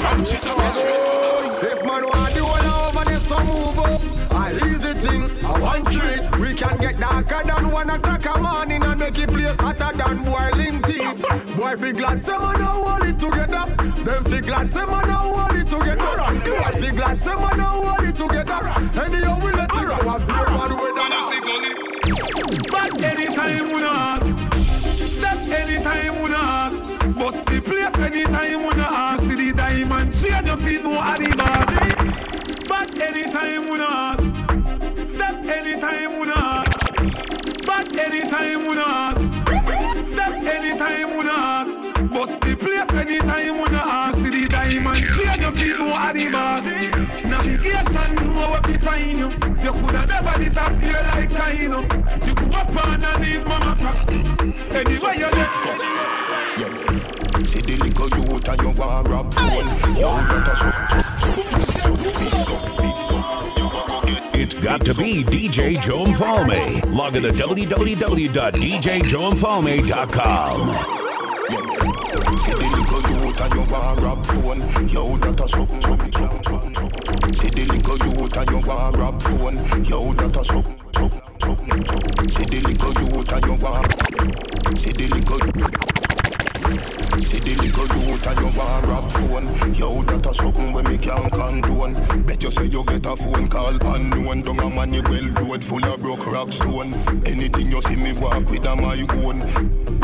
From 0.00 0.24
Chicago 0.24 0.70
straight 0.70 1.04
to 1.04 1.33
darker 7.24 7.46
than 7.46 7.70
one 7.70 7.90
o'clock 7.90 8.24
a 8.26 8.40
morning 8.40 8.82
and 8.82 8.98
make 8.98 9.18
it 9.18 9.28
place 9.28 9.60
hotter 9.60 9.96
than 9.96 10.24
boiling 10.24 10.82
tea. 10.82 11.54
Boy, 11.54 11.76
fi 11.76 11.92
glad 11.92 12.24
say 12.24 12.38
man 12.38 12.58
now 12.58 12.82
hold 12.82 13.04
it 13.04 13.18
together. 13.18 13.64
Them 14.04 14.24
fi 14.24 14.40
glad 14.40 14.72
say 14.72 14.84
man 14.86 15.08
now 15.08 15.34
hold 15.34 15.56
it 15.56 15.68
together. 15.68 15.96
Boy, 15.96 16.80
fi 16.80 16.90
glad 16.96 17.20
say 17.20 17.34
man 17.34 17.56
now 17.56 17.82
hold 17.82 18.08
it 18.08 18.16
together. 18.16 18.60
Anyhow 19.00 19.44
we 19.44 19.52
let 19.52 19.64
it 19.64 19.86
go 19.86 20.10
as 20.14 20.28
no 20.28 20.44
bad 20.44 20.72
weather. 20.80 21.10
But 22.70 23.02
anytime 23.02 23.66
we 23.72 23.82
ask, 23.82 24.52
step 24.94 25.38
anytime 25.48 26.22
we 26.22 26.34
ask, 26.34 26.88
bust 27.16 27.46
the 27.46 27.60
place 27.60 27.94
anytime 27.94 28.66
we 28.66 28.82
ask. 28.82 29.24
See 29.24 29.50
the 29.50 29.56
diamond 29.56 30.12
chain, 30.12 30.46
you 30.46 30.56
feel 30.56 30.82
no 30.82 30.90
boss. 31.00 31.72
But 32.68 33.02
anytime 33.02 33.70
we 33.70 33.80
ask, 33.80 35.08
step 35.08 35.36
anytime 35.48 36.18
we 36.18 36.28
ask. 36.30 36.53
But 37.94 38.12
anytime 38.12 38.66
we 38.66 38.76
ask, 38.76 39.22
step 40.04 40.32
anytime 40.32 41.16
we 41.16 41.22
ask, 41.30 41.80
bust 42.12 42.40
the 42.40 42.56
place 42.56 42.90
anytime 42.90 43.58
we 43.58 43.68
ask. 43.70 44.18
See 44.18 44.30
the 44.30 44.48
diamond 44.48 44.96
chain, 44.96 45.40
you 45.40 45.50
feel 45.52 45.78
no 45.78 45.92
are 45.94 46.12
the 46.12 46.28
boss. 46.32 46.66
Navigation 47.24 48.14
know 48.34 48.50
where 48.50 48.62
we 48.66 48.74
find 48.78 49.18
you. 49.18 49.30
You 49.62 49.72
coulda 49.72 50.06
never 50.06 50.38
disappear 50.42 51.02
like 51.04 51.30
Kaino. 51.30 51.82
You 52.26 52.34
go 52.34 52.44
up 52.56 52.76
on 52.84 53.04
and 53.04 53.22
need 53.22 53.46
mama 53.46 53.76
frack. 53.76 54.10
Anyway 54.74 55.16
you 55.18 55.30
See 57.46 57.60
the 57.60 57.76
little 57.76 58.08
youth 58.08 58.48
and 58.48 58.60
you 58.60 58.70
want 58.70 59.08
rap 59.08 59.26
phone. 59.34 59.68
Yo, 59.96 60.10
better 60.16 60.56
so, 60.56 60.70
so, 61.62 61.94
so, 61.94 62.58
so, 62.76 62.93
It's 64.44 64.54
got 64.56 64.84
to 64.84 64.92
be 64.92 65.24
DJ 65.24 65.80
Joe 65.80 66.04
Mfalme. 66.04 66.94
Log 66.94 67.16
on 67.16 67.22
to 67.22 67.32
want 67.32 69.00
rap 69.00 69.34
phone. 69.38 70.44
Yo. 74.90 75.14
See 86.64 87.40
the 87.40 87.54
little 87.60 87.86
youth 87.98 88.26
and 88.26 88.40
you 88.40 88.58
want 88.58 88.86
rap 88.86 89.10
phone. 89.12 89.74
Yo, 89.74 90.02
that 90.02 90.26
a 90.30 90.34
something 90.34 90.72
when 90.72 90.84
me 90.86 90.96
can't 90.96 91.30
condone. 91.30 91.92
Bet 92.24 92.42
you 92.42 92.50
say 92.50 92.64
you 92.64 92.82
get 92.84 93.04
a 93.04 93.16
phone 93.16 93.48
call 93.48 93.76
unknown 93.94 94.40
Down 94.40 94.60
a 94.60 94.70
Manuel 94.70 95.28
road 95.34 95.62
full 95.62 95.84
of 95.84 96.00
broke 96.00 96.26
rock 96.26 96.52
stone. 96.52 96.94
Anything 97.26 97.66
you 97.66 97.82
see 97.82 97.96
me 97.96 98.14
walk 98.14 98.48
with 98.48 98.64
a 98.64 98.76
my 98.76 99.06
own 99.10 99.40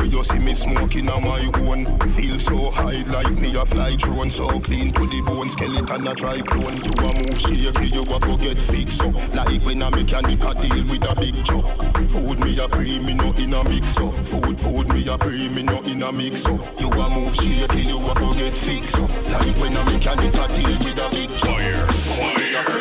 Where 0.00 0.08
you 0.08 0.24
see 0.24 0.38
me 0.38 0.54
smoking 0.54 1.10
a 1.10 1.20
my 1.20 1.44
own. 1.60 1.84
Feel 2.16 2.38
so 2.38 2.70
high 2.70 3.02
like 3.12 3.32
me 3.32 3.54
a 3.54 3.66
fly 3.66 3.96
drone. 3.96 4.30
So 4.30 4.58
clean 4.58 4.94
to 4.94 5.00
the 5.06 5.22
bone, 5.26 5.50
skeleton 5.50 6.08
a 6.08 6.14
try 6.14 6.40
clone. 6.40 6.82
You 6.82 6.92
a 6.92 7.14
move 7.20 7.38
shaky, 7.38 7.88
you 7.88 8.00
a 8.04 8.18
go 8.18 8.38
get 8.38 8.62
fixed 8.62 9.02
up. 9.02 9.14
Like 9.34 9.62
when 9.62 9.82
a 9.82 9.90
mechanic 9.90 10.42
a 10.42 10.54
deal 10.54 10.84
with 10.88 11.04
a 11.04 11.14
big 11.20 11.44
truck 11.44 11.66
Food 12.08 12.40
me 12.40 12.58
a 12.58 12.66
pre, 12.66 12.98
me 12.98 13.12
no 13.12 13.30
in 13.34 13.52
a 13.52 13.62
mix 13.62 13.98
up. 13.98 14.14
Food, 14.26 14.58
food 14.58 14.88
me 14.88 15.06
a 15.06 15.18
pre, 15.18 15.50
me 15.50 15.62
no 15.62 15.82
in 15.82 16.02
a 16.02 16.10
mix 16.10 16.46
up. 16.46 16.80
You 16.80 16.88
a 16.88 17.10
move 17.10 17.34
shaky, 17.34 17.82
you 17.82 17.98
a 17.98 18.14
go 18.14 18.32
get 18.32 18.56
fixed 18.56 18.98
up. 18.98 19.10
Like 19.28 19.54
when 19.58 19.76
a 19.76 19.84
mechanic 19.84 20.34
a 20.34 20.48
deal 20.48 20.78
with 20.78 20.96
a 20.96 21.10
big 21.10 21.28
truck 21.36 21.60
Fire, 21.60 21.86
fire, 22.08 22.80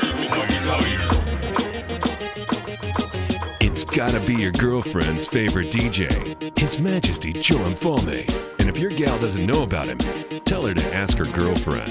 It's 3.59 3.83
gotta 3.83 4.21
be 4.21 4.35
your 4.35 4.53
girlfriend's 4.53 5.27
favorite 5.27 5.67
DJ, 5.67 6.48
His 6.59 6.81
Majesty 6.81 7.31
Joe 7.31 7.55
Mfalme. 7.55 8.59
And 8.59 8.67
if 8.67 8.77
your 8.77 8.91
gal 8.91 9.17
doesn't 9.17 9.45
know 9.45 9.63
about 9.63 9.87
him, 9.87 9.97
tell 10.43 10.65
her 10.65 10.73
to 10.73 10.93
ask 10.93 11.17
her 11.17 11.23
girlfriend. 11.23 11.89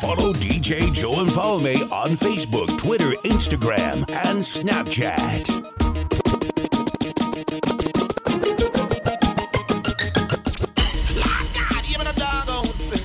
Follow 0.00 0.32
DJ 0.32 0.94
Joe 0.94 1.24
Mfalme 1.24 1.90
on 1.90 2.10
Facebook, 2.10 2.78
Twitter, 2.78 3.10
Instagram, 3.24 4.08
and 4.08 4.38
Snapchat. 4.38 5.48
God, 11.52 11.90
even 11.90 12.06
a 12.06 12.12
dog 12.12 12.48
house. 12.48 13.00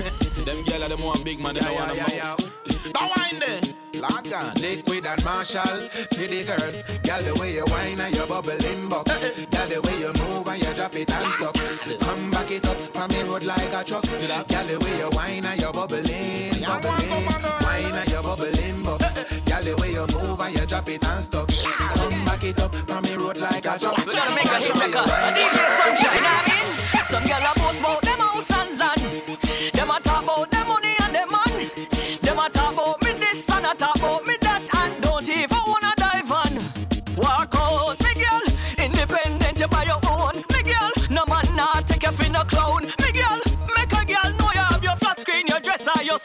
them 0.46 0.64
gyal 0.64 0.86
are 0.86 0.90
them 0.90 1.02
one 1.02 1.24
big 1.24 1.40
man, 1.40 1.56
they 1.56 1.62
don't 1.62 1.74
want 1.74 1.92
a 1.92 2.18
mouse. 2.18 2.56
Don't 2.98 3.12
wind. 3.16 3.76
Lock 3.94 4.26
on. 4.34 4.54
Liquid 4.56 5.06
and 5.06 5.24
Marshall 5.24 5.88
to 6.10 6.28
the 6.28 6.44
girls. 6.44 6.84
Girl, 7.06 7.22
the 7.22 7.40
way 7.40 7.54
you 7.54 7.66
whine 7.66 8.00
and 8.00 8.16
you 8.16 8.26
bubbling 8.26 8.90
buck. 8.90 9.10
Eh, 9.10 9.14
eh. 9.22 9.46
Girl, 9.52 9.68
the 9.68 9.82
way 9.86 10.00
you 10.00 10.12
move 10.22 10.48
and 10.48 10.64
you 10.64 10.74
drop 10.74 10.96
it 10.96 11.14
and 11.14 11.34
stop. 11.34 11.56
Come 12.02 12.30
back 12.32 12.52
it 12.52 12.68
up 12.68 12.98
on 12.98 13.10
me 13.10 13.22
road 13.24 13.44
like 13.44 13.74
a 13.74 13.84
truck. 13.84 14.04
Girl, 14.04 14.66
the 14.66 14.80
way 14.82 14.98
you 14.98 15.10
whine 15.14 15.46
and 15.46 15.62
you 15.62 15.72
bubbling, 15.72 16.58
bubbling. 16.62 17.10
Whine 17.66 17.98
and 17.98 18.10
you 18.10 18.22
bubbling 18.22 18.84
buck. 18.84 19.02
Eh, 19.02 19.40
girl, 19.46 19.64
the 19.64 19.74
way 19.82 19.92
you 19.94 20.06
move 20.18 20.40
and 20.40 20.60
you 20.60 20.66
drop 20.66 20.90
it 20.90 21.08
and 21.08 21.24
stop. 21.24 21.50
Come 21.50 22.26
back 22.26 22.44
it 22.44 22.60
up 22.60 22.74
on 22.90 23.04
me 23.04 23.14
road 23.16 23.38
like 23.38 23.66
a 23.66 23.78
truck. 23.78 23.98
We 24.06 24.14
gotta 24.14 24.34
make 24.34 24.50
a 24.50 24.58
hit 24.58 24.78
maker. 24.78 25.06
A 25.06 25.30
DJ 25.38 25.58
Sunshine 25.78 26.26
are 26.26 26.46
in. 26.50 27.06
Some 27.06 27.24
gyal 27.24 27.46
a 27.46 27.60
boast 27.60 27.80
about 27.80 28.02
them 28.02 28.20
house 28.20 28.52
and 28.58 28.78
land. 28.78 29.18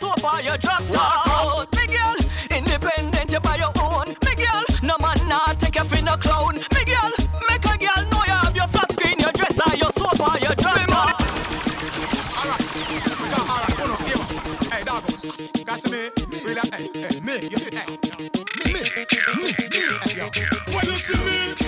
Your 0.01 0.14
dress 0.14 0.24
or 0.24 0.43
your 0.43 0.57
drop 0.59 0.82
top. 0.88 1.28
Out, 1.28 1.76
me 1.76 1.86
girl. 1.86 2.14
Independent, 2.51 3.32
you 3.32 3.40
buy 3.40 3.57
your 3.57 3.72
own. 3.82 4.09
Me 4.24 4.34
girl, 4.34 4.64
no 4.82 4.97
man 5.01 5.16
nah 5.28 5.53
take 5.55 5.76
you 5.76 5.84
for 5.84 6.03
no 6.03 6.16
clown. 6.16 6.55
Me 6.55 6.84
girl, 6.84 7.11
make 7.49 7.64
a 7.64 7.78
girl 7.78 8.05
know 8.11 8.22
you 8.26 8.32
have 8.32 8.57
your 8.57 8.66
flat 8.68 8.93
screen, 8.93 9.18
your 9.18 9.32
dress 9.32 9.59
or 9.61 9.76
your 9.76 9.93
sofa, 9.93 10.40
your 10.40 10.55
drop 10.55 10.86
top. 10.88 11.20
Hey, 14.72 14.82
doggos. 14.82 15.66
Cause 15.66 15.90
me, 15.90 16.11
really, 16.45 16.61
hey, 16.72 16.88
hey, 16.95 17.20
me, 17.20 17.49
you 17.49 17.57
see, 17.57 17.74
hey, 17.74 17.86
me, 18.66 18.72
me, 18.72 18.82
me, 19.36 19.53
no 20.86 21.61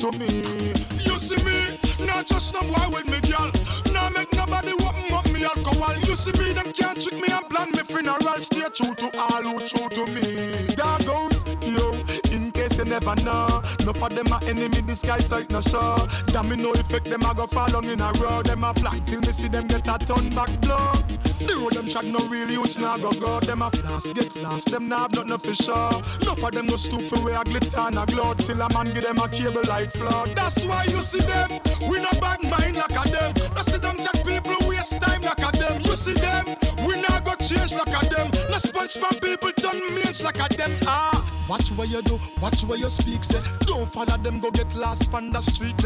to 0.00 0.12
me. 0.12 0.72
You 0.98 1.16
see 1.18 1.36
me, 1.44 2.06
not 2.06 2.26
just 2.26 2.54
no 2.54 2.60
boy 2.60 2.88
with 2.96 3.06
me, 3.06 3.20
girl. 3.28 3.52
Now 3.92 4.08
make 4.08 4.32
nobody 4.34 4.72
open 4.72 5.12
up 5.12 5.30
me 5.30 5.44
alcohol. 5.44 5.94
You 6.08 6.16
see 6.16 6.32
me, 6.40 6.52
them 6.54 6.72
can't 6.72 7.00
trick 7.00 7.20
me 7.20 7.28
and 7.30 7.46
plan 7.50 7.70
me 7.72 7.82
funeral. 7.84 8.40
Stay 8.40 8.64
true 8.74 8.94
to 8.94 9.10
all 9.18 9.42
who 9.42 9.60
true 9.60 9.88
to 9.90 10.06
me. 10.14 10.64
That 10.76 11.04
goes, 11.04 11.44
yo, 11.60 11.92
in 12.34 12.50
case 12.50 12.78
you 12.78 12.86
never 12.86 13.14
know. 13.24 13.59
No 13.84 13.92
for 13.92 14.08
them 14.08 14.26
a 14.32 14.38
enemy, 14.46 14.80
this 14.82 15.02
guy 15.02 15.18
sight 15.18 15.50
no 15.50 15.60
show. 15.60 15.96
Damn 16.26 16.48
me 16.48 16.56
no 16.56 16.72
effect, 16.72 17.06
them 17.06 17.22
a 17.22 17.34
go 17.34 17.46
fall 17.46 17.74
on 17.76 17.84
in 17.84 18.00
a 18.00 18.12
row. 18.20 18.42
Them 18.42 18.64
a 18.64 18.72
blind 18.74 19.06
till 19.06 19.20
me 19.20 19.32
see 19.32 19.48
them 19.48 19.66
get 19.66 19.88
a 19.88 19.98
turn 19.98 20.30
back 20.30 20.50
blow. 20.60 20.92
The 21.40 21.56
road 21.56 21.72
them 21.72 21.88
track 21.88 22.04
no 22.04 22.20
really 22.28 22.54
huge 22.54 22.78
now 22.78 22.98
go 22.98 23.10
go. 23.12 23.40
Them 23.40 23.62
a 23.62 23.70
flash 23.70 24.12
get 24.12 24.36
lost, 24.42 24.70
them 24.70 24.88
now 24.88 25.08
have 25.08 25.26
nothing 25.26 25.38
for 25.38 25.54
sure. 25.54 25.90
No 26.24 26.34
for 26.34 26.50
them 26.50 26.66
no 26.66 26.76
for 26.76 27.24
wear 27.24 27.40
a 27.40 27.44
glitter 27.44 27.80
and 27.80 27.98
a 27.98 28.04
glow. 28.06 28.34
Till 28.34 28.60
a 28.60 28.68
man 28.74 28.92
give 28.92 29.04
them 29.04 29.16
a 29.16 29.28
cable 29.28 29.64
like 29.68 29.90
flood. 29.92 30.28
That's 30.36 30.64
why 30.64 30.84
you 30.84 31.00
see 31.00 31.24
them. 31.24 31.50
We 31.88 31.98
no 32.00 32.10
bad 32.20 32.42
mind 32.44 32.76
like 32.76 32.92
a 32.92 33.04
them. 33.08 33.32
No 33.56 33.62
see 33.62 33.78
them 33.78 33.96
chat 33.96 34.20
people 34.26 34.60
waste 34.68 35.00
time 35.00 35.22
like 35.22 35.40
a 35.40 35.50
them. 35.56 35.80
You 35.80 35.96
see 35.96 36.14
them. 36.14 36.44
We 36.86 37.00
not 37.00 37.24
go 37.24 37.34
change 37.40 37.72
like 37.72 37.88
a 37.88 38.00
them. 38.12 38.30
No 38.50 38.58
from 38.58 39.14
people 39.20 39.52
turn 39.52 39.78
mange 39.94 40.22
like 40.22 40.38
a 40.38 40.48
them. 40.56 40.72
Ah, 40.86 41.39
watch 41.50 41.68
what 41.72 41.90
you 41.90 42.00
do, 42.02 42.16
watch 42.40 42.62
what 42.62 42.78
you 42.78 42.88
speak. 42.88 43.24
Say, 43.24 43.42
don't 43.66 43.90
follow 43.90 44.16
them, 44.22 44.38
go 44.38 44.50
get 44.52 44.72
lost 44.76 45.12
on 45.12 45.30
the 45.30 45.40
street. 45.40 45.76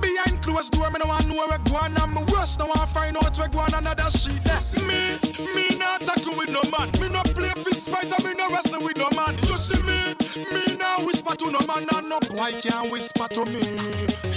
Behind 0.00 0.40
closed 0.40 0.72
door, 0.72 0.88
me 0.88 0.98
no 0.98 1.06
want 1.06 1.28
know 1.28 1.36
where 1.36 1.52
we 1.52 1.70
going. 1.70 1.92
I'm 2.00 2.16
worse, 2.32 2.58
no 2.58 2.66
want 2.66 2.88
find 2.88 3.16
out 3.16 3.36
where 3.36 3.48
going 3.48 3.74
another 3.76 4.08
sheet. 4.10 4.40
Me, 4.88 5.20
me 5.54 5.76
not 5.76 6.00
talking 6.00 6.36
with 6.40 6.48
no 6.48 6.64
man. 6.72 6.88
Me 6.96 7.12
no 7.12 7.20
play 7.36 7.52
fist 7.60 7.90
fight, 7.90 8.08
and 8.08 8.24
me 8.24 8.32
no 8.32 8.48
wrestle 8.48 8.80
with 8.82 8.96
no 8.96 9.12
man. 9.12 9.36
You 9.44 9.60
see 9.60 9.80
me, 9.84 10.16
me 10.56 10.64
now 10.80 11.04
whisper 11.04 11.36
to 11.36 11.52
no 11.52 11.60
man, 11.68 11.84
and 11.84 12.08
no 12.08 12.18
boy 12.32 12.56
can 12.64 12.88
whisper 12.90 13.28
to 13.28 13.44
me. 13.44 13.60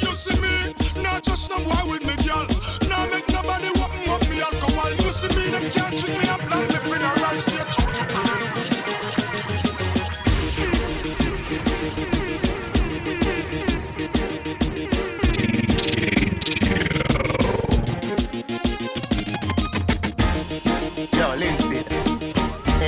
You 0.03 0.11
see 0.11 0.35
me, 0.43 0.75
not 1.01 1.23
just 1.23 1.49
no 1.49 1.63
boy 1.63 1.95
with 1.95 2.03
me, 2.03 2.15
girl. 2.27 2.43
Now 2.91 3.07
make 3.07 3.31
nobody 3.31 3.71
open 3.79 4.03
up 4.11 4.23
me 4.27 4.43
alcohol. 4.43 4.91
You 4.91 5.11
see 5.15 5.31
me, 5.31 5.47
them 5.47 5.63
can't 5.71 5.95
trick 5.95 6.11
me 6.11 6.27
and 6.27 6.43
plan 6.43 6.72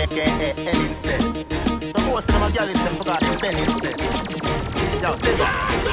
Linstead. 0.09 1.97
So 1.97 2.05
most 2.05 2.29
of 2.29 2.35
a 2.35 2.57
girl 2.57 2.69
is 2.69 2.81
them 2.83 2.95
forgot 2.95 3.19
to 3.21 3.35
tell 3.37 3.57
instead. 3.57 3.97
Yo, 5.01 5.15
take. 5.17 5.85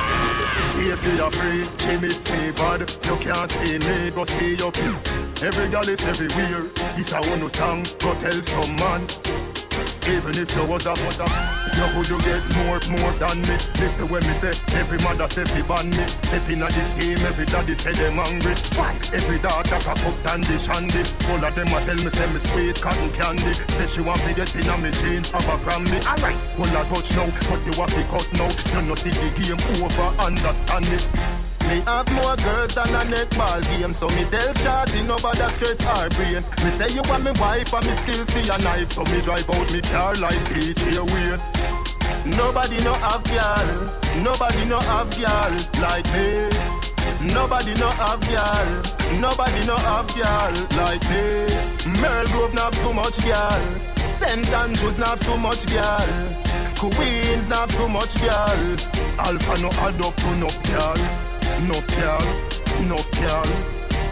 See, 0.73 0.97
see, 0.97 1.17
you're 1.17 1.31
free, 1.31 1.65
she 1.79 1.97
miss 1.99 2.33
me 2.33 2.51
bad 2.53 2.81
You 3.05 3.17
can't 3.17 3.51
see 3.51 3.79
me, 3.79 4.11
go 4.11 4.25
see 4.25 4.55
your 4.55 4.73
pin 4.73 4.97
Every 5.43 5.69
girl 5.69 5.89
is 5.89 6.05
everywhere 6.05 6.63
This 6.97 7.13
a 7.13 7.21
one 7.21 7.53
song, 7.53 7.83
go 7.99 8.15
tell 8.15 8.43
some 8.43 8.77
man 8.77 9.52
even 10.09 10.35
if 10.35 10.55
you 10.57 10.65
was 10.65 10.87
a 10.87 10.95
butter 10.95 11.29
You 11.77 11.87
could 11.95 12.09
you 12.09 12.19
get 12.21 12.43
more, 12.57 12.81
more 12.91 13.13
than 13.21 13.43
me? 13.43 13.57
Listen 13.79 14.09
when 14.09 14.23
me 14.27 14.35
say 14.35 14.53
Every 14.75 14.99
mother 14.99 15.29
say 15.29 15.45
fi 15.45 15.63
ban 15.63 15.91
me. 15.91 16.07
Step 16.07 16.49
inna 16.49 16.69
this 16.69 16.91
game 16.99 17.19
Every 17.27 17.47
daddy 17.47 17.75
say 17.75 17.93
them 17.93 18.19
hungry 18.19 18.55
Why? 18.75 18.95
Every 19.13 19.39
daughter 19.39 19.79
cock 19.79 20.03
up 20.05 20.17
dandy 20.23 20.59
shandy 20.59 21.03
All 21.31 21.45
of 21.45 21.55
them 21.55 21.69
a 21.69 21.79
tell 21.87 22.01
me 22.01 22.11
say 22.11 22.27
me 22.33 22.39
sweet 22.51 22.81
cotton 22.81 23.11
candy. 23.13 23.53
Say 23.53 23.87
she 23.87 24.01
want 24.01 24.25
me 24.27 24.35
get 24.35 24.55
inna 24.57 24.77
me 24.79 24.91
jeans 24.91 25.31
Have 25.31 25.47
a 25.47 25.57
Grammy 25.63 25.99
Alright. 26.07 26.39
All 26.59 26.67
a 26.67 26.83
touch 26.91 27.11
now 27.17 27.29
But 27.49 27.61
you 27.67 27.75
have 27.79 27.93
to 27.95 28.03
cut 28.11 28.29
now. 28.35 28.51
You 28.75 28.89
know 28.89 28.95
see 28.95 29.11
the 29.11 29.29
game 29.39 29.61
over 29.83 30.09
Understand 30.23 30.87
it 30.87 31.52
Me 31.69 31.81
have 31.83 32.11
more 32.13 32.37
girls 32.37 32.75
than 32.75 32.89
a 32.95 33.03
netball 33.13 33.63
game 33.69 33.93
So 33.93 34.09
me 34.09 34.25
tell 34.31 34.53
Shawty 34.63 35.07
nobody 35.07 35.47
stress 35.55 35.81
her 35.81 36.09
brain. 36.11 36.43
Me 36.65 36.71
say 36.71 36.89
you 36.95 37.03
want 37.09 37.25
me 37.25 37.33
wife 37.41 37.73
and 37.73 37.87
me 37.87 37.93
still 37.97 38.25
see 38.27 38.49
a 38.49 38.59
knife 38.63 38.93
So 38.93 39.05
me 39.05 39.21
drive 39.23 39.49
out 39.51 39.73
me 39.73 39.81
car 39.83 40.15
like 40.17 40.43
DJ 40.51 41.01
Wayne. 41.13 41.41
Nobody 42.37 42.79
no 42.85 42.95
have 42.95 43.25
girl 43.25 43.69
Nobody 44.23 44.65
no 44.65 44.79
have 44.81 45.11
girl 45.17 45.53
like 45.81 46.07
me. 46.13 46.49
Nobody 47.35 47.75
no 47.75 47.91
have 47.91 48.21
girl 48.21 49.21
Nobody 49.21 49.67
no 49.67 49.77
have 49.77 50.09
girl 50.15 50.53
like 50.77 51.03
me. 51.11 52.01
Merle 52.01 52.27
Grove 52.27 52.55
not 52.55 52.73
too 52.75 52.93
much 52.93 53.19
girl 53.25 53.63
St. 54.09 54.51
Andrews 54.53 54.99
not 54.99 55.21
too 55.21 55.37
much 55.37 55.67
girl 55.67 56.43
Queens 56.91 57.49
not 57.49 57.71
too 57.71 57.89
much 57.89 58.21
girl. 58.21 58.77
Alpha 59.19 59.55
no 59.63 59.71
to 59.71 60.37
no 60.37 60.49
girl 60.65 61.32
No 61.63 61.79
girl, 61.95 62.25
no 62.91 62.97
girl. 63.19 63.47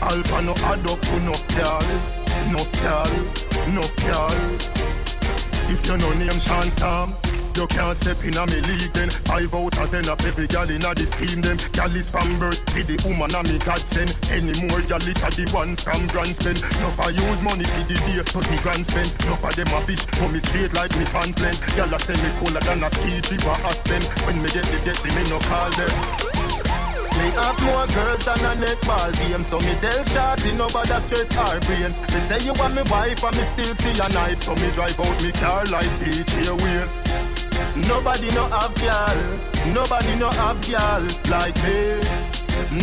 Alpha 0.03 0.41
no 0.41 0.55
add 0.65 0.87
up 0.89 1.01
to 1.01 1.21
no 1.21 1.35
girl 1.53 1.83
No 2.49 2.63
girl, 2.81 3.11
no 3.75 3.83
girl. 4.01 4.33
If 5.69 5.85
you 5.87 5.97
no 5.99 6.13
name 6.15 6.41
Shawn 6.41 6.71
Storm 6.71 7.13
you 7.57 7.67
can't 7.67 7.97
step 7.97 8.23
in 8.25 8.37
a 8.39 8.47
me 8.47 8.61
league 8.63 8.93
then. 8.95 9.11
Five 9.11 9.53
out 9.53 9.77
of 9.77 9.91
ten 9.91 10.09
of 10.09 10.25
every 10.25 10.47
gal 10.47 10.71
in 10.71 10.85
a 10.85 10.95
this 10.95 11.11
team 11.11 11.43
them 11.43 11.59
Gal 11.73 11.95
is 11.95 12.09
from 12.09 12.39
birth, 12.39 12.63
be 12.73 12.83
the 12.83 12.97
woman 13.05 13.35
a 13.35 13.43
me 13.43 13.59
godsend 13.59 14.17
Any 14.31 14.55
more 14.65 14.81
gal 14.87 15.03
is 15.03 15.19
a 15.21 15.29
the 15.35 15.51
one 15.53 15.77
from 15.77 16.07
grand 16.07 16.33
spend. 16.39 16.63
No 16.81 16.89
for 16.95 17.11
use 17.11 17.43
money 17.43 17.65
for 17.65 17.83
the 17.85 17.99
day, 18.07 18.23
so 18.25 18.41
me 18.49 18.57
grand 18.63 18.87
spend. 18.87 19.13
No 19.27 19.35
for 19.37 19.51
them 19.53 19.69
a 19.75 19.81
fish, 19.85 20.07
for 20.17 20.29
me 20.31 20.39
straight 20.41 20.73
like 20.73 20.95
me 20.97 21.05
pants 21.11 21.43
length 21.43 21.61
Gal 21.75 21.93
a 21.93 21.99
say 21.99 22.17
me 22.17 22.31
cooler 22.39 22.63
than 22.63 22.85
a 22.87 22.89
ski 22.95 23.19
river 23.19 23.57
at 23.67 23.85
them 23.85 24.03
When 24.25 24.41
me 24.41 24.49
get 24.49 24.65
the 24.65 24.79
get 24.87 24.97
me 25.05 25.23
no 25.29 25.39
call 25.45 25.71
them 25.75 26.90
Me 27.19 27.27
have 27.37 27.59
more 27.65 27.87
girls 27.89 28.25
than 28.25 28.39
a 28.45 28.53
netball 28.63 29.13
game 29.19 29.43
So 29.43 29.59
me 29.61 29.75
tell 29.81 30.05
Shawty 30.05 30.57
nobody 30.57 31.01
stress 31.01 31.33
her 31.33 31.61
brain. 31.61 31.93
Me 32.13 32.21
say 32.21 32.39
you 32.45 32.53
want 32.55 32.75
me 32.75 32.83
wife 32.91 33.23
and 33.25 33.37
me 33.37 33.43
still 33.45 33.75
see 33.75 33.91
a 33.91 34.09
knife 34.13 34.43
So 34.43 34.55
me 34.55 34.71
drive 34.73 34.99
out 35.01 35.23
me 35.23 35.33
car 35.33 35.65
like 35.67 35.91
DJ 36.01 36.51
Wayne 36.63 36.89
Nobody 37.89 38.29
no 38.35 38.45
have 38.47 38.75
girl 38.75 39.19
Nobody 39.75 40.17
no 40.17 40.31
have 40.31 40.61
girl 40.67 41.07
like 41.31 41.57
me. 41.63 42.01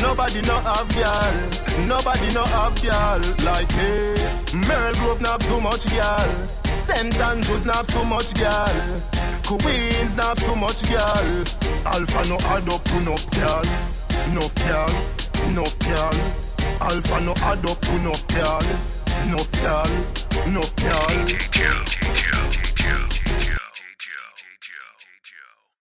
Nobody 0.01 0.41
no 0.41 0.59
have 0.59 0.89
girl 0.93 1.87
Nobody 1.87 2.33
no 2.33 2.43
have 2.45 2.75
girl 2.81 3.21
like 3.43 3.69
me. 3.77 4.67
Merle 4.67 4.93
Grove 4.93 5.21
not 5.21 5.41
too 5.41 5.59
much 5.61 5.85
girl 5.89 6.47
St. 6.77 7.19
Andrews 7.19 7.65
not 7.65 7.87
too 7.87 8.05
much 8.05 8.33
girl 8.35 9.01
Queens 9.43 10.17
not 10.17 10.37
too 10.37 10.55
much 10.55 10.87
girl. 10.89 11.43
Alpha 11.85 12.29
no 12.29 12.37
add 12.51 12.69
up 12.69 12.83
to 12.83 12.99
no 13.01 13.15
girl 13.31 13.96
No 14.33 14.49
girl, 14.65 14.89
no 15.53 15.63
girl 15.79 16.13
Alpha 16.81 17.19
no 17.21 17.33
add 17.37 17.65
up 17.65 17.79
to 17.81 17.99
no 17.99 18.13
girl 18.27 18.61
No 19.25 19.43
girl, 19.61 19.89
no 20.51 20.61
girl 20.75 21.07
DJ 21.25 21.67
Joe. 22.75 23.26